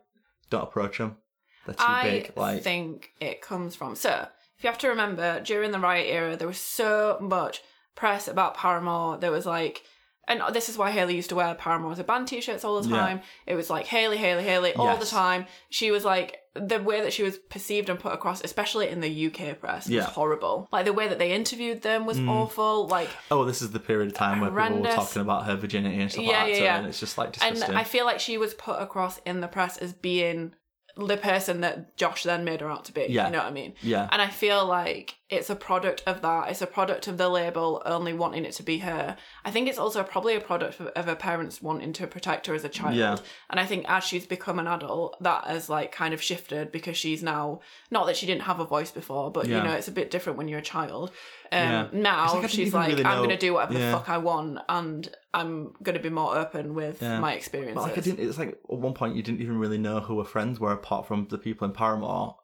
don't 0.49 0.63
approach 0.63 0.99
them. 0.99 1.17
They're 1.65 1.75
too 1.75 1.83
I 1.85 2.03
big. 2.03 2.33
Like, 2.37 2.61
think 2.63 3.11
it 3.19 3.41
comes 3.41 3.75
from. 3.75 3.95
So, 3.95 4.27
if 4.57 4.63
you 4.63 4.69
have 4.69 4.77
to 4.79 4.87
remember, 4.87 5.41
during 5.41 5.71
the 5.71 5.79
riot 5.79 6.07
era, 6.09 6.37
there 6.37 6.47
was 6.47 6.59
so 6.59 7.17
much 7.19 7.61
press 7.95 8.27
about 8.27 8.55
Paramore. 8.55 9.17
There 9.17 9.31
was 9.31 9.45
like, 9.45 9.83
and 10.27 10.41
this 10.53 10.69
is 10.69 10.77
why 10.77 10.91
Hayley 10.91 11.15
used 11.15 11.29
to 11.29 11.35
wear 11.35 11.53
Paramore 11.55 11.91
as 11.91 11.99
a 11.99 12.03
band 12.03 12.27
t-shirts 12.27 12.63
all 12.63 12.81
the 12.81 12.89
Yeah. 12.89 12.97
time. 12.97 13.21
It 13.45 13.55
was 13.55 13.69
like 13.69 13.85
Hayley, 13.87 14.17
Hayley, 14.17 14.43
Hayley 14.43 14.73
all 14.73 14.97
the 14.97 15.05
time. 15.05 15.45
She 15.69 15.91
was 15.91 16.03
like 16.05 16.39
the 16.55 16.81
way 16.81 17.01
that 17.01 17.11
she 17.11 17.21
was 17.21 17.37
perceived 17.37 17.89
and 17.89 17.99
put 17.99 18.13
across, 18.13 18.41
especially 18.41 18.87
in 18.87 19.01
the 19.01 19.09
UK 19.27 19.53
press, 19.59 19.85
was 19.87 19.89
Yeah. 19.93 20.03
horrible. 20.03 20.69
Like 20.71 20.85
the 20.85 20.93
way 20.93 21.07
that 21.09 21.19
they 21.19 21.33
interviewed 21.33 21.81
them 21.81 22.05
was 22.05 22.17
Mm. 22.17 22.29
awful. 22.29 22.87
Like 22.87 23.09
oh, 23.29 23.43
this 23.43 23.61
is 23.61 23.71
the 23.71 23.79
period 23.79 24.07
of 24.09 24.13
time 24.17 24.39
where 24.39 24.49
people 24.51 24.81
were 24.81 24.87
talking 24.95 25.21
about 25.21 25.45
her 25.45 25.55
virginity 25.57 25.99
and 26.01 26.09
stuff 26.11 26.23
Yeah, 26.23 26.43
like 26.43 26.53
that. 26.53 26.57
yeah, 26.59 26.63
yeah. 26.63 26.77
And 26.77 26.87
it's 26.87 26.99
just 26.99 27.17
like 27.17 27.33
disgusting. 27.33 27.63
and. 27.69 27.77
I 27.77 27.83
feel 27.83 28.05
like 28.05 28.19
she 28.19 28.37
was 28.37 28.53
put 28.53 28.81
across 28.81 29.19
in 29.25 29.41
the 29.41 29.47
press 29.47 29.77
as 29.77 29.91
being 29.93 30.53
the 30.97 31.17
person 31.17 31.61
that 31.61 31.97
Josh 31.97 32.23
then 32.23 32.45
made 32.45 32.61
her 32.61 32.69
out 32.69 32.85
to 32.85 32.93
be. 32.93 33.07
Yeah. 33.09 33.25
You 33.25 33.33
know 33.33 33.39
what 33.39 33.47
I 33.47 33.51
mean? 33.51 33.73
yeah. 33.81 34.07
And 34.11 34.21
I 34.21 34.29
feel 34.29 34.65
like 34.65 35.15
it's 35.29 35.49
a 35.49 35.55
product 35.55 36.03
of 36.05 36.21
that. 36.21 36.49
It's 36.49 36.61
a 36.61 36.67
product 36.67 37.07
of 37.07 37.17
the 37.17 37.27
label 37.27 37.81
only 37.85 38.13
wanting 38.13 38.45
it 38.45 38.53
to 38.53 38.63
be 38.63 38.77
her. 38.77 39.17
I 39.43 39.51
think 39.51 39.67
it's 39.67 39.77
also 39.79 40.03
probably 40.03 40.35
a 40.35 40.39
product 40.39 40.79
of, 40.79 40.87
of 40.87 41.05
her 41.05 41.15
parents 41.15 41.61
wanting 41.61 41.91
to 41.93 42.07
protect 42.07 42.47
her 42.47 42.53
as 42.53 42.63
a 42.63 42.69
child. 42.69 42.95
Yeah. 42.95 43.17
And 43.49 43.59
I 43.59 43.65
think 43.65 43.85
as 43.89 44.03
she's 44.05 44.25
become 44.25 44.57
an 44.59 44.67
adult, 44.67 45.21
that 45.21 45.45
has 45.45 45.67
like 45.67 45.91
kind 45.91 46.13
of 46.13 46.21
shifted 46.21 46.71
because 46.71 46.95
she's 46.95 47.21
now 47.23 47.59
not 47.91 48.05
that 48.05 48.15
she 48.15 48.25
didn't 48.25 48.43
have 48.43 48.59
a 48.61 48.65
voice 48.65 48.91
before, 48.91 49.31
but 49.31 49.47
Yeah. 49.47 49.57
you 49.57 49.63
know 49.63 49.73
it's 49.73 49.87
a 49.89 49.91
bit 49.91 50.11
different 50.11 50.37
when 50.37 50.47
you're 50.47 50.59
a 50.59 50.63
child. 50.63 51.11
Um, 51.51 51.59
Yeah. 51.59 51.87
Now 51.93 52.33
like 52.39 52.49
she's 52.49 52.73
like, 52.73 52.89
really 52.89 53.05
I'm 53.05 53.17
going 53.19 53.29
to 53.29 53.37
do 53.37 53.53
whatever 53.53 53.73
Yeah. 53.73 53.91
the 53.91 53.97
fuck 53.97 54.09
I 54.09 54.17
want, 54.17 54.59
and 54.69 55.09
I'm 55.33 55.73
going 55.83 55.95
to 55.97 56.01
be 56.03 56.09
more 56.09 56.37
open 56.37 56.73
with 56.75 57.01
Yeah. 57.01 57.19
my 57.19 57.31
But 57.31 57.37
experiences. 57.37 57.83
like 57.83 57.97
I 57.97 58.01
didn't. 58.01 58.19
It's 58.27 58.37
like 58.37 58.49
at 58.49 58.77
one 58.77 58.93
point 58.93 59.15
you 59.15 59.23
didn't 59.23 59.41
even 59.41 59.57
really 59.59 59.77
know 59.77 59.99
who 59.99 60.17
her 60.19 60.25
friends 60.25 60.59
were 60.59 60.71
apart 60.71 61.07
from 61.07 61.27
the 61.29 61.37
people 61.37 61.65
in 61.67 61.73
Paramore. 61.73 62.37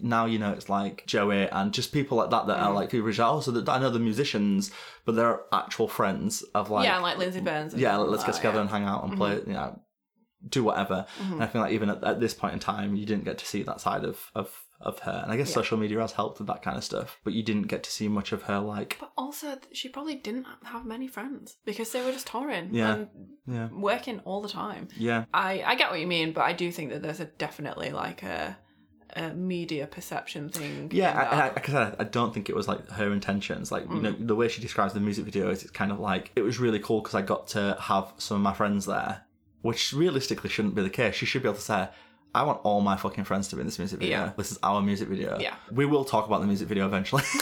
Now 0.00 0.26
you 0.26 0.38
know 0.38 0.52
it's 0.52 0.68
like 0.68 1.04
Joey 1.06 1.48
and 1.48 1.72
just 1.72 1.92
people 1.92 2.16
like 2.16 2.30
that 2.30 2.46
that 2.46 2.58
Mm. 2.58 2.62
are 2.66 2.72
like 2.72 2.90
people. 2.90 3.10
Oh, 3.18 3.40
so 3.40 3.50
that 3.50 3.68
I 3.68 3.78
know 3.80 3.90
the 3.90 3.98
musicians, 3.98 4.70
but 5.04 5.16
they're 5.16 5.40
actual 5.52 5.88
friends 5.88 6.42
of 6.54 6.70
like 6.70 6.84
yeah, 6.86 6.98
like 6.98 7.18
Lindsey 7.18 7.40
Byrnes. 7.40 7.74
yeah, 7.74 7.96
let's 7.96 8.10
like 8.10 8.20
get 8.20 8.26
that, 8.26 8.36
together 8.36 8.54
yeah. 8.56 8.60
and 8.60 8.70
hang 8.70 8.84
out 8.84 9.02
and 9.04 9.16
play, 9.16 9.40
you 9.46 9.52
know, 9.54 9.80
do 10.48 10.64
whatever. 10.64 11.06
Mhm. 11.20 11.32
And 11.34 11.42
I 11.44 11.46
feel 11.46 11.60
like 11.62 11.72
even 11.72 11.88
at, 11.90 12.02
at 12.04 12.20
this 12.20 12.34
point 12.34 12.54
in 12.54 12.58
time, 12.60 12.96
you 12.96 13.06
didn't 13.06 13.24
get 13.24 13.38
to 13.38 13.46
see 13.46 13.62
that 13.64 13.80
side 13.80 14.04
of 14.04 14.30
of 14.34 14.64
of 14.80 14.98
her. 15.00 15.20
And 15.22 15.30
I 15.30 15.36
guess 15.36 15.48
Yeah. 15.50 15.54
social 15.54 15.78
media 15.78 16.00
has 16.00 16.10
helped 16.12 16.38
with 16.40 16.48
that 16.48 16.60
kind 16.62 16.76
of 16.76 16.82
stuff, 16.82 17.20
but 17.22 17.32
you 17.32 17.44
didn't 17.44 17.68
get 17.68 17.84
to 17.84 17.90
see 17.92 18.08
much 18.08 18.32
of 18.32 18.42
her 18.44 18.58
like 18.58 18.96
But 18.98 19.12
also, 19.16 19.56
she 19.72 19.88
probably 19.88 20.16
didn't 20.16 20.46
have 20.64 20.84
many 20.84 21.06
friends 21.06 21.56
because 21.64 21.92
they 21.92 22.04
were 22.04 22.10
just 22.10 22.26
touring 22.26 22.74
Yeah. 22.74 22.92
and 22.94 23.08
yeah 23.46 23.68
working 23.70 24.18
all 24.24 24.40
the 24.42 24.48
time. 24.48 24.88
yeah 24.96 25.26
I, 25.32 25.62
I 25.64 25.74
get 25.76 25.90
what 25.92 26.00
you 26.00 26.08
mean, 26.08 26.32
but 26.32 26.42
I 26.42 26.52
do 26.52 26.72
think 26.72 26.90
that 26.90 27.00
there's 27.00 27.20
a 27.20 27.26
definitely 27.26 27.90
like 27.90 28.24
a, 28.24 28.56
a 29.14 29.32
media 29.34 29.86
perception 29.86 30.48
thing. 30.48 30.90
Yeah, 30.92 31.12
in 31.12 31.16
I- 31.40 31.46
I, 31.48 31.52
I 31.54 31.62
said, 31.64 31.96
I 32.00 32.04
don't 32.04 32.34
think 32.34 32.48
it 32.48 32.56
was 32.56 32.66
like 32.66 32.88
her 32.90 33.12
intentions. 33.12 33.70
Like 33.70 33.84
you 33.84 33.90
Mm. 34.00 34.02
know, 34.02 34.12
the 34.18 34.34
way 34.34 34.48
she 34.48 34.60
describes 34.60 34.94
the 34.94 35.00
music 35.00 35.24
video 35.26 35.48
is 35.50 35.62
it's 35.62 35.70
kind 35.70 35.92
of 35.92 36.00
like 36.00 36.32
it 36.34 36.42
was 36.42 36.58
really 36.58 36.80
cool 36.80 37.02
because 37.02 37.14
I 37.14 37.22
got 37.22 37.46
to 37.48 37.76
have 37.80 38.12
some 38.18 38.36
of 38.38 38.42
my 38.42 38.52
friends 38.54 38.86
there, 38.86 39.22
which 39.62 39.92
realistically 39.92 40.50
shouldn't 40.50 40.74
be 40.74 40.82
the 40.82 40.90
case. 40.90 41.14
She 41.14 41.26
should 41.26 41.42
be 41.42 41.48
able 41.48 41.56
to 41.56 41.62
say, 41.64 41.88
"I 42.34 42.42
want 42.42 42.60
all 42.64 42.80
my 42.80 42.96
fucking 42.96 43.24
friends 43.24 43.48
to 43.48 43.56
be 43.56 43.60
in 43.60 43.66
this 43.66 43.78
music 43.78 44.00
video. 44.00 44.18
Yeah. 44.18 44.32
This 44.36 44.52
is 44.52 44.58
our 44.62 44.80
music 44.82 45.08
video. 45.08 45.38
Yeah. 45.40 45.54
we 45.72 45.86
will 45.86 46.04
talk 46.04 46.26
about 46.26 46.40
the 46.40 46.46
music 46.46 46.68
video 46.68 46.86
eventually." 46.86 47.22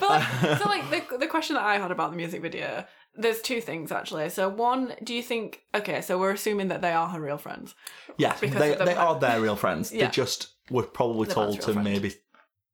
But 0.00 0.08
like, 0.10 0.58
so 0.58 0.68
like 0.68 0.90
the 0.90 1.18
the 1.18 1.26
question 1.26 1.54
that 1.56 1.64
I 1.64 1.78
had 1.78 1.90
about 1.90 2.10
the 2.10 2.16
music 2.16 2.42
video, 2.42 2.84
there's 3.14 3.40
two 3.42 3.60
things 3.60 3.90
actually. 3.92 4.28
So 4.30 4.48
one, 4.48 4.94
do 5.02 5.14
you 5.14 5.22
think? 5.22 5.62
Okay, 5.74 6.00
so 6.02 6.18
we're 6.18 6.32
assuming 6.32 6.68
that 6.68 6.80
they 6.82 6.92
are 6.92 7.08
her 7.08 7.20
real 7.20 7.38
friends. 7.38 7.74
yeah, 8.18 8.36
Because 8.40 8.58
they 8.58 8.74
the- 8.74 8.84
they 8.84 8.94
are 8.94 9.18
their 9.18 9.40
real 9.40 9.56
friends. 9.56 9.92
Yeah. 9.92 10.06
They 10.06 10.10
just 10.12 10.48
were 10.70 10.82
probably 10.84 11.26
told 11.26 11.60
to 11.60 11.72
friend. 11.72 11.84
maybe 11.84 12.14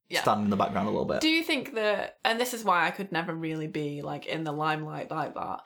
Yeah. 0.09 0.21
stand 0.23 0.45
in 0.45 0.51
the 0.51 0.57
background 0.57 0.87
a 0.89 0.91
little 0.91 1.07
bit. 1.07 1.21
Do 1.21 1.29
you 1.29 1.43
think 1.43 1.75
that, 1.75 2.19
and 2.25 2.39
this 2.39 2.53
is 2.55 2.62
why 2.64 2.87
I 2.87 2.91
could 2.91 3.11
never 3.12 3.35
really 3.35 3.67
be 3.67 4.03
like 4.03 4.27
in 4.27 4.45
the 4.45 4.53
limelight 4.53 5.11
like 5.11 5.35
that? 5.35 5.61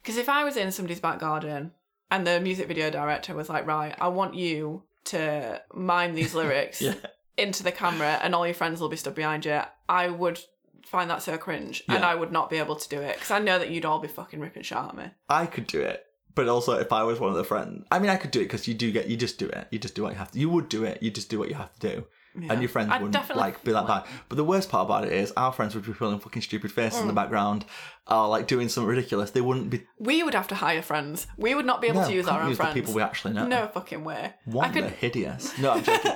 Because 0.00 0.16
if 0.16 0.28
I 0.28 0.44
was 0.44 0.56
in 0.56 0.72
somebody's 0.72 1.00
back 1.00 1.18
garden 1.18 1.72
and 2.12 2.26
the 2.26 2.38
music 2.40 2.68
video 2.68 2.90
director 2.90 3.34
was 3.34 3.48
like, 3.48 3.66
right, 3.66 3.96
I 3.98 4.08
want 4.08 4.34
you 4.34 4.82
to 5.06 5.62
mime 5.72 6.14
these 6.14 6.34
lyrics 6.40 6.82
yeah, 6.82 6.94
into 7.38 7.62
the 7.62 7.72
camera 7.72 8.20
and 8.22 8.34
all 8.34 8.46
your 8.46 8.54
friends 8.54 8.80
will 8.80 8.90
be 8.90 8.98
stood 8.98 9.14
behind 9.14 9.46
you, 9.46 9.62
I 9.88 10.08
would 10.08 10.38
find 10.84 11.08
that 11.08 11.22
so 11.22 11.38
cringe 11.38 11.82
and 11.88 12.04
I 12.04 12.14
would 12.14 12.30
not 12.30 12.50
be 12.50 12.58
able 12.58 12.76
to 12.76 12.88
do 12.88 13.00
it 13.00 13.14
because 13.14 13.30
I 13.30 13.38
know 13.38 13.58
that 13.58 13.70
you'd 13.70 13.86
all 13.86 13.98
be 13.98 14.08
fucking 14.08 14.40
ripping 14.40 14.62
shit 14.62 14.76
at 14.76 14.94
me. 14.94 15.06
I 15.30 15.46
could 15.46 15.66
do 15.66 15.80
it. 15.80 16.04
But 16.34 16.48
also, 16.48 16.78
if 16.78 16.92
I 16.92 17.02
was 17.02 17.18
one 17.18 17.30
of 17.30 17.36
the 17.36 17.44
friends, 17.44 17.86
I 17.90 17.98
mean, 17.98 18.10
I 18.10 18.16
could 18.16 18.30
do 18.30 18.40
it 18.40 18.44
because 18.44 18.68
you 18.68 18.74
do 18.74 18.92
get, 18.92 19.08
you 19.08 19.16
just 19.16 19.38
do 19.38 19.48
it. 19.48 19.68
You 19.70 19.78
just 19.78 19.94
do 19.94 20.02
what 20.02 20.12
you 20.12 20.18
have 20.18 20.30
to. 20.32 20.38
You 20.38 20.50
would 20.50 20.68
do 20.68 20.84
it. 20.84 21.02
You 21.02 21.10
just 21.10 21.30
do 21.30 21.38
what 21.38 21.48
you 21.48 21.54
have 21.54 21.72
to 21.78 21.80
do. 21.80 22.04
Yeah. 22.34 22.52
and 22.52 22.62
your 22.62 22.70
friends 22.70 22.90
I'd 22.90 23.02
wouldn't 23.02 23.36
like 23.36 23.62
be 23.62 23.72
that 23.72 23.84
like- 23.86 24.04
bad. 24.04 24.12
But 24.30 24.36
the 24.36 24.44
worst 24.44 24.70
part 24.70 24.86
about 24.86 25.04
it 25.04 25.12
is 25.12 25.32
our 25.36 25.52
friends 25.52 25.74
would 25.74 25.84
be 25.84 25.92
pulling 25.92 26.18
fucking 26.18 26.40
stupid 26.42 26.72
faces 26.72 27.00
in 27.00 27.04
Mm. 27.04 27.08
the 27.08 27.12
background, 27.12 27.66
or 28.10 28.26
like 28.28 28.46
doing 28.46 28.68
something 28.70 28.88
ridiculous. 28.88 29.32
They 29.32 29.42
wouldn't 29.42 29.68
be. 29.68 29.82
We 29.98 30.22
would 30.22 30.32
have 30.34 30.48
to 30.48 30.54
hire 30.54 30.80
friends. 30.80 31.26
We 31.36 31.54
would 31.54 31.66
not 31.66 31.82
be 31.82 31.88
able 31.88 32.00
no, 32.00 32.08
to 32.08 32.14
use 32.14 32.26
our 32.28 32.40
own 32.42 32.48
use 32.48 32.56
friends. 32.56 32.74
the 32.74 32.80
people 32.80 32.94
we 32.94 33.02
actually 33.02 33.34
know. 33.34 33.46
No 33.46 33.66
fucking 33.68 34.02
way. 34.02 34.32
One, 34.46 34.70
I 34.70 34.72
could. 34.72 34.84
they're 34.84 34.90
hideous. 34.90 35.52
No, 35.58 35.72
I'm 35.72 35.82
joking. 35.84 36.12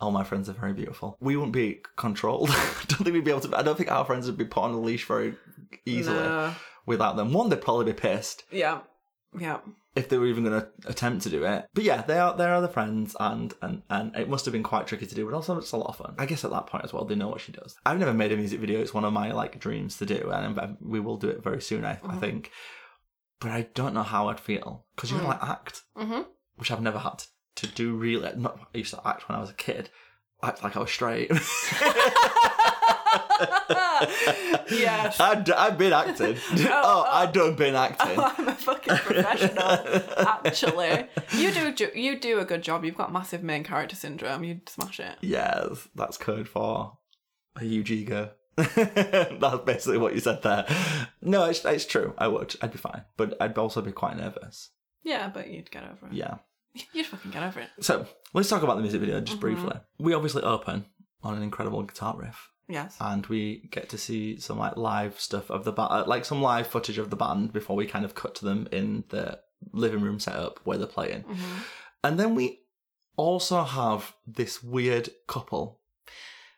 All 0.00 0.10
my 0.18 0.24
friends 0.24 0.48
are 0.48 0.54
very 0.54 0.72
beautiful. 0.72 1.16
We 1.20 1.36
wouldn't 1.36 1.52
be 1.52 1.80
controlled. 1.96 2.50
I 2.50 2.54
don't 2.88 3.04
think 3.04 3.12
we'd 3.14 3.24
be 3.24 3.30
able 3.30 3.40
to. 3.42 3.56
I 3.56 3.62
don't 3.62 3.76
think 3.76 3.92
our 3.92 4.04
friends 4.04 4.26
would 4.26 4.36
be 4.36 4.44
put 4.44 4.62
on 4.64 4.72
a 4.72 4.80
leash 4.80 5.06
very 5.06 5.34
easily 5.86 6.18
No. 6.18 6.52
without 6.86 7.16
them. 7.16 7.32
One, 7.32 7.48
they'd 7.48 7.60
probably 7.62 7.84
be 7.86 7.92
pissed 7.92 8.44
Yeah. 8.50 8.80
Yeah. 9.38 9.58
If 9.96 10.08
they 10.08 10.18
were 10.18 10.26
even 10.26 10.44
going 10.44 10.60
to 10.60 10.68
attempt 10.88 11.22
to 11.22 11.30
do 11.30 11.44
it. 11.44 11.66
But 11.72 11.84
yeah, 11.84 12.02
they 12.02 12.18
are 12.18 12.36
they 12.36 12.46
are 12.46 12.60
the 12.60 12.68
friends, 12.68 13.14
and 13.20 13.54
and 13.62 13.82
and 13.88 14.14
it 14.16 14.28
must 14.28 14.44
have 14.44 14.52
been 14.52 14.62
quite 14.62 14.86
tricky 14.86 15.06
to 15.06 15.14
do, 15.14 15.24
but 15.24 15.34
also 15.34 15.56
it's 15.58 15.72
a 15.72 15.76
lot 15.76 15.88
of 15.90 15.96
fun. 15.96 16.14
I 16.18 16.26
guess 16.26 16.44
at 16.44 16.50
that 16.50 16.66
point 16.66 16.84
as 16.84 16.92
well, 16.92 17.04
they 17.04 17.14
know 17.14 17.28
what 17.28 17.40
she 17.40 17.52
does. 17.52 17.76
I've 17.86 17.98
never 17.98 18.12
made 18.14 18.32
a 18.32 18.36
music 18.36 18.58
video; 18.60 18.80
it's 18.80 18.92
one 18.94 19.04
of 19.04 19.12
my 19.12 19.30
like 19.32 19.60
dreams 19.60 19.96
to 19.98 20.06
do, 20.06 20.30
and 20.32 20.58
I'm- 20.58 20.78
we 20.80 20.98
will 21.00 21.16
do 21.16 21.28
it 21.28 21.42
very 21.44 21.60
soon, 21.62 21.84
I, 21.84 21.92
I 21.92 22.14
Mhm. 22.16 22.20
think. 22.20 22.50
But 23.40 23.50
I 23.52 23.68
don't 23.74 23.94
know 23.94 24.02
how 24.02 24.28
I'd 24.28 24.40
feel 24.40 24.84
because 24.96 25.10
you 25.10 25.18
Mm. 25.18 25.24
like 25.28 25.42
act, 25.42 25.82
Mm-hmm. 25.96 26.22
which 26.56 26.70
I've 26.70 26.80
never 26.82 26.98
had 26.98 27.24
to 27.56 27.66
do. 27.66 27.94
Really, 27.94 28.32
not 28.36 28.58
I 28.74 28.78
used 28.78 28.94
to 28.94 29.06
act 29.06 29.28
when 29.28 29.36
I 29.36 29.40
was 29.40 29.50
a 29.50 29.54
kid. 29.54 29.90
Act 30.42 30.62
like 30.64 30.76
I 30.76 30.80
was 30.80 30.90
straight. 30.90 31.30
yes. 34.70 35.18
I'd, 35.20 35.48
I've 35.50 35.78
been 35.78 35.92
acting. 35.92 36.36
oh, 36.52 36.68
oh. 36.70 37.06
I've 37.10 37.32
done 37.32 37.54
been 37.54 37.74
acting. 37.74 38.18
I'm 38.18 38.48
a 38.48 38.54
fucking 38.54 38.96
professional. 38.96 39.62
Actually, 40.44 41.08
you 41.36 41.52
do 41.52 41.88
you 41.94 42.18
do 42.18 42.38
a 42.40 42.44
good 42.44 42.62
job. 42.62 42.84
You've 42.84 42.96
got 42.96 43.12
massive 43.12 43.42
main 43.42 43.64
character 43.64 43.96
syndrome. 43.96 44.44
You'd 44.44 44.68
smash 44.68 45.00
it. 45.00 45.16
Yes, 45.20 45.88
that's 45.94 46.16
code 46.16 46.48
for 46.48 46.98
a 47.56 47.64
huge 47.64 47.90
ego. 47.90 48.30
that's 48.56 49.64
basically 49.64 49.98
what 49.98 50.14
you 50.14 50.20
said 50.20 50.42
there. 50.42 50.64
No, 51.20 51.44
it's, 51.46 51.64
it's 51.64 51.86
true. 51.86 52.14
I 52.18 52.28
would. 52.28 52.54
I'd 52.62 52.70
be 52.72 52.78
fine. 52.78 53.02
But 53.16 53.36
I'd 53.40 53.58
also 53.58 53.80
be 53.82 53.90
quite 53.92 54.16
nervous. 54.16 54.70
Yeah, 55.02 55.28
but 55.28 55.50
you'd 55.50 55.70
get 55.70 55.82
over 55.84 56.06
it. 56.06 56.12
Yeah. 56.12 56.36
You'd 56.92 57.06
fucking 57.06 57.30
get 57.32 57.42
over 57.42 57.60
it. 57.60 57.68
So 57.80 58.06
let's 58.32 58.48
talk 58.48 58.62
about 58.62 58.76
the 58.76 58.82
music 58.82 59.00
video 59.00 59.20
just 59.20 59.38
Mhm. 59.38 59.40
briefly. 59.40 59.76
We 59.98 60.14
obviously 60.14 60.42
open 60.42 60.86
on 61.22 61.36
an 61.36 61.42
incredible 61.42 61.82
guitar 61.82 62.16
riff. 62.16 62.50
Yes. 62.68 62.96
And 63.00 63.26
we 63.26 63.68
get 63.70 63.88
to 63.90 63.98
see 63.98 64.38
some 64.38 64.58
like 64.58 64.76
live 64.76 65.20
stuff 65.20 65.50
of 65.50 65.64
the 65.64 65.72
band, 65.72 66.06
like 66.06 66.24
some 66.24 66.40
live 66.40 66.66
footage 66.66 66.98
of 66.98 67.10
the 67.10 67.16
band 67.16 67.52
before 67.52 67.76
we 67.76 67.86
kind 67.86 68.04
of 68.04 68.14
cut 68.14 68.34
to 68.36 68.44
them 68.44 68.68
in 68.72 69.04
the 69.10 69.38
living 69.72 70.00
room 70.02 70.18
setup 70.20 70.60
where 70.64 70.78
they're 70.78 70.86
playing. 70.86 71.22
hmm 71.22 71.58
And 72.02 72.18
then 72.18 72.34
we 72.34 72.60
also 73.16 73.62
have 73.64 74.14
this 74.26 74.62
weird 74.62 75.08
couple 75.26 75.80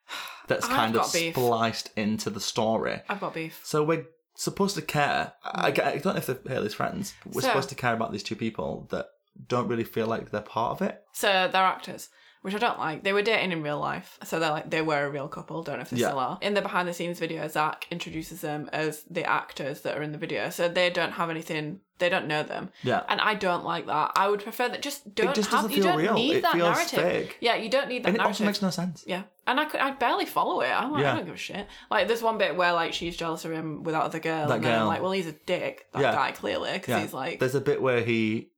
that's 0.48 0.64
I've 0.66 0.70
kind 0.72 0.94
of 0.96 1.02
got 1.02 1.12
beef. 1.12 1.34
spliced 1.34 1.90
into 1.96 2.30
the 2.30 2.40
story. 2.40 3.02
I've 3.08 3.20
got 3.20 3.34
beef. 3.34 3.60
So 3.64 3.82
we're 3.82 4.06
supposed 4.36 4.76
to 4.76 4.82
care. 4.82 5.32
I, 5.44 5.68
I 5.68 5.70
don't 5.70 6.04
know 6.06 6.14
if 6.16 6.26
they're 6.26 6.38
Hayley's 6.46 6.74
friends, 6.74 7.14
but 7.24 7.34
we're 7.34 7.40
So- 7.42 7.48
supposed 7.48 7.68
to 7.70 7.74
care 7.74 7.94
about 7.94 8.12
these 8.12 8.22
two 8.22 8.36
people 8.36 8.86
that 8.90 9.06
don't 9.48 9.68
really 9.68 9.84
feel 9.84 10.06
like 10.06 10.30
they're 10.30 10.40
part 10.40 10.72
of 10.72 10.82
it. 10.88 11.02
So 11.12 11.48
they're 11.52 11.62
actors, 11.62 12.08
which 12.46 12.54
I 12.54 12.58
don't 12.58 12.78
like. 12.78 13.02
They 13.02 13.12
were 13.12 13.22
dating 13.22 13.50
in 13.50 13.60
real 13.64 13.80
life, 13.80 14.18
so 14.22 14.38
they're 14.38 14.50
like 14.52 14.70
they 14.70 14.80
were 14.80 15.04
a 15.04 15.10
real 15.10 15.26
couple. 15.26 15.64
Don't 15.64 15.76
know 15.76 15.82
if 15.82 15.90
they 15.90 15.96
Yeah. 15.98 16.06
still 16.10 16.20
are. 16.20 16.38
In 16.40 16.54
the 16.54 16.62
behind 16.62 16.86
the 16.88 16.94
scenes 16.94 17.18
video, 17.18 17.48
Zach 17.48 17.86
introduces 17.90 18.40
them 18.40 18.70
as 18.72 19.02
the 19.10 19.24
actors 19.24 19.80
that 19.80 19.98
are 19.98 20.02
in 20.02 20.12
the 20.12 20.18
video, 20.18 20.48
so 20.50 20.68
they 20.68 20.88
don't 20.88 21.10
have 21.12 21.28
anything. 21.28 21.80
They 21.98 22.08
don't 22.10 22.26
know 22.26 22.42
them, 22.42 22.70
Yeah. 22.82 23.02
and 23.08 23.20
I 23.22 23.34
don't 23.34 23.64
like 23.64 23.86
that. 23.86 24.12
I 24.16 24.28
would 24.28 24.42
prefer 24.42 24.68
that 24.68 24.82
just 24.82 25.14
don't 25.14 25.30
it 25.30 25.34
just 25.34 25.50
have. 25.50 25.62
doesn't 25.62 25.70
you 25.76 25.82
feel 25.82 25.92
don't 25.92 25.98
real. 26.02 26.12
need 26.14 26.36
It 26.36 26.42
that 26.42 26.52
feels 26.52 26.76
narrative. 26.76 27.00
fake. 27.02 27.38
Yeah, 27.40 27.56
you 27.56 27.70
don't 27.70 27.88
need 27.88 28.02
that 28.04 28.08
And 28.08 28.16
it 28.16 28.18
narrative. 28.18 28.34
also 28.42 28.44
makes 28.44 28.60
no 28.62 28.68
sense. 28.70 29.02
Yeah, 29.06 29.22
and 29.46 29.58
I 29.58 29.64
could, 29.64 29.80
I 29.80 29.90
barely 29.92 30.26
follow 30.26 30.60
it. 30.60 30.68
I'm 30.70 30.92
like, 30.92 31.02
Yeah. 31.02 31.14
I 31.14 31.16
don't 31.16 31.24
give 31.24 31.34
a 31.34 31.38
shit. 31.38 31.66
Like, 31.90 32.06
there's 32.06 32.22
one 32.22 32.36
bit 32.38 32.54
where 32.54 32.74
like 32.74 32.92
she's 32.92 33.16
jealous 33.16 33.44
of 33.46 33.50
him 33.52 33.82
without 33.82 34.12
the 34.12 34.20
girl, 34.20 34.46
That 34.46 34.56
and 34.56 34.64
then 34.64 34.72
I'm 34.74 34.78
girl. 34.80 34.86
like, 34.88 35.00
well, 35.02 35.12
he's 35.12 35.26
a 35.26 35.32
dick. 35.32 35.86
That 35.94 36.02
Yeah. 36.02 36.12
guy 36.12 36.32
clearly, 36.32 36.74
because 36.74 36.88
Yeah. 36.88 37.00
he's 37.00 37.14
like, 37.14 37.40
There's 37.40 37.54
a 37.56 37.60
bit 37.62 37.80
where 37.82 38.02
he 38.02 38.50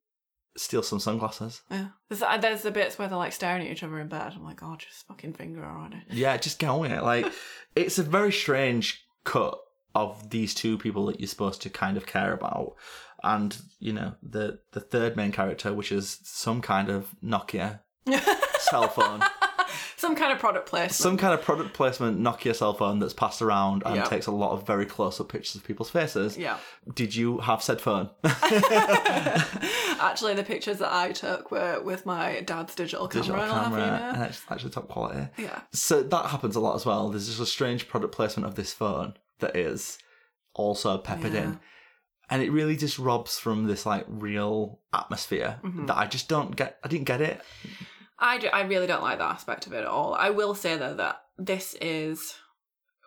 steal 0.59 0.83
some 0.83 1.01
sunglasses. 1.01 1.63
Yeah. 1.71 1.89
There's, 2.09 2.23
uh, 2.23 2.37
there's 2.37 2.63
the 2.63 2.71
bits 2.71 2.99
where 2.99 3.09
they're 3.09 3.17
like 3.17 3.33
staring 3.33 3.67
at 3.67 3.73
each 3.73 3.83
other 3.83 3.99
in 4.01 4.09
bed. 4.09 4.33
I'm 4.35 4.45
like, 4.45 4.63
oh, 4.63 4.77
just 4.77 5.07
fucking 5.07 5.35
finger 5.35 5.65
already. 5.65 6.03
Yeah, 6.11 6.37
just 6.37 6.59
get 6.59 6.69
on 6.69 6.81
with 6.81 6.93
it. 6.93 7.03
Like, 7.03 7.27
it's 7.77 7.99
a 7.99 8.03
very 8.03 8.33
strange 8.33 9.07
cut 9.25 9.59
of 9.95 10.31
these 10.31 10.55
two 10.55 10.79
people 10.79 11.07
that 11.07 11.21
you're 11.21 11.29
supposed 11.29 11.63
to 11.63 11.71
kind 11.71 11.97
of 11.97 12.07
care 12.07 12.33
about, 12.33 12.75
and 13.23 13.57
you 13.81 13.93
know 13.93 14.15
the 14.23 14.61
the 14.73 14.81
third 14.81 15.17
main 15.17 15.33
character, 15.33 15.73
which 15.73 15.91
is 15.91 16.21
some 16.23 16.61
kind 16.61 16.89
of 16.89 17.15
Nokia 17.25 17.81
cell 18.61 18.89
phone, 18.89 19.23
Some 20.09 20.17
kind 20.17 20.33
of 20.33 20.39
product 20.39 20.67
placement. 20.67 20.95
some 20.95 21.17
kind 21.19 21.35
of 21.35 21.43
product 21.43 21.75
placement 21.75 22.19
Nokia 22.19 22.55
cell 22.57 22.73
phone 22.73 22.99
that's 22.99 23.13
passed 23.13 23.43
around 23.43 23.83
and 23.85 23.97
Yeah. 23.97 24.05
takes 24.05 24.27
a 24.27 24.31
lot 24.31 24.53
of 24.53 24.67
very 24.67 24.87
close 24.87 25.21
up 25.21 25.29
pictures 25.29 25.55
of 25.57 25.65
people's 25.65 25.91
faces. 25.91 26.39
Yeah. 26.39 26.57
Did 26.95 27.15
you 27.15 27.39
have 27.41 27.63
said 27.63 27.79
phone? 27.81 28.09
Actually, 30.01 30.35
the 30.35 30.45
pictures 30.45 30.79
that 30.79 30.93
I 30.93 31.13
took 31.13 31.51
were 31.51 31.83
with 31.83 32.07
my 32.07 32.41
dad's 32.41 32.75
digital 32.75 33.07
camera. 33.09 33.23
Digital 33.23 33.41
I'll 33.43 33.57
you 33.57 33.63
camera, 33.77 33.87
know. 33.87 34.11
and 34.15 34.23
it's 34.23 34.43
actually 34.51 34.71
top 34.71 34.89
quality. 34.89 35.29
Yeah. 35.37 35.61
So 35.73 36.03
that 36.03 36.27
happens 36.27 36.57
a 36.57 36.61
lot 36.61 36.77
as 36.77 36.87
well. 36.87 37.11
There's 37.11 37.27
just 37.27 37.41
a 37.41 37.47
strange 37.47 37.89
product 37.89 38.15
placement 38.15 38.47
of 38.47 38.55
this 38.55 38.73
phone 38.73 39.15
that 39.41 39.57
is 39.57 39.99
also 40.55 40.99
peppered 40.99 41.35
Yeah. 41.35 41.43
in. 41.43 41.61
And 42.31 42.43
it 42.43 42.51
really 42.51 42.77
just 42.77 42.99
robs 42.99 43.39
from 43.39 43.67
this 43.67 43.87
like 43.87 44.05
real 44.09 44.81
atmosphere 44.93 45.61
Mm-hmm. 45.65 45.87
that 45.87 45.97
I 45.97 46.07
just 46.07 46.29
don't 46.29 46.55
get. 46.57 46.79
I 46.85 46.89
didn't 46.89 47.07
get 47.07 47.21
it. 47.21 47.41
I, 48.19 48.39
do, 48.39 48.49
I 48.49 48.63
really 48.63 48.87
don't 48.87 49.03
like 49.03 49.19
that 49.19 49.31
aspect 49.31 49.67
of 49.67 49.73
it 49.73 49.79
at 49.79 49.87
all. 49.87 50.15
I 50.15 50.31
will 50.31 50.55
say 50.55 50.77
though 50.77 50.95
that 50.95 51.23
this 51.37 51.75
is 51.81 52.35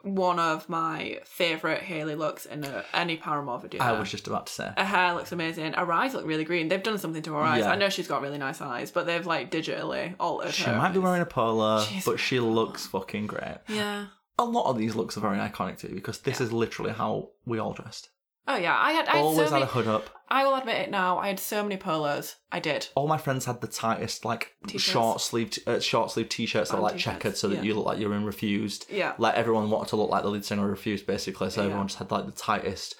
one 0.03 0.39
of 0.39 0.67
my 0.67 1.19
favourite 1.25 1.81
Hayley 1.81 2.15
looks 2.15 2.45
in 2.45 2.63
a, 2.63 2.83
any 2.93 3.17
Paramore 3.17 3.59
video. 3.59 3.81
I 3.81 3.99
was 3.99 4.09
just 4.09 4.27
about 4.27 4.47
to 4.47 4.53
say. 4.53 4.71
her 4.75 4.83
hair 4.83 5.13
looks 5.13 5.31
amazing. 5.31 5.73
Her 5.73 5.91
eyes 5.91 6.13
look 6.13 6.25
really 6.25 6.43
green. 6.43 6.67
They've 6.69 6.81
done 6.81 6.97
something 6.97 7.21
to 7.23 7.33
her 7.33 7.41
eyes. 7.41 7.65
Yeah. 7.65 7.71
I 7.71 7.75
know 7.75 7.89
she's 7.89 8.07
got 8.07 8.21
really 8.21 8.37
nice 8.37 8.61
eyes, 8.61 8.91
but 8.91 9.05
they've 9.05 9.25
like 9.25 9.51
digitally 9.51 10.15
altered 10.19 10.53
She 10.53 10.63
her 10.63 10.75
might 10.75 10.93
be 10.93 10.99
wearing 10.99 11.21
a 11.21 11.25
polo, 11.25 11.83
She's 11.83 12.05
but 12.05 12.19
she 12.19 12.39
looks 12.39 12.87
fucking 12.87 13.27
great. 13.27 13.57
Yeah. 13.67 14.07
A 14.39 14.45
lot 14.45 14.69
of 14.69 14.77
these 14.77 14.95
looks 14.95 15.17
are 15.17 15.21
very 15.21 15.37
iconic 15.37 15.77
too, 15.77 15.93
because 15.93 16.19
this 16.19 16.41
is 16.41 16.51
literally 16.51 16.93
how 16.93 17.29
we 17.45 17.59
all 17.59 17.73
dressed. 17.73 18.09
Oh 18.47 18.55
yeah. 18.57 18.75
I 18.77 18.91
had. 18.93 19.07
I 19.07 19.17
had 19.17 19.21
Always 19.23 19.37
so 19.37 19.43
had 19.43 19.51
many, 19.51 19.63
a 19.63 19.67
hood 19.67 19.87
up. 19.87 20.09
I 20.29 20.45
will 20.45 20.55
admit 20.55 20.77
it 20.77 20.89
now. 20.91 21.17
I 21.19 21.27
had 21.27 21.39
so 21.39 21.61
many 21.61 21.75
polos. 21.77 22.37
I 22.51 22.59
did. 22.59 22.87
All 22.95 23.07
my 23.07 23.17
friends 23.17 23.45
had 23.45 23.59
the 23.59 23.67
tightest, 23.67 24.23
like 24.23 24.55
T-shirts. 24.65 24.83
short 24.83 25.21
sleeve, 25.21 25.57
uh, 25.67 25.79
short 25.79 26.09
sleeve 26.11 26.29
t-shirts 26.29 26.71
that 26.71 26.77
were 26.77 26.83
like 26.83 26.93
t-shirts, 26.93 27.03
checkered, 27.17 27.37
so 27.37 27.49
that 27.49 27.57
yeah. 27.57 27.61
you 27.63 27.73
look 27.73 27.85
like 27.85 27.99
you're 27.99 28.13
in 28.13 28.23
Refused. 28.25 28.85
Yeah. 28.89 29.13
Like 29.17 29.35
everyone 29.35 29.69
wanted 29.69 29.89
to 29.89 29.97
look 29.97 30.09
like 30.09 30.23
the 30.23 30.29
lead 30.29 30.45
singer 30.45 30.63
of 30.63 30.71
Refused, 30.71 31.05
basically. 31.05 31.49
So 31.49 31.61
Yeah. 31.61 31.65
everyone 31.67 31.87
just 31.87 31.99
had 31.99 32.11
like 32.11 32.25
the 32.25 32.31
tightest 32.31 32.95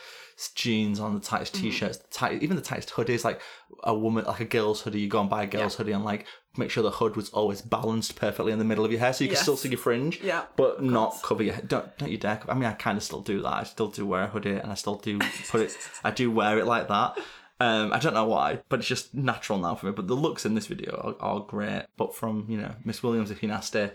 jeans 0.49 0.99
on, 0.99 1.13
the 1.13 1.19
tightest 1.21 1.55
t-shirts, 1.55 1.97
the 1.97 2.07
tight, 2.09 2.41
even 2.43 2.55
the 2.55 2.61
tightest 2.61 2.89
hoodies. 2.91 3.23
Like 3.23 3.39
a 3.83 3.95
woman, 3.95 4.25
like 4.25 4.39
a 4.39 4.45
girl's 4.45 4.81
hoodie, 4.81 4.99
you 5.01 5.07
go 5.07 5.21
and 5.21 5.29
buy 5.29 5.43
a 5.43 5.47
girl's 5.47 5.75
hoodie 5.75 5.91
and 5.93 6.03
like 6.03 6.25
make 6.57 6.69
sure 6.69 6.83
the 6.83 6.91
hood 6.91 7.15
was 7.15 7.29
always 7.29 7.61
balanced 7.61 8.15
perfectly 8.15 8.51
in 8.51 8.59
the 8.59 8.65
middle 8.65 8.83
of 8.83 8.91
your 8.91 8.99
hair, 8.99 9.13
so 9.13 9.23
you 9.23 9.29
can 9.29 9.37
still 9.37 9.55
see 9.57 9.69
your 9.69 9.77
fringe. 9.79 10.19
Yeah, 10.21 10.43
But 10.57 10.83
not 10.83 11.21
cover 11.23 11.43
your 11.43 11.53
head. 11.53 11.67
Don't 11.67 11.97
don't 11.97 12.11
you 12.11 12.17
dare. 12.17 12.37
cover- 12.37 12.51
I 12.51 12.55
mean, 12.55 12.65
I 12.65 12.73
kind 12.73 12.97
of 12.97 13.03
still 13.03 13.21
do 13.21 13.41
that. 13.41 13.53
I 13.53 13.63
still 13.63 13.87
do 13.87 14.05
wear 14.05 14.23
a 14.23 14.27
hoodie, 14.27 14.51
and 14.55 14.71
I 14.71 14.75
still 14.75 14.95
do 14.95 15.19
put 15.49 15.61
it. 15.61 15.77
I 16.03 16.11
do 16.11 16.29
wear 16.31 16.59
it 16.59 16.65
like 16.65 16.87
that. 16.89 17.17
Um, 17.59 17.93
I 17.93 17.99
don't 17.99 18.15
know 18.15 18.25
why, 18.25 18.59
but 18.69 18.79
it's 18.79 18.87
just 18.87 19.13
natural 19.13 19.59
now 19.59 19.75
for 19.75 19.85
me. 19.85 19.91
But 19.91 20.07
the 20.07 20.15
looks 20.15 20.45
in 20.47 20.55
this 20.55 20.65
video 20.65 21.15
are, 21.21 21.25
are 21.35 21.39
great. 21.41 21.83
But 21.95 22.15
from 22.15 22.45
you 22.49 22.57
know 22.57 22.73
Miss 22.83 23.03
Williams, 23.03 23.29
if 23.31 23.41
you're 23.43 23.51
nasty, 23.51 23.91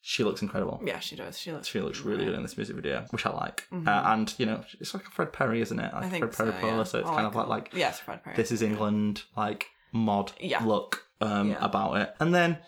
she 0.00 0.24
looks 0.24 0.42
incredible. 0.42 0.80
Yeah, 0.84 0.98
she 1.00 1.16
does. 1.16 1.38
She 1.38 1.52
looks. 1.52 1.68
She 1.68 1.80
looks 1.80 2.00
really 2.00 2.24
good 2.24 2.34
in 2.34 2.42
this 2.42 2.56
music 2.56 2.76
video, 2.76 3.04
which 3.10 3.26
I 3.26 3.30
like. 3.30 3.66
Uh, 3.72 3.78
and 3.86 4.32
you 4.38 4.46
know, 4.46 4.62
it's 4.80 4.94
like 4.94 5.06
a 5.06 5.10
Fred 5.10 5.32
Perry, 5.32 5.60
isn't 5.60 5.78
it? 5.78 5.92
Like 5.92 6.04
Mm-hmm. 6.04 6.04
I 6.04 6.08
think 6.08 6.32
Fred 6.32 6.52
Perry 6.54 6.62
so, 6.62 6.76
yeah. 6.76 6.82
so 6.84 6.98
it's 7.00 7.08
kind 7.10 7.26
of 7.26 7.34
like 7.34 7.48
like 7.48 7.70
yes, 7.74 8.00
Fred 8.00 8.22
Perry. 8.22 8.36
this 8.36 8.50
is 8.52 8.62
England 8.62 9.22
like 9.36 9.66
mod 9.92 10.32
Yeah. 10.40 10.62
look 10.64 11.04
um, 11.20 11.50
Yeah. 11.50 11.64
about 11.64 11.96
it, 11.98 12.14
and 12.20 12.34
then 12.34 12.58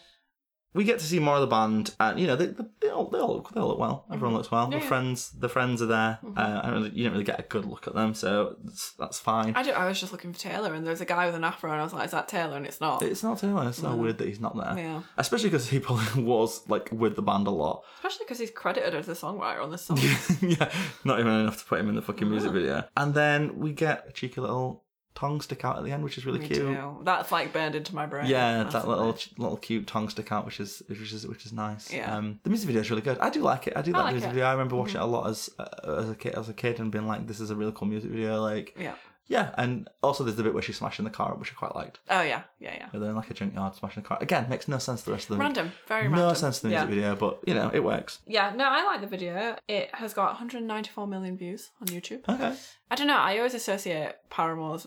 we 0.73 0.85
get 0.85 1.01
to 1.01 1.05
see 1.05 1.19
more 1.19 1.35
of 1.35 1.41
the 1.41 1.49
band, 1.49 1.95
and 1.99 2.21
you 2.21 2.27
know 2.27 2.37
they, 2.37 2.55
they, 2.81 2.89
all 2.89 3.07
they 3.09 3.19
all 3.19 3.35
look, 3.35 3.53
they 3.53 3.61
all 3.61 3.69
look 3.69 3.79
well. 3.79 4.05
Everyone 4.13 4.35
looks 4.35 4.51
well. 4.51 4.65
Mm-hmm. 4.65 4.75
Yeah, 4.75 4.79
the 4.79 4.87
friends 4.87 5.31
the 5.31 5.49
friends 5.49 5.83
are 5.83 5.87
there. 5.87 6.19
Uh, 6.37 6.61
I 6.63 6.67
don't 6.67 6.75
really, 6.75 6.91
you 6.91 7.05
don't 7.05 7.13
really 7.13 7.25
get 7.25 7.41
a 7.41 7.43
good 7.43 7.65
look 7.65 7.89
at 7.89 7.95
them, 7.95 8.15
so 8.15 8.57
that's, 8.65 8.93
that's 8.93 9.19
fine. 9.19 9.55
I. 9.57 9.69
I 9.71 9.87
was 9.87 9.99
just 9.99 10.13
looking 10.13 10.33
for 10.33 10.39
Taylor, 10.39 10.75
and 10.75 10.87
there's 10.87 11.01
a 11.01 11.05
guy 11.05 11.27
with 11.27 11.35
an 11.35 11.45
afro, 11.45 11.73
and 11.73 11.81
I 11.81 11.85
was 11.85 11.93
like, 11.93 12.05
"Is 12.05 12.13
that 12.13 12.29
Taylor?" 12.29 12.57
And 12.57 12.67
it's 12.67 12.81
not. 12.81 13.03
it's 13.03 13.23
not 13.23 13.39
Taylor. 13.39 13.69
It's 13.69 13.79
so 13.79 13.95
weird 13.97 14.19
that 14.19 14.29
he's 14.29 14.41
not 14.41 14.57
there. 14.57 14.85
Yeah. 14.85 15.03
Especially 15.17 15.49
because 15.49 15.69
he 15.69 15.81
probably 15.81 16.23
was 16.23 16.69
like 16.69 16.91
with 16.93 17.17
the 17.17 17.23
band 17.23 17.47
a 17.47 17.51
lot. 17.51 17.83
Especially 17.97 18.27
because 18.27 18.39
he's 18.39 18.51
credited 18.51 18.95
as 18.95 19.07
the 19.07 19.15
songwriter 19.15 19.63
on 19.63 19.71
this 19.71 19.83
song. 19.83 19.99
yeah, 20.41 20.71
not 21.05 21.19
even 21.19 21.33
enough 21.33 21.59
to 21.59 21.65
put 21.65 21.81
him 21.81 21.89
in 21.89 21.97
the 21.97 22.03
fucking 22.03 22.29
music 22.29 22.53
video. 22.53 22.85
And 22.97 23.15
then 23.15 23.59
we 23.59 23.73
get 23.73 24.07
a 24.09 24.13
cheeky 24.13 24.41
little 24.41 24.85
tongue 25.15 25.41
stick 25.41 25.65
out 25.65 25.77
at 25.77 25.85
the 25.85 25.93
end, 25.93 26.03
which 26.05 26.17
is 26.19 26.25
really 26.25 26.39
Me 26.39 26.47
cute. 26.47 26.59
too. 26.61 26.99
That's 27.03 27.31
like 27.33 27.53
burned 27.53 27.75
into 27.75 27.95
my 27.95 28.07
brain. 28.07 28.27
Yeah, 28.27 28.65
that 28.65 28.87
little 28.89 29.17
little 29.39 29.57
cute 29.57 29.87
tongue 29.87 30.09
stick 30.09 30.33
out, 30.33 30.45
which 30.47 30.61
is 30.61 30.83
which 30.87 31.01
is 31.13 31.27
which 31.27 31.45
is 31.47 31.53
nice. 31.53 31.93
Yeah. 31.93 32.15
Um, 32.17 32.41
the 32.43 32.51
music 32.51 32.67
video 32.67 32.81
is 32.83 32.91
really 32.91 33.03
good. 33.03 33.19
I 33.19 33.31
do 33.31 33.41
like 33.43 33.67
it. 33.67 33.75
I 33.77 33.83
do 33.83 33.93
like 33.93 34.05
like 34.05 34.11
the 34.11 34.13
music 34.13 34.27
it. 34.27 34.31
Mm-hmm. 34.31 34.35
video. 34.37 34.49
I 34.49 34.53
remember 34.53 34.77
watching 34.77 34.97
it 34.97 35.03
a 35.03 35.07
lot 35.07 35.29
as 35.29 35.51
uh, 35.59 35.99
as 35.99 36.11
a 36.11 36.15
kid, 36.15 36.35
as 36.35 36.49
a 36.49 36.55
kid, 36.55 36.81
and 36.81 36.91
being 36.91 37.07
like, 37.07 37.27
"This 37.27 37.41
is 37.41 37.51
a 37.51 37.57
really 37.57 37.73
cool 37.75 37.89
music 37.89 38.11
video." 38.11 38.41
Like, 38.41 38.75
Yeah. 38.79 38.95
yeah. 39.27 39.55
And 39.59 39.89
also, 40.03 40.25
there's 40.25 40.37
the 40.37 40.43
bit 40.43 40.55
where 40.55 40.63
she's 40.63 40.77
smashing 40.77 41.05
the 41.05 41.11
car 41.11 41.33
up, 41.33 41.39
which 41.39 41.53
I 41.53 41.55
quite 41.55 41.75
liked. 41.75 41.99
Oh 42.09 42.23
yeah. 42.23 42.43
Yeah. 42.59 42.75
Yeah. 42.75 42.87
They're 42.93 43.11
in 43.11 43.17
like 43.17 43.31
a 43.31 43.35
junkyard 43.35 43.75
smashing 43.75 44.03
the 44.03 44.09
car. 44.09 44.19
Again, 44.21 44.47
makes 44.49 44.69
no 44.69 44.79
sense 44.79 45.01
to 45.01 45.07
the 45.07 45.13
rest 45.13 45.29
of 45.31 45.37
the 45.37 45.43
Random. 45.43 45.73
Very 45.87 46.03
random. 46.03 46.19
no 46.19 46.25
random. 46.27 46.41
sense 46.41 46.61
to 46.61 46.67
the 46.69 46.73
yeah. 46.73 46.85
music 46.85 46.95
video, 47.03 47.17
but 47.17 47.41
you 47.47 47.55
know, 47.55 47.71
it 47.75 47.83
works. 47.85 48.21
Yeah. 48.27 48.53
No, 48.55 48.65
I 48.65 48.85
like 48.85 49.01
the 49.01 49.07
video. 49.07 49.57
It 49.69 49.95
has 49.95 50.15
got 50.15 50.29
194 50.29 51.07
million 51.07 51.37
views 51.37 51.71
on 51.81 51.89
YouTube. 51.89 52.29
Okay. 52.29 52.55
I 52.91 52.95
don't 52.97 53.07
know. 53.07 53.17
I 53.19 53.37
always 53.39 53.55
associate 53.55 54.15
Paramore's 54.31 54.87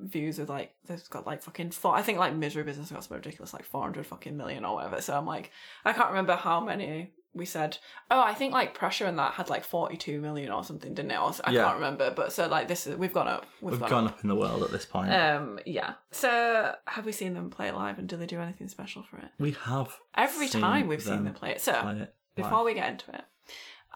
views 0.00 0.38
with 0.38 0.48
like 0.48 0.74
they've 0.86 1.08
got 1.10 1.26
like 1.26 1.42
fucking 1.42 1.70
four. 1.70 1.94
I 1.94 2.02
think 2.02 2.18
like 2.18 2.34
Misery 2.34 2.62
Business 2.64 2.90
got 2.90 3.04
some 3.04 3.16
ridiculous 3.16 3.52
like 3.52 3.64
400 3.64 4.06
fucking 4.06 4.36
million 4.36 4.64
or 4.64 4.76
whatever. 4.76 5.00
So 5.00 5.16
I'm 5.16 5.26
like, 5.26 5.50
I 5.84 5.92
can't 5.92 6.08
remember 6.08 6.36
how 6.36 6.60
many 6.60 7.12
we 7.36 7.44
said. 7.46 7.78
Oh, 8.12 8.20
I 8.22 8.32
think 8.34 8.52
like 8.52 8.74
Pressure 8.74 9.06
and 9.06 9.18
that 9.18 9.34
had 9.34 9.48
like 9.50 9.64
42 9.64 10.20
million 10.20 10.52
or 10.52 10.62
something, 10.62 10.94
didn't 10.94 11.10
it? 11.10 11.18
Or, 11.18 11.32
I 11.44 11.50
Yeah. 11.50 11.64
can't 11.64 11.74
remember. 11.76 12.12
But 12.14 12.32
so 12.32 12.46
like 12.46 12.68
this 12.68 12.86
is 12.86 12.96
we've 12.96 13.12
gone 13.12 13.26
up. 13.28 13.46
We've, 13.60 13.72
We've 13.72 13.80
gone, 13.80 13.90
gone 13.90 14.06
up. 14.06 14.12
up 14.14 14.22
in 14.22 14.28
the 14.28 14.36
world 14.36 14.62
at 14.62 14.70
this 14.70 14.84
point. 14.86 15.12
Um. 15.12 15.58
Yeah. 15.66 15.94
So 16.12 16.74
have 16.86 17.04
we 17.06 17.12
seen 17.12 17.34
them 17.34 17.50
play 17.50 17.68
it 17.68 17.74
live 17.74 17.98
and 17.98 18.08
do 18.08 18.16
they 18.16 18.26
do 18.26 18.38
anything 18.40 18.68
special 18.68 19.02
for 19.02 19.18
it? 19.18 19.28
we 19.38 19.52
have 19.64 19.96
Every 20.16 20.48
time 20.48 20.86
we've 20.86 21.02
seen 21.02 21.24
them 21.24 21.34
play 21.34 21.50
it. 21.50 21.60
So 21.60 21.72
play 21.80 22.00
it 22.00 22.14
before 22.36 22.64
we 22.64 22.74
get 22.74 22.90
into 22.90 23.10
it, 23.14 23.22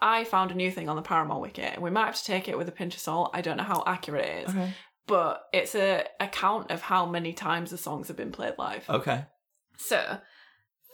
I 0.01 0.23
found 0.23 0.51
a 0.51 0.55
new 0.55 0.71
thing 0.71 0.87
on 0.87 0.95
the 0.95 1.01
Paramore 1.01 1.41
wiki. 1.41 1.67
We 1.77 1.89
might 1.89 2.05
have 2.05 2.15
to 2.17 2.23
take 2.23 2.47
it 2.47 2.57
with 2.57 2.69
a 2.69 2.71
pinch 2.71 2.95
of 2.95 3.01
salt. 3.01 3.31
I 3.33 3.41
don't 3.41 3.57
know 3.57 3.63
how 3.63 3.83
accurate 3.85 4.25
it 4.25 4.43
is, 4.47 4.55
Okay. 4.55 4.71
But 5.09 5.49
it's 5.51 5.75
a 5.75 6.05
account 6.21 6.71
of 6.71 6.81
how 6.83 7.05
many 7.05 7.33
times 7.33 7.71
the 7.71 7.77
songs 7.77 8.07
have 8.07 8.15
been 8.15 8.31
played 8.31 8.53
live. 8.57 8.89
Okay. 8.89 9.25
So, 9.75 10.19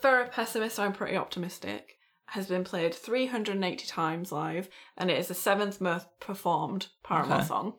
for 0.02 0.22
a 0.22 0.28
pessimist, 0.28 0.80
I'm 0.80 0.94
pretty 0.94 1.16
optimistic. 1.18 1.98
Has 2.30 2.48
been 2.48 2.64
played 2.64 2.94
380 2.96 3.86
times 3.86 4.32
live, 4.32 4.70
and 4.98 5.12
it 5.12 5.20
is 5.20 5.28
the 5.28 5.36
seventh 5.36 5.80
most 5.80 6.08
performed 6.20 6.88
Paramore 7.04 7.38
Okay. 7.38 7.46
song. 7.46 7.74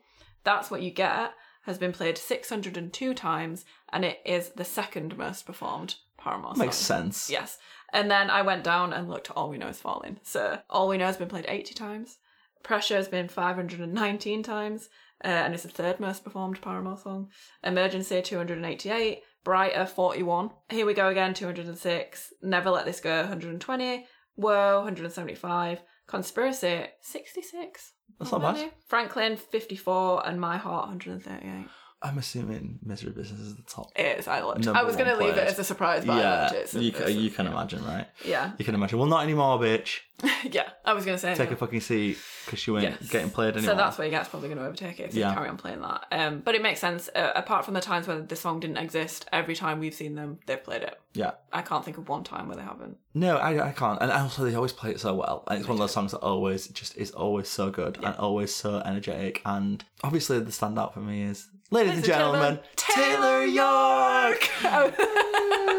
That's 0.44 0.70
what 0.70 0.82
you 0.82 0.92
get. 0.92 1.32
Has 1.62 1.78
been 1.78 1.92
played 1.92 2.16
602 2.16 3.12
times, 3.14 3.64
and 3.92 4.04
it 4.04 4.20
is 4.24 4.50
the 4.50 4.64
second 4.64 5.16
most 5.18 5.46
performed 5.46 5.96
Paramore 6.16 6.54
song. 6.54 6.66
Makes 6.66 6.76
sense. 6.76 7.28
Yes. 7.28 7.58
And 7.92 8.08
then 8.10 8.30
I 8.30 8.42
went 8.42 8.62
down 8.62 8.92
and 8.92 9.08
looked 9.08 9.30
at 9.30 9.36
All 9.36 9.48
We 9.48 9.58
Know 9.58 9.68
Is 9.68 9.80
Falling. 9.80 10.20
So 10.22 10.60
All 10.70 10.86
We 10.86 10.96
Know 10.98 11.06
has 11.06 11.16
been 11.16 11.28
played 11.28 11.46
80 11.48 11.74
times. 11.74 12.18
Pressure 12.62 12.96
has 12.96 13.08
been 13.08 13.28
519 13.28 14.42
times. 14.42 14.88
Uh, 15.24 15.28
and 15.28 15.54
it's 15.54 15.62
the 15.62 15.68
third 15.68 15.98
most 15.98 16.24
performed 16.24 16.60
Paramore 16.60 16.98
song. 16.98 17.28
Emergency 17.64 18.22
288. 18.22 19.22
Brighter 19.44 19.86
41. 19.86 20.50
Here 20.70 20.84
we 20.84 20.92
go 20.92 21.08
again 21.08 21.32
206. 21.32 22.32
Never 22.42 22.70
Let 22.70 22.84
This 22.84 23.00
Go 23.00 23.20
120. 23.20 24.06
Whoa 24.34 24.78
175. 24.78 25.82
Conspiracy 26.08 26.86
66. 27.00 27.92
That's 28.18 28.32
not 28.32 28.40
bad. 28.40 28.72
Franklin 28.88 29.36
54 29.36 30.26
and 30.26 30.40
My 30.40 30.56
Heart 30.56 30.88
138. 30.88 31.68
I'm 32.02 32.18
assuming 32.18 32.78
Misery 32.82 33.12
Business 33.12 33.40
is 33.40 33.56
the 33.56 33.62
top. 33.62 33.90
It 33.96 34.18
is. 34.18 34.28
I. 34.28 34.40
Number 34.40 34.74
I 34.74 34.82
was 34.82 34.96
going 34.96 35.08
to 35.08 35.16
leave 35.16 35.36
it 35.36 35.48
as 35.48 35.58
a 35.58 35.64
surprise, 35.64 36.04
but 36.04 36.14
I 36.14 36.20
yeah, 36.20 36.52
it. 36.52 36.68
so 36.68 36.78
you, 36.78 36.92
you 37.08 37.30
can 37.30 37.46
imagine, 37.46 37.84
right? 37.84 38.06
Yeah. 38.24 38.52
You 38.58 38.64
can 38.64 38.74
imagine. 38.74 38.98
Well, 38.98 39.08
not 39.08 39.22
anymore, 39.22 39.58
bitch. 39.58 40.00
yeah, 40.50 40.70
I 40.84 40.92
was 40.94 41.04
going 41.04 41.16
to 41.16 41.20
say. 41.20 41.34
Take 41.34 41.50
a 41.50 41.56
fucking 41.56 41.80
seat 41.80 42.16
because 42.44 42.66
you 42.66 42.78
ain't 42.78 42.98
Yes. 43.00 43.10
getting 43.10 43.30
played 43.30 43.54
anymore. 43.56 43.74
So 43.74 43.76
that's 43.76 43.98
where 43.98 44.06
you 44.06 44.10
get's 44.10 44.28
probably 44.28 44.48
going 44.48 44.58
to 44.58 44.64
overtake 44.64 44.98
it 45.00 45.10
if 45.10 45.14
Yeah. 45.14 45.28
they 45.28 45.34
carry 45.34 45.48
on 45.48 45.56
playing 45.58 45.82
that. 45.82 46.04
Um, 46.10 46.40
but 46.44 46.54
it 46.54 46.62
makes 46.62 46.80
sense. 46.80 47.10
Uh, 47.14 47.32
apart 47.34 47.64
from 47.64 47.74
the 47.74 47.80
times 47.80 48.06
where 48.08 48.20
the 48.20 48.36
song 48.36 48.60
didn't 48.60 48.78
exist, 48.78 49.26
every 49.32 49.54
time 49.54 49.78
we've 49.80 49.94
seen 49.94 50.14
them, 50.14 50.38
they've 50.46 50.62
played 50.62 50.82
it. 50.82 50.98
yeah. 51.12 51.32
I 51.52 51.62
can't 51.62 51.84
think 51.84 51.96
of 51.98 52.08
one 52.08 52.22
time 52.24 52.48
where 52.48 52.56
they 52.56 52.62
haven't. 52.62 52.96
No, 53.14 53.36
I, 53.38 53.68
I 53.68 53.72
can't. 53.72 54.00
And 54.02 54.10
also, 54.12 54.44
they 54.44 54.54
always 54.54 54.72
play 54.72 54.90
it 54.90 55.00
so 55.00 55.14
well. 55.14 55.44
And 55.48 55.58
it's 55.58 55.68
one 55.68 55.76
of 55.76 55.80
those 55.80 55.92
songs 55.92 56.12
that 56.12 56.18
always 56.18 56.68
just 56.68 56.96
is 56.98 57.10
always 57.12 57.48
so 57.48 57.70
good 57.70 57.96
and 58.02 58.14
always 58.16 58.54
so 58.54 58.80
energetic. 58.84 59.40
And 59.46 59.82
obviously, 60.04 60.38
the 60.40 60.50
standout 60.50 60.92
for 60.92 61.00
me 61.00 61.22
is, 61.22 61.48
ladies, 61.70 61.90
and 61.92 61.98
and 61.98 62.04
gentlemen, 62.06 62.40
gentlemen, 62.42 62.60
Taylor 62.76 63.44
York. 63.44 64.50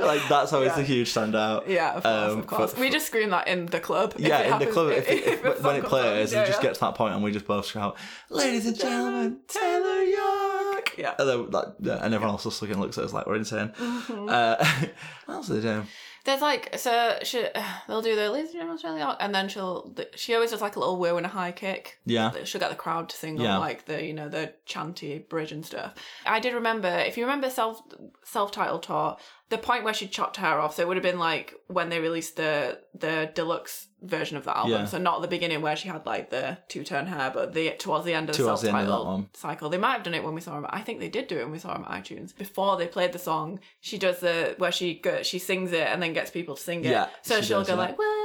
like 0.02 0.22
that's 0.30 0.52
always 0.54 0.72
a 0.78 0.84
huge 0.84 1.14
standout. 1.14 1.68
Yeah, 1.68 1.94
of 1.96 2.04
course, 2.04 2.32
Um, 2.34 2.40
of 2.40 2.48
course. 2.48 2.76
we 2.78 2.90
just 2.90 3.08
scream 3.08 3.30
that 3.30 3.48
in 3.48 3.68
the 3.68 3.80
club. 3.80 4.14
If 4.28 4.40
Yeah, 4.46 4.54
in 4.54 4.60
the 4.60 4.72
club, 4.72 4.90
if, 4.92 5.08
if, 5.10 5.44
a 5.44 5.52
when 5.64 5.76
it 5.78 5.84
plays, 5.86 6.34
on, 6.34 6.44
it 6.44 6.48
just 6.48 6.60
yeah. 6.60 6.68
gets 6.68 6.80
to 6.80 6.86
that 6.86 6.96
point, 6.96 7.14
and 7.16 7.24
we 7.24 7.32
just 7.32 7.46
both 7.48 7.66
shout, 7.66 7.98
"Ladies 8.30 8.66
and 8.66 8.78
gentlemen, 8.78 9.40
Taylor 9.48 10.04
York." 10.04 10.96
Yeah. 10.98 11.16
And, 11.20 11.30
then, 11.30 11.50
like, 11.52 11.68
yeah, 11.80 12.00
and 12.04 12.14
everyone 12.14 12.34
else 12.34 12.44
just 12.44 12.62
looking 12.62 12.80
looks 12.80 12.98
at 12.98 13.04
us 13.04 13.14
like 13.14 13.28
we're 13.28 13.36
insane. 13.36 13.70
Mm-hmm. 13.70 14.30
Uh, 14.30 14.56
what 15.26 15.36
else 15.36 15.48
do 15.48 15.60
they 15.60 15.62
do? 15.62 15.84
There's 16.26 16.42
like 16.42 16.78
so 16.78 17.20
she 17.24 17.46
they'll 17.88 18.02
do 18.02 18.14
the 18.14 18.30
ladies 18.30 18.50
and 18.50 18.56
gentlemen 18.60 18.76
Australia 18.76 19.16
and 19.22 19.34
then 19.34 19.48
she'll 19.48 19.96
she 20.16 20.36
always 20.36 20.52
does 20.52 20.60
like 20.60 20.76
a 20.76 20.80
little 20.80 20.98
woo 20.98 21.16
and 21.16 21.26
a 21.26 21.30
high 21.30 21.54
kick. 21.54 22.00
Yeah. 22.06 22.34
She'll 22.44 22.60
get 22.60 22.70
the 22.70 22.76
crowd 22.76 23.08
to 23.10 23.16
sing 23.16 23.38
Yeah. 23.38 23.54
on 23.56 23.62
like 23.62 23.86
the 23.86 24.04
you 24.04 24.14
know 24.14 24.28
the 24.28 24.54
chanty 24.66 25.20
bridge 25.20 25.54
and 25.54 25.66
stuff. 25.66 25.94
I 26.26 26.42
did 26.42 26.54
remember 26.54 26.90
if 26.90 27.16
you 27.18 27.24
remember 27.24 27.50
self 27.50 27.82
self 28.26 28.52
titled 28.52 28.84
tour, 28.84 29.16
the 29.50 29.58
point 29.58 29.84
where 29.86 29.94
she 29.94 30.08
chopped 30.08 30.38
her 30.38 30.60
off, 30.60 30.76
so 30.76 30.82
it 30.82 30.88
would 30.88 30.98
have 30.98 31.04
been 31.04 31.20
like 31.20 31.54
when 31.68 31.90
they 31.90 32.00
released 32.00 32.36
the 32.36 32.80
the 32.94 33.32
deluxe 33.34 33.88
version 34.02 34.38
of 34.38 34.44
the 34.44 34.56
album. 34.56 34.72
Yeah. 34.72 34.86
So 34.86 34.98
not 34.98 35.22
the 35.22 35.28
beginning 35.28 35.62
where 35.62 35.76
she 35.76 35.88
had 35.88 36.06
like 36.06 36.30
the 36.30 36.58
two 36.68 36.84
tone 36.84 37.06
hair, 37.08 37.32
but 37.34 37.54
the 37.54 37.72
towards 37.72 38.06
the 38.06 38.14
end 38.14 38.30
of 38.30 38.36
the 38.38 38.44
Towards 38.44 38.62
self 38.62 38.72
the 38.74 38.78
end 38.78 38.88
of 38.90 38.94
that 39.00 39.06
one. 39.06 39.16
titled 39.24 39.38
cycle. 39.38 39.70
They 39.70 39.78
might 39.78 39.94
have 39.94 40.04
done 40.04 40.14
it 40.16 40.24
when 40.24 40.34
we 40.36 40.42
saw 40.42 40.56
them. 40.56 40.66
I 40.70 40.82
think 40.82 41.00
they 41.00 41.10
did 41.10 41.28
do 41.28 41.38
it 41.40 41.44
when 41.44 41.52
we 41.52 41.60
saw 41.60 41.74
them 41.74 41.86
at 41.88 42.04
iTunes. 42.04 42.36
Before 42.38 42.76
they 42.78 42.88
played 42.88 43.14
the 43.14 43.20
song, 43.20 43.60
she 43.80 43.98
does 43.98 44.20
the 44.20 44.56
where 44.58 44.72
she 44.72 44.96
go, 44.96 45.24
she 45.24 45.40
sings 45.40 45.72
it 45.72 45.88
and 45.88 46.02
then 46.04 46.14
gets 46.14 46.30
people 46.32 46.56
to 46.56 46.62
sing 46.62 46.84
it. 46.84 46.92
Yeah, 46.92 47.08
So 47.22 47.40
she 47.42 47.48
she'll 47.48 47.60
does, 47.60 47.68
go 47.68 47.74
yeah. 47.76 47.80
like 47.80 47.98
wow, 47.98 48.17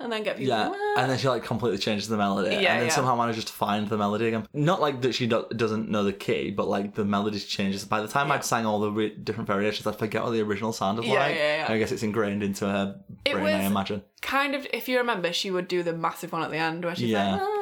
and 0.00 0.10
then 0.12 0.22
get 0.22 0.36
people. 0.38 0.48
Yeah, 0.56 0.72
and 0.98 1.10
then 1.10 1.18
she 1.18 1.28
like 1.28 1.44
completely 1.44 1.78
changes 1.78 2.08
the 2.08 2.16
melody, 2.16 2.50
Yeah, 2.50 2.72
and 2.72 2.80
then 2.80 2.86
yeah. 2.88 2.92
somehow 2.94 3.16
manages 3.16 3.44
to 3.44 3.52
find 3.52 3.88
the 3.88 3.98
melody 3.98 4.28
again. 4.28 4.46
Not 4.52 4.80
like 4.80 5.02
that 5.02 5.14
she 5.14 5.26
do- 5.26 5.46
doesn't 5.54 5.88
know 5.88 6.02
the 6.04 6.12
key, 6.12 6.50
but 6.50 6.66
like 6.68 6.94
the 6.94 7.04
melody 7.04 7.38
changes. 7.40 7.84
By 7.84 8.00
the 8.00 8.08
time 8.08 8.28
Yeah. 8.28 8.34
I'd 8.34 8.44
sang 8.44 8.66
all 8.66 8.80
the 8.80 8.90
re- 8.90 9.14
different 9.14 9.46
variations, 9.46 9.86
I 9.86 9.92
forget 9.92 10.22
what 10.24 10.30
the 10.30 10.40
original 10.42 10.72
sounded 10.72 11.04
Yeah, 11.04 11.14
like. 11.14 11.34
yeah, 11.36 11.56
yeah. 11.66 11.72
I 11.72 11.78
guess 11.78 11.92
it's 11.92 12.02
ingrained 12.02 12.42
into 12.42 12.66
her 12.66 12.96
brain. 13.30 13.46
I 13.60 13.64
imagine. 13.64 14.02
kind 14.22 14.54
of 14.54 14.66
if 14.72 14.88
you 14.88 14.98
remember, 14.98 15.32
she 15.32 15.50
would 15.50 15.68
do 15.68 15.82
the 15.82 15.92
massive 15.92 16.32
one 16.32 16.42
at 16.42 16.50
the 16.50 16.56
end 16.58 16.84
where 16.84 16.94
she's 16.94 17.10
Yeah. 17.10 17.32
like. 17.32 17.42
"Ah." 17.42 17.56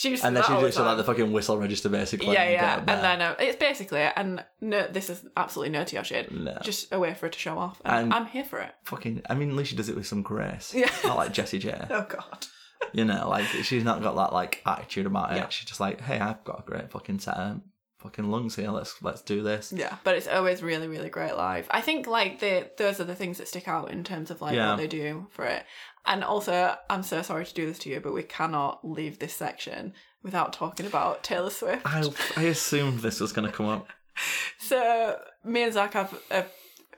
She 0.00 0.08
used 0.08 0.22
to 0.22 0.28
And 0.28 0.34
then 0.36 0.44
she 0.44 0.52
just 0.54 0.78
like 0.78 0.96
the 0.96 1.04
fucking 1.04 1.30
whistle 1.30 1.58
register 1.58 1.90
basically. 1.90 2.32
yeah, 2.32 2.48
yeah, 2.48 2.78
and 2.78 2.88
there. 2.88 3.02
then 3.02 3.20
uh, 3.20 3.34
it's 3.38 3.56
basically 3.58 4.00
it. 4.00 4.14
And 4.16 4.42
no, 4.62 4.86
this 4.86 5.10
is 5.10 5.22
absolutely 5.36 5.72
no 5.72 5.84
tea 5.84 6.02
shit. 6.04 6.32
No. 6.32 6.56
Just 6.62 6.90
a 6.90 6.98
way 6.98 7.12
for 7.12 7.26
her 7.26 7.30
to 7.30 7.38
show 7.38 7.58
off. 7.58 7.82
And, 7.84 8.04
And- 8.04 8.14
I'm 8.14 8.24
here 8.24 8.44
for 8.44 8.60
it. 8.60 8.72
fucking. 8.84 9.20
I 9.28 9.34
mean, 9.34 9.50
at 9.50 9.56
least 9.56 9.70
she 9.70 9.76
does 9.76 9.90
it 9.90 9.96
with 9.96 10.06
some 10.06 10.22
grace. 10.22 10.72
Yeah. 10.74 10.90
Not 11.04 11.18
like 11.18 11.32
Jessie 11.34 11.58
J. 11.58 11.78
Oh 11.90 12.06
God. 12.08 12.46
You 12.94 13.04
know, 13.04 13.28
like 13.28 13.44
she's 13.44 13.84
not 13.84 14.02
got 14.02 14.16
that 14.16 14.32
like 14.32 14.62
attitude 14.64 15.04
about 15.04 15.32
it. 15.32 15.36
Yeah. 15.36 15.48
She's 15.50 15.68
just 15.68 15.80
like, 15.80 16.00
hey, 16.00 16.18
I've 16.18 16.42
got 16.44 16.60
a 16.60 16.62
great 16.70 16.90
fucking 16.90 17.18
set 17.18 17.36
of 17.36 17.60
fucking 17.98 18.30
lungs 18.30 18.56
here. 18.56 18.70
Let's 18.70 19.02
let's 19.02 19.20
do 19.20 19.42
this. 19.42 19.70
Yeah, 19.76 19.94
but 20.02 20.16
it's 20.16 20.26
always 20.26 20.62
really, 20.62 20.88
really 20.88 21.10
great 21.10 21.36
live. 21.36 21.66
I 21.70 21.82
think 21.82 22.06
like 22.06 22.40
the 22.40 22.70
those 22.78 22.98
are 22.98 23.04
the 23.04 23.14
things 23.14 23.36
that 23.36 23.48
stick 23.48 23.68
out 23.68 23.90
in 23.90 24.02
terms 24.02 24.30
of 24.30 24.40
like 24.40 24.54
Yeah. 24.56 24.70
what 24.70 24.78
they 24.78 24.86
do 24.86 25.26
for 25.30 25.44
it. 25.44 25.62
And 26.06 26.24
also, 26.24 26.76
I'm 26.88 27.02
so 27.02 27.22
sorry 27.22 27.44
to 27.44 27.54
do 27.54 27.66
this 27.66 27.78
to 27.80 27.90
you, 27.90 28.00
but 28.00 28.12
we 28.14 28.22
cannot 28.22 28.80
leave 28.88 29.18
this 29.18 29.34
section 29.34 29.92
without 30.22 30.52
talking 30.52 30.86
about 30.86 31.22
Taylor 31.22 31.50
Swift. 31.50 31.82
I 31.86 32.02
I 32.36 32.42
assumed 32.44 33.00
this 33.00 33.20
was 33.20 33.32
gonna 33.32 33.52
come 33.52 33.66
up. 33.66 33.86
So 34.58 35.18
me 35.44 35.62
and 35.62 35.72
Zach 35.72 35.94
have 35.94 36.18
a 36.30 36.44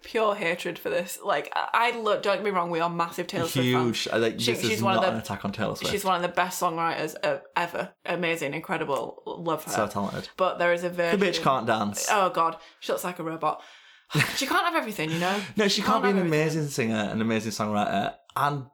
pure 0.03 0.35
hatred 0.35 0.79
for 0.79 0.91
this. 0.91 1.19
Like 1.23 1.53
I, 1.55 1.97
look. 1.99 2.23
Don't 2.23 2.37
get 2.37 2.45
me 2.45 2.51
wrong, 2.51 2.71
we 2.71 2.81
are 2.81 2.91
massive 2.91 3.27
Taylor 3.29 3.47
Swift 3.47 3.69
fans. 3.73 4.03
Huge. 4.05 4.09
I 4.13 4.17
Like, 4.17 4.41
She- 4.41 4.55
she's 4.57 4.71
is 4.71 4.83
one 4.83 4.97
of 4.97 5.03
not 5.03 5.07
the- 5.09 5.13
an 5.13 5.19
attack 5.19 5.45
on 5.45 5.53
Taylor 5.53 5.77
Swift. 5.77 5.93
She's 5.93 6.05
one 6.05 6.17
of 6.17 6.23
the 6.23 6.29
best 6.35 6.61
songwriters 6.61 7.15
uh, 7.23 7.39
ever. 7.57 7.91
Amazing, 8.07 8.55
incredible. 8.55 9.23
Love 9.27 9.65
her. 9.65 9.71
so 9.71 9.87
talented. 9.87 10.29
but 10.37 10.59
there 10.59 10.73
is 10.73 10.83
a 10.85 10.91
version. 10.91 11.21
The 11.21 11.27
bitch 11.27 11.43
can't 11.43 11.67
dance. 11.67 12.09
Oh 12.11 12.31
god, 12.31 12.57
she 12.81 12.91
looks 12.93 13.05
like 13.05 13.19
a 13.19 13.23
robot. 13.23 13.63
she 14.37 14.47
can't 14.47 14.65
have 14.65 14.75
everything, 14.75 15.11
you 15.11 15.19
know. 15.19 15.41
no, 15.57 15.69
she 15.69 15.81
can't 15.83 16.03
be 16.03 16.11
an 16.11 16.19
everything. 16.19 16.41
amazing 16.41 16.69
singer, 16.69 17.09
an 17.13 17.21
amazing 17.23 17.53
songwriter, 17.53 18.15
and 18.37 18.67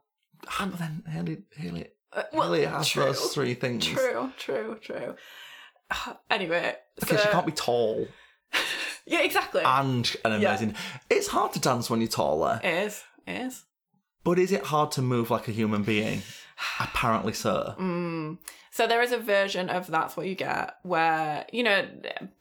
and 0.59 0.73
then 0.73 1.03
Hayley 1.07 1.43
Hayley 1.55 1.87
Uh, 2.13 2.23
well, 2.33 2.43
Hayley 2.53 2.65
has 2.65 2.87
true, 2.87 3.03
those 3.05 3.33
three 3.33 3.53
things. 3.53 3.85
True, 3.85 4.31
true, 4.37 4.77
true. 4.81 5.15
Anyway, 6.29 6.75
Okay, 7.03 7.15
so, 7.15 7.21
she 7.23 7.29
can't 7.29 7.45
be 7.45 7.51
tall 7.51 8.07
Yeah, 9.05 9.21
exactly. 9.21 9.61
and 9.65 10.15
an 10.25 10.41
Yeah. 10.41 10.49
amazing. 10.49 10.75
It's 11.09 11.27
hard 11.27 11.53
to 11.53 11.59
dance 11.59 11.89
when 11.89 11.99
you're 12.01 12.09
taller, 12.09 12.59
it 12.63 12.73
is. 12.85 13.03
It 13.27 13.41
is. 13.41 13.63
but 14.23 14.37
is 14.39 14.51
it 14.51 14.63
hard 14.65 14.91
to 14.93 15.01
move 15.01 15.31
like 15.31 15.47
a 15.47 15.51
human 15.51 15.83
being? 15.83 16.21
Apparently 16.79 17.33
so. 17.33 17.75
Mm. 17.79 18.37
So 18.79 18.87
there 18.87 19.01
is 19.01 19.11
a 19.11 19.17
version 19.17 19.67
of 19.69 19.87
That's 19.87 20.15
What 20.15 20.25
You 20.25 20.35
Get 20.35 20.73
where, 20.83 21.45
you 21.51 21.63
know, 21.63 21.85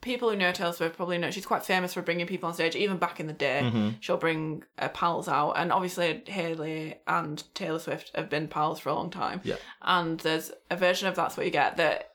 people 0.02 0.30
who 0.30 0.36
know 0.36 0.52
Taylor 0.52 0.72
Swift 0.72 0.96
probably 0.96 1.18
know 1.18 1.32
she's 1.32 1.44
quite 1.44 1.64
famous 1.64 1.94
for 1.94 2.00
bringing 2.00 2.28
people 2.28 2.46
on 2.46 2.54
stage. 2.54 2.76
Even 2.76 2.96
back 2.96 3.18
in 3.18 3.26
the 3.26 3.32
day, 3.32 3.62
Mm-hmm. 3.64 3.88
she'll 3.98 4.18
bring 4.18 4.62
uh, 4.78 4.86
pals 4.90 5.26
out. 5.26 5.54
And 5.56 5.72
obviously, 5.72 6.22
Hayley 6.28 6.94
and 7.08 7.42
Taylor 7.54 7.80
Swift 7.80 8.12
have 8.14 8.30
been 8.30 8.46
pals 8.46 8.78
for 8.78 8.90
a 8.90 8.94
long 8.94 9.10
time. 9.10 9.40
Yeah. 9.42 9.56
And 9.82 10.20
there's 10.20 10.52
a 10.70 10.76
version 10.76 11.08
of 11.08 11.16
That's 11.16 11.36
What 11.36 11.44
You 11.44 11.50
Get 11.50 11.76
that 11.78 12.12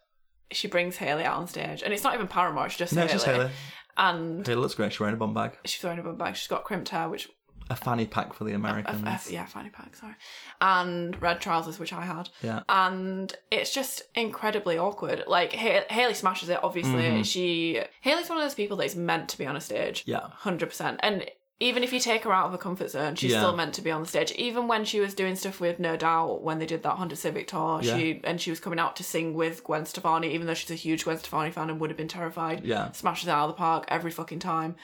she 0.51 0.69
brings 0.69 0.95
Hayley 0.95 1.25
out 1.25 1.35
on 1.35 1.47
stage. 1.49 1.83
And 1.83 1.93
it's 1.93 2.05
not 2.05 2.13
even 2.13 2.29
Paramore, 2.29 2.67
it's 2.67 2.77
just 2.77 2.93
No, 2.93 3.01
Hayley. 3.01 3.13
it's 3.13 3.25
just 3.25 3.25
Hayley. 3.25 3.51
And 3.97 4.47
Hayley 4.47 4.61
looks 4.61 4.75
great. 4.75 4.93
She's 4.93 5.01
wearing 5.01 5.15
a 5.15 5.17
bum 5.19 5.33
bag, 5.33 5.57
she's 5.65 5.83
wearing 5.83 5.99
a 5.99 6.03
bum 6.03 6.15
bag. 6.17 6.37
She's 6.37 6.47
got 6.47 6.63
crimped 6.63 6.87
hair, 6.87 7.09
which 7.09 7.27
a 7.69 7.75
fanny 7.75 8.05
pack 8.05 8.33
for 8.33 8.43
the 8.43 8.53
Americans. 8.53 9.03
F- 9.05 9.31
yeah, 9.31 9.45
fanny 9.45 9.69
pack, 9.69 9.95
sorry. 9.95 10.15
And 10.61 11.19
red 11.21 11.41
trousers, 11.41 11.79
which 11.79 11.93
I 11.93 12.01
had. 12.01 12.29
Yeah. 12.41 12.61
And 12.69 13.33
it's 13.51 13.73
just 13.73 14.03
incredibly 14.15 14.77
awkward. 14.77 15.23
Like, 15.27 15.53
ha- 15.53 15.85
Hayley 15.89 16.13
smashes 16.13 16.49
it, 16.49 16.59
obviously. 16.63 17.23
She. 17.23 17.81
Hayley's 18.01 18.29
one 18.29 18.37
of 18.37 18.43
those 18.43 18.55
people 18.55 18.77
that 18.77 18.85
is 18.85 18.95
meant 18.95 19.29
to 19.29 19.37
be 19.37 19.45
on 19.45 19.55
a 19.55 19.61
stage. 19.61 20.05
Mm-hmm. 20.05 20.11
Yeah. 20.11 20.27
100%. 20.43 20.97
And 21.01 21.25
even 21.59 21.83
if 21.83 21.93
you 21.93 21.99
take 21.99 22.23
her 22.23 22.33
out 22.33 22.47
of 22.47 22.51
her 22.51 22.57
comfort 22.57 22.89
zone, 22.89 23.15
she's 23.15 23.31
Yeah. 23.31 23.39
still 23.39 23.55
meant 23.55 23.73
to 23.75 23.81
be 23.81 23.91
on 23.91 24.01
the 24.01 24.07
stage. 24.07 24.31
Even 24.33 24.67
when 24.67 24.83
she 24.83 24.99
was 24.99 25.13
doing 25.13 25.35
stuff 25.35 25.61
with 25.61 25.79
No 25.79 25.95
Doubt, 25.95 26.41
when 26.43 26.59
they 26.59 26.65
did 26.65 26.83
that 26.83 26.95
Honda 26.97 27.15
Civic 27.15 27.47
tour, 27.47 27.81
she 27.81 28.19
and 28.25 28.41
she 28.41 28.49
was 28.49 28.59
coming 28.59 28.79
out 28.79 28.97
to 28.97 29.03
sing 29.03 29.33
with 29.33 29.63
Gwen 29.63 29.85
Stefani, 29.85 30.33
even 30.33 30.45
though 30.47 30.55
she's 30.55 30.71
a 30.71 30.75
huge 30.75 31.05
Gwen 31.05 31.17
Stefani 31.19 31.51
fan 31.51 31.69
and 31.69 31.79
would 31.79 31.89
have 31.89 31.95
been 31.97 32.07
terrified. 32.09 32.65
Yeah. 32.65 32.91
Smashes 32.91 33.27
it 33.29 33.31
out 33.31 33.49
of 33.49 33.55
the 33.55 33.57
park 33.57 33.85
every 33.87 34.11
fucking 34.11 34.39
time. 34.39 34.75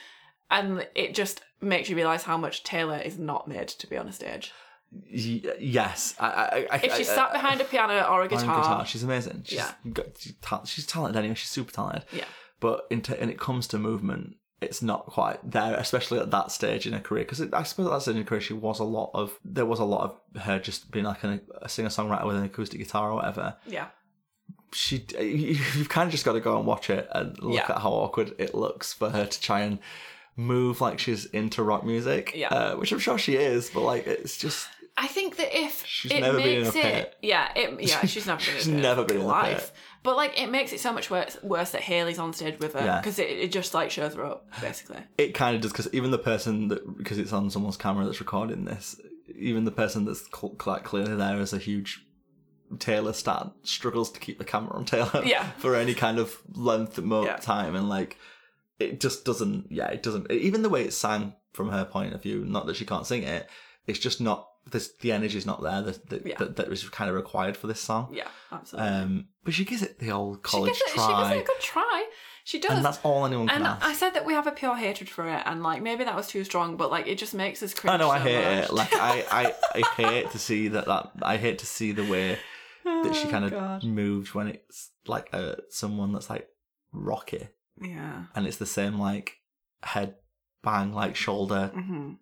And 0.50 0.86
it 0.94 1.14
just 1.14 1.42
makes 1.60 1.88
you 1.88 1.96
realise 1.96 2.22
how 2.24 2.36
much 2.36 2.64
Taylor 2.64 2.98
is 2.98 3.18
not 3.18 3.46
made 3.48 3.68
to 3.68 3.86
be 3.86 3.96
on 3.96 4.08
a 4.08 4.12
stage. 4.12 4.52
Y- 4.92 5.42
yes. 5.60 6.14
I, 6.18 6.26
I, 6.26 6.66
I, 6.72 6.80
If 6.82 6.96
she 6.96 7.04
sat 7.04 7.32
behind 7.32 7.60
a 7.60 7.64
piano 7.64 8.02
or 8.10 8.24
a 8.24 8.28
Playing 8.28 8.46
guitar, 8.46 8.84
She's 8.84 9.02
amazing. 9.04 9.42
She's 9.44 9.58
Yeah. 9.58 9.72
got, 9.92 10.06
she's, 10.18 10.34
ta- 10.42 10.64
she's 10.64 10.86
talented 10.86 11.16
anyway. 11.18 11.34
She's 11.36 11.50
super 11.50 11.70
talented. 11.72 12.04
Yeah. 12.12 12.24
But 12.58 12.86
in 12.90 13.00
t- 13.00 13.14
when 13.14 13.30
it 13.30 13.38
comes 13.38 13.66
to 13.68 13.78
movement, 13.78 14.34
it's 14.60 14.82
not 14.82 15.06
quite 15.06 15.38
there, 15.48 15.74
especially 15.74 16.18
at 16.18 16.30
that 16.32 16.50
stage 16.50 16.86
in 16.86 16.92
her 16.92 16.98
career. 17.00 17.22
Because 17.24 17.40
I 17.40 17.62
suppose 17.62 17.86
at 17.86 17.92
that 17.92 18.02
stage 18.02 18.16
in 18.16 18.22
her 18.22 18.28
career, 18.28 18.40
she 18.40 18.52
was 18.52 18.80
a 18.80 18.84
lot 18.84 19.10
of 19.14 19.38
there 19.44 19.64
was 19.64 19.78
a 19.78 19.84
lot 19.84 20.02
of 20.34 20.42
her 20.42 20.58
just 20.58 20.90
being 20.90 21.04
like 21.06 21.22
an, 21.24 21.40
a 21.62 21.68
singer 21.68 21.88
songwriter 21.88 22.26
with 22.26 22.36
an 22.36 22.44
acoustic 22.44 22.80
guitar 22.80 23.10
or 23.12 23.14
whatever. 23.14 23.56
yeah, 23.66 23.86
She, 24.74 25.06
you've 25.20 25.88
kind 25.88 26.06
of 26.08 26.10
just 26.12 26.24
got 26.24 26.32
to 26.34 26.40
go 26.40 26.58
and 26.58 26.66
watch 26.66 26.90
it 26.90 27.08
and 27.12 27.38
look 27.42 27.54
Yeah. 27.54 27.74
at 27.74 27.80
how 27.80 27.90
awkward 27.90 28.34
it 28.38 28.54
looks 28.54 28.92
for 28.92 29.08
her 29.10 29.24
to 29.24 29.40
try 29.40 29.60
and 29.60 29.78
move 30.36 30.80
like 30.80 30.98
she's 30.98 31.26
into 31.26 31.62
rock 31.62 31.84
music. 31.84 32.32
Yeah. 32.34 32.48
uh, 32.48 32.76
which 32.76 32.92
I'm 32.92 32.98
sure 32.98 33.18
she 33.18 33.36
is, 33.36 33.70
but 33.70 33.80
like 33.82 34.06
it's 34.06 34.36
just 34.36 34.68
I 34.96 35.06
think 35.06 35.36
that 35.36 35.56
if 35.56 35.84
She's 35.86 36.12
it 36.12 36.20
never 36.20 36.38
been 36.38 36.48
in 36.58 36.62
makes 36.64 36.74
a 36.74 36.78
it, 36.78 36.82
pit. 36.82 37.14
yeah, 37.22 37.48
it, 37.56 37.80
yeah, 37.88 38.00
she's 38.06 38.26
never 38.26 38.38
been. 38.44 38.54
She's 38.56 38.66
in 38.66 38.74
a 38.74 38.76
pit 38.76 38.82
never 38.82 39.04
been 39.04 39.16
in 39.18 39.22
a 39.22 39.26
life. 39.26 39.58
pit. 39.58 39.72
But 40.02 40.16
like, 40.16 40.38
it 40.40 40.50
makes 40.50 40.72
it 40.72 40.80
so 40.80 40.92
much 40.92 41.10
worse, 41.10 41.36
worse 41.42 41.70
that 41.72 41.82
Hayley's 41.82 42.18
on 42.18 42.32
stage 42.32 42.58
with 42.58 42.72
her 42.74 42.84
Yeah. 42.84 43.00
because 43.00 43.18
it, 43.18 43.28
it 43.28 43.52
just 43.52 43.72
like 43.72 43.90
shows 43.90 44.14
her 44.14 44.24
up 44.24 44.46
basically. 44.60 44.98
it 45.16 45.32
kind 45.34 45.54
of 45.56 45.62
does 45.62 45.72
because 45.72 45.92
even 45.94 46.10
the 46.10 46.18
person 46.18 46.68
that 46.68 46.96
because 46.98 47.18
it's 47.18 47.32
on 47.32 47.50
someone's 47.50 47.76
camera 47.76 48.04
that's 48.04 48.20
recording 48.20 48.64
this, 48.64 49.00
even 49.34 49.64
the 49.64 49.70
person 49.70 50.04
that's 50.04 50.24
like 50.66 50.84
clearly 50.84 51.14
there 51.16 51.40
is 51.40 51.52
a 51.52 51.58
huge 51.58 52.04
Taylor 52.78 53.12
stat 53.12 53.50
struggles 53.62 54.10
to 54.12 54.20
keep 54.20 54.38
the 54.38 54.44
camera 54.44 54.74
on 54.76 54.84
Taylor 54.84 55.22
Yeah. 55.24 55.44
for 55.58 55.74
any 55.76 55.94
kind 55.94 56.18
of 56.18 56.36
length 56.54 56.98
of 56.98 57.06
Yeah. 57.24 57.36
time 57.36 57.74
and 57.74 57.88
like 57.88 58.16
it 58.80 59.00
just 59.00 59.24
doesn't 59.24 59.66
yeah 59.70 59.88
it 59.88 60.02
doesn't 60.02 60.30
even 60.30 60.62
the 60.62 60.68
way 60.68 60.82
it's 60.84 60.96
sang 60.96 61.34
from 61.52 61.68
her 61.70 61.84
point 61.84 62.14
of 62.14 62.22
view 62.22 62.44
not 62.44 62.66
that 62.66 62.76
she 62.76 62.84
can't 62.86 63.06
sing 63.06 63.22
it 63.22 63.48
it's 63.86 63.98
just 63.98 64.20
not 64.20 64.48
this 64.70 64.92
the 65.00 65.10
energy's 65.12 65.46
not 65.46 65.62
there 65.62 65.82
that 65.82 66.08
that, 66.10 66.26
Yeah. 66.26 66.36
that, 66.38 66.56
that 66.56 66.68
was 66.68 66.88
kind 66.88 67.08
of 67.10 67.16
required 67.16 67.56
for 67.56 67.66
this 67.66 67.80
song 67.80 68.12
Yeah, 68.12 68.28
absolutely. 68.52 68.90
um 68.90 69.28
but 69.44 69.54
she 69.54 69.64
gives 69.64 69.82
it 69.82 69.98
the 69.98 70.10
old 70.12 70.36
she 70.38 70.42
college 70.50 70.70
gives 70.72 70.80
it, 70.82 70.88
she 70.90 70.96
gives 70.96 71.30
it 71.30 71.40
a 71.40 71.44
good 71.44 71.60
try. 71.60 72.06
She 72.44 72.58
does. 72.58 72.72
and 72.76 72.84
that's 72.84 72.98
all 73.04 73.26
anyone 73.26 73.48
can 73.48 73.56
And 73.58 73.66
ask 73.66 73.84
I 73.86 73.92
said 73.92 74.10
that 74.14 74.24
we 74.26 74.32
have 74.32 74.46
a 74.46 74.50
pure 74.52 74.74
hatred 74.74 75.08
for 75.08 75.28
it, 75.28 75.42
and 75.44 75.62
like 75.62 75.82
maybe 75.82 76.04
that 76.04 76.16
was 76.16 76.26
too 76.26 76.42
strong, 76.42 76.76
but 76.76 76.90
like 76.90 77.06
it 77.06 77.16
just 77.18 77.34
makes 77.34 77.62
us 77.62 77.74
cringe. 77.74 77.92
I 77.94 77.96
know 77.98 78.10
I 78.10 78.18
hate 78.18 78.34
much. 78.60 78.64
it. 78.70 78.72
Like 78.72 78.92
I, 78.94 79.24
I, 79.30 79.54
I 79.74 79.82
hate 79.96 80.30
to 80.32 80.38
see 80.38 80.68
that. 80.68 80.86
That 80.86 81.10
I 81.22 81.36
hate 81.36 81.58
to 81.60 81.66
see 81.66 81.92
the 81.92 82.04
way 82.04 82.38
that 82.84 83.14
she 83.14 83.28
Oh, 83.28 83.30
kind 83.30 83.44
of 83.44 83.50
God. 83.52 83.84
moves 83.84 84.34
when 84.34 84.48
it's 84.48 84.90
like 85.06 85.28
uh, 85.32 85.56
someone 85.68 86.12
that's 86.12 86.30
like 86.30 86.48
rocky, 86.92 87.48
yeah. 87.80 88.24
and 88.34 88.46
it's 88.46 88.56
the 88.58 88.66
same 88.66 88.98
like 88.98 89.36
head 89.82 90.16
bang, 90.62 90.92
like 90.92 91.16
shoulder 91.16 91.70
Mm-hmm. 91.74 92.12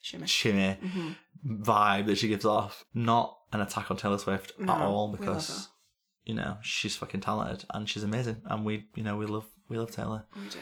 Shimmy. 0.00 0.26
shimmy 0.26 0.78
Mm-hmm. 0.84 1.62
vibe 1.62 2.06
that 2.06 2.18
she 2.18 2.28
gives 2.28 2.44
off. 2.44 2.84
Not 2.94 3.36
an 3.52 3.60
attack 3.60 3.90
on 3.90 3.96
Taylor 3.96 4.18
Swift 4.18 4.52
No, 4.58 4.72
at 4.72 4.80
all 4.82 5.08
because 5.08 5.68
you 6.24 6.34
know 6.34 6.58
she's 6.62 6.96
fucking 6.96 7.20
talented 7.20 7.64
and 7.70 7.88
she's 7.88 8.02
amazing, 8.02 8.42
and 8.46 8.64
we, 8.64 8.86
you 8.94 9.02
know, 9.02 9.16
we 9.16 9.26
love 9.26 9.46
we 9.68 9.78
love 9.78 9.90
Taylor. 9.90 10.24
We 10.36 10.48
do. 10.48 10.58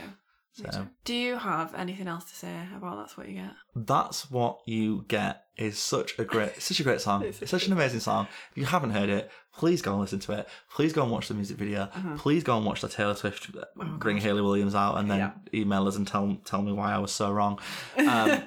We 0.63 0.71
do. 0.71 0.89
Do 1.05 1.15
you 1.15 1.37
have 1.37 1.75
anything 1.75 2.07
else 2.07 2.25
to 2.27 2.37
say 2.37 2.55
about 2.77 2.97
that's 2.99 3.17
what 3.17 3.29
you 3.29 3.35
get? 3.35 3.51
that's 3.75 4.31
what 4.31 4.61
you 4.67 5.05
get 5.09 5.43
is 5.57 5.79
such 5.79 6.17
a 6.19 6.25
great, 6.25 6.63
such 6.63 6.79
a 6.81 6.85
great 6.85 7.01
song. 7.01 7.23
It's 7.41 7.51
such 7.51 7.67
an 7.67 7.73
amazing 7.73 8.01
song. 8.01 8.29
If 8.53 8.59
you 8.59 8.65
haven't 8.67 8.91
heard 8.91 9.09
it, 9.09 9.31
please 9.57 9.83
go 9.83 9.93
and 9.93 10.01
listen 10.01 10.19
to 10.21 10.33
it. 10.33 10.49
Please 10.75 10.93
go 10.93 11.03
and 11.03 11.11
watch 11.13 11.29
the 11.29 11.35
music 11.35 11.57
video. 11.57 11.83
Uh-huh. 11.83 12.17
Please 12.19 12.43
go 12.43 12.57
and 12.57 12.67
watch 12.67 12.81
the 12.81 12.89
Taylor 12.89 13.15
Swift 13.15 13.51
bring 13.99 14.19
Hayley 14.19 14.43
Williams 14.43 14.75
out, 14.75 14.97
and 14.99 15.11
then 15.11 15.19
Yeah. 15.19 15.31
email 15.53 15.87
us 15.87 15.97
and 15.97 16.07
tell 16.07 16.37
tell 16.45 16.63
me 16.63 16.73
why 16.73 16.93
I 16.93 16.99
was 16.99 17.13
so 17.13 17.31
wrong. 17.33 17.59
Um, 17.99 18.43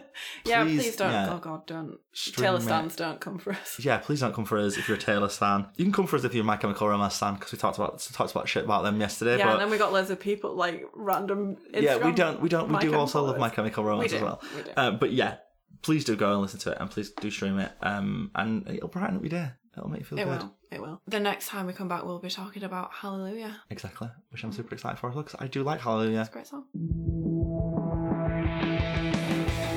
yeah, 0.46 0.64
please, 0.64 0.82
please, 0.82 0.96
don't. 0.96 1.12
yeah. 1.12 1.34
Oh 1.34 1.38
God, 1.38 1.68
don't. 1.68 2.00
Taylor 2.36 2.60
it. 2.60 2.96
don't 2.98 3.20
come 3.20 3.38
for 3.38 3.52
us. 3.54 3.80
yeah, 3.80 3.98
please 4.00 4.20
don't 4.22 4.34
come 4.34 4.46
for 4.46 4.58
us 4.58 4.76
if 4.78 4.88
you're 4.88 4.98
a 4.98 5.00
Taylor 5.00 5.30
stan. 5.30 5.68
You 5.76 5.86
can 5.86 5.92
come 5.94 6.08
for 6.08 6.16
us 6.16 6.24
if 6.24 6.34
you're 6.34 6.42
a 6.44 6.46
My 6.46 6.58
Chemical 6.58 6.88
Romance 6.88 7.14
stan 7.16 7.36
because 7.36 7.52
we 7.52 7.58
talked 7.60 7.78
about 7.78 8.00
talked 8.14 8.32
about 8.32 8.48
shit 8.50 8.64
about 8.64 8.84
them 8.84 9.00
yesterday. 9.00 9.38
Yeah, 9.38 9.46
but 9.46 9.52
and 9.54 9.62
then 9.62 9.70
we 9.70 9.78
got 9.78 9.94
loads 9.94 10.10
of 10.10 10.20
people 10.20 10.56
like 10.56 10.84
random. 10.96 11.58
Instagram 11.72 11.82
yeah, 11.84 11.98
we 12.06 12.12
don't 12.14 12.42
we 12.42 12.50
don't 12.50 12.68
we 12.68 12.74
My 12.74 12.80
do 12.82 12.96
also 12.96 13.24
love 13.24 13.38
My. 13.38 13.50
Chemical 13.50 13.84
Romance 13.84 14.12
We 14.12 14.18
as 14.18 14.24
well. 14.24 14.42
we 14.56 14.64
do. 14.64 14.72
Uh, 14.76 14.92
but 14.92 15.12
yeah, 15.14 15.36
please 15.84 16.04
do 16.04 16.16
go 16.16 16.32
and 16.34 16.42
listen 16.42 16.60
to 16.62 16.72
it, 16.72 16.78
and 16.80 16.90
please 16.90 17.12
do 17.12 17.30
stream 17.30 17.60
it. 17.60 17.72
Um, 17.82 18.32
and 18.36 18.68
it'll 18.70 18.90
brighten 18.90 19.18
up 19.18 19.22
your 19.22 19.30
day. 19.30 19.52
It'll 19.78 19.90
make 19.90 20.00
you 20.02 20.06
feel 20.06 20.20
It 20.20 20.26
good. 20.26 20.42
will. 20.42 20.54
It 20.72 20.82
will. 20.82 21.02
The 21.08 21.20
next 21.20 21.48
time 21.48 21.68
we 21.68 21.74
come 21.74 21.88
back, 21.88 22.04
we'll 22.04 22.20
be 22.20 22.30
talking 22.30 22.64
about 22.64 22.92
Hallelujah. 22.94 23.62
Exactly, 23.70 24.10
which 24.30 24.44
I'm 24.44 24.52
super 24.52 24.74
excited 24.74 24.98
for 24.98 25.12
because 25.12 25.36
I 25.40 25.48
do 25.48 25.64
like 25.64 25.80
Hallelujah. 25.82 26.22
It's 26.22 26.30
a 26.30 26.34
great 26.34 26.48
song. 26.48 26.66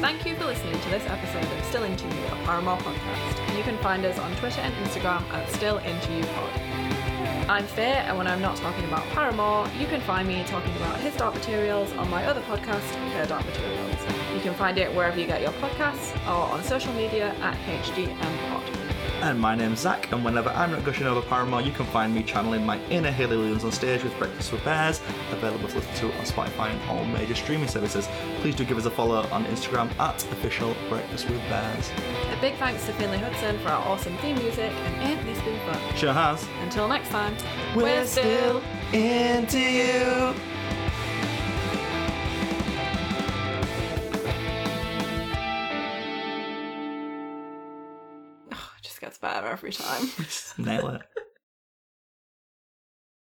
Thank 0.00 0.26
you 0.26 0.34
for 0.36 0.46
listening 0.46 0.80
to 0.80 0.88
this 0.88 1.04
episode 1.06 1.44
of 1.44 1.64
Still 1.66 1.84
Into 1.84 2.06
You, 2.06 2.24
a 2.26 2.36
Paramore 2.46 2.78
podcast. 2.78 3.56
You 3.56 3.62
can 3.62 3.76
find 3.78 4.04
us 4.06 4.18
on 4.18 4.34
Twitter 4.36 4.60
and 4.62 4.74
Instagram 4.86 5.22
at 5.32 5.48
Still 5.50 5.78
Into 5.78 6.12
You 6.16 6.24
Pod. 6.24 6.60
I'm 7.50 7.64
Faye, 7.66 8.02
and 8.06 8.16
when 8.16 8.26
I'm 8.26 8.40
not 8.40 8.56
talking 8.56 8.84
about 8.84 9.04
Paramore, 9.08 9.66
you 9.78 9.86
can 9.86 10.00
find 10.02 10.26
me 10.26 10.42
talking 10.46 10.74
about 10.76 10.98
his 11.00 11.14
dark 11.16 11.34
materials 11.34 11.92
on 11.94 12.08
my 12.08 12.24
other 12.24 12.40
podcast, 12.42 12.80
Her 13.12 13.26
Dark 13.26 13.44
Materials. 13.44 13.96
You 14.34 14.40
can 14.40 14.54
find 14.54 14.78
it 14.78 14.94
wherever 14.94 15.18
you 15.18 15.26
get 15.26 15.42
your 15.42 15.52
podcasts 15.52 16.14
or 16.26 16.50
on 16.52 16.62
social 16.64 16.92
media 16.94 17.34
at 17.40 17.56
HDM 17.82 18.48
Pod. 18.50 18.79
And 19.22 19.38
my 19.38 19.54
name's 19.54 19.80
Zach, 19.80 20.10
and 20.12 20.24
whenever 20.24 20.48
I'm 20.48 20.70
not 20.70 20.82
gushing 20.82 21.06
over 21.06 21.20
Paramore, 21.20 21.60
you 21.60 21.72
can 21.72 21.84
find 21.86 22.14
me 22.14 22.22
channeling 22.22 22.64
my 22.64 22.80
inner 22.88 23.10
Hayley 23.10 23.36
Williams 23.36 23.64
on 23.64 23.72
stage 23.72 24.02
with 24.02 24.16
Breakfast 24.18 24.50
with 24.50 24.64
Bears, 24.64 25.02
available 25.30 25.68
to 25.68 25.74
listen 25.76 25.94
to 25.96 26.06
on 26.16 26.24
Spotify 26.24 26.70
and 26.70 26.90
all 26.90 27.04
major 27.04 27.34
streaming 27.34 27.68
services. 27.68 28.08
Please 28.40 28.54
do 28.56 28.64
give 28.64 28.78
us 28.78 28.86
a 28.86 28.90
follow 28.90 29.16
on 29.30 29.44
Instagram 29.44 29.90
at 30.00 30.24
official 30.32 30.74
Breakfast 30.88 31.28
with 31.28 31.38
Bears. 31.50 31.90
A 32.32 32.40
big 32.40 32.54
thanks 32.56 32.86
to 32.86 32.92
Finley 32.94 33.18
Hudson 33.18 33.58
for 33.58 33.68
our 33.68 33.86
awesome 33.86 34.16
theme 34.18 34.38
music, 34.38 34.72
and 34.72 35.28
this 35.28 35.38
been 35.42 35.60
fun? 35.70 35.96
Sure 35.96 36.14
has. 36.14 36.46
Until 36.62 36.88
next 36.88 37.10
time, 37.10 37.36
We're 37.76 38.06
still 38.06 38.62
into 38.94 39.58
you. 39.58 40.34
Gets 49.10 49.18
better 49.18 49.48
every 49.48 49.72
time. 49.72 50.08
Nail 50.58 50.88
it. 50.88 51.02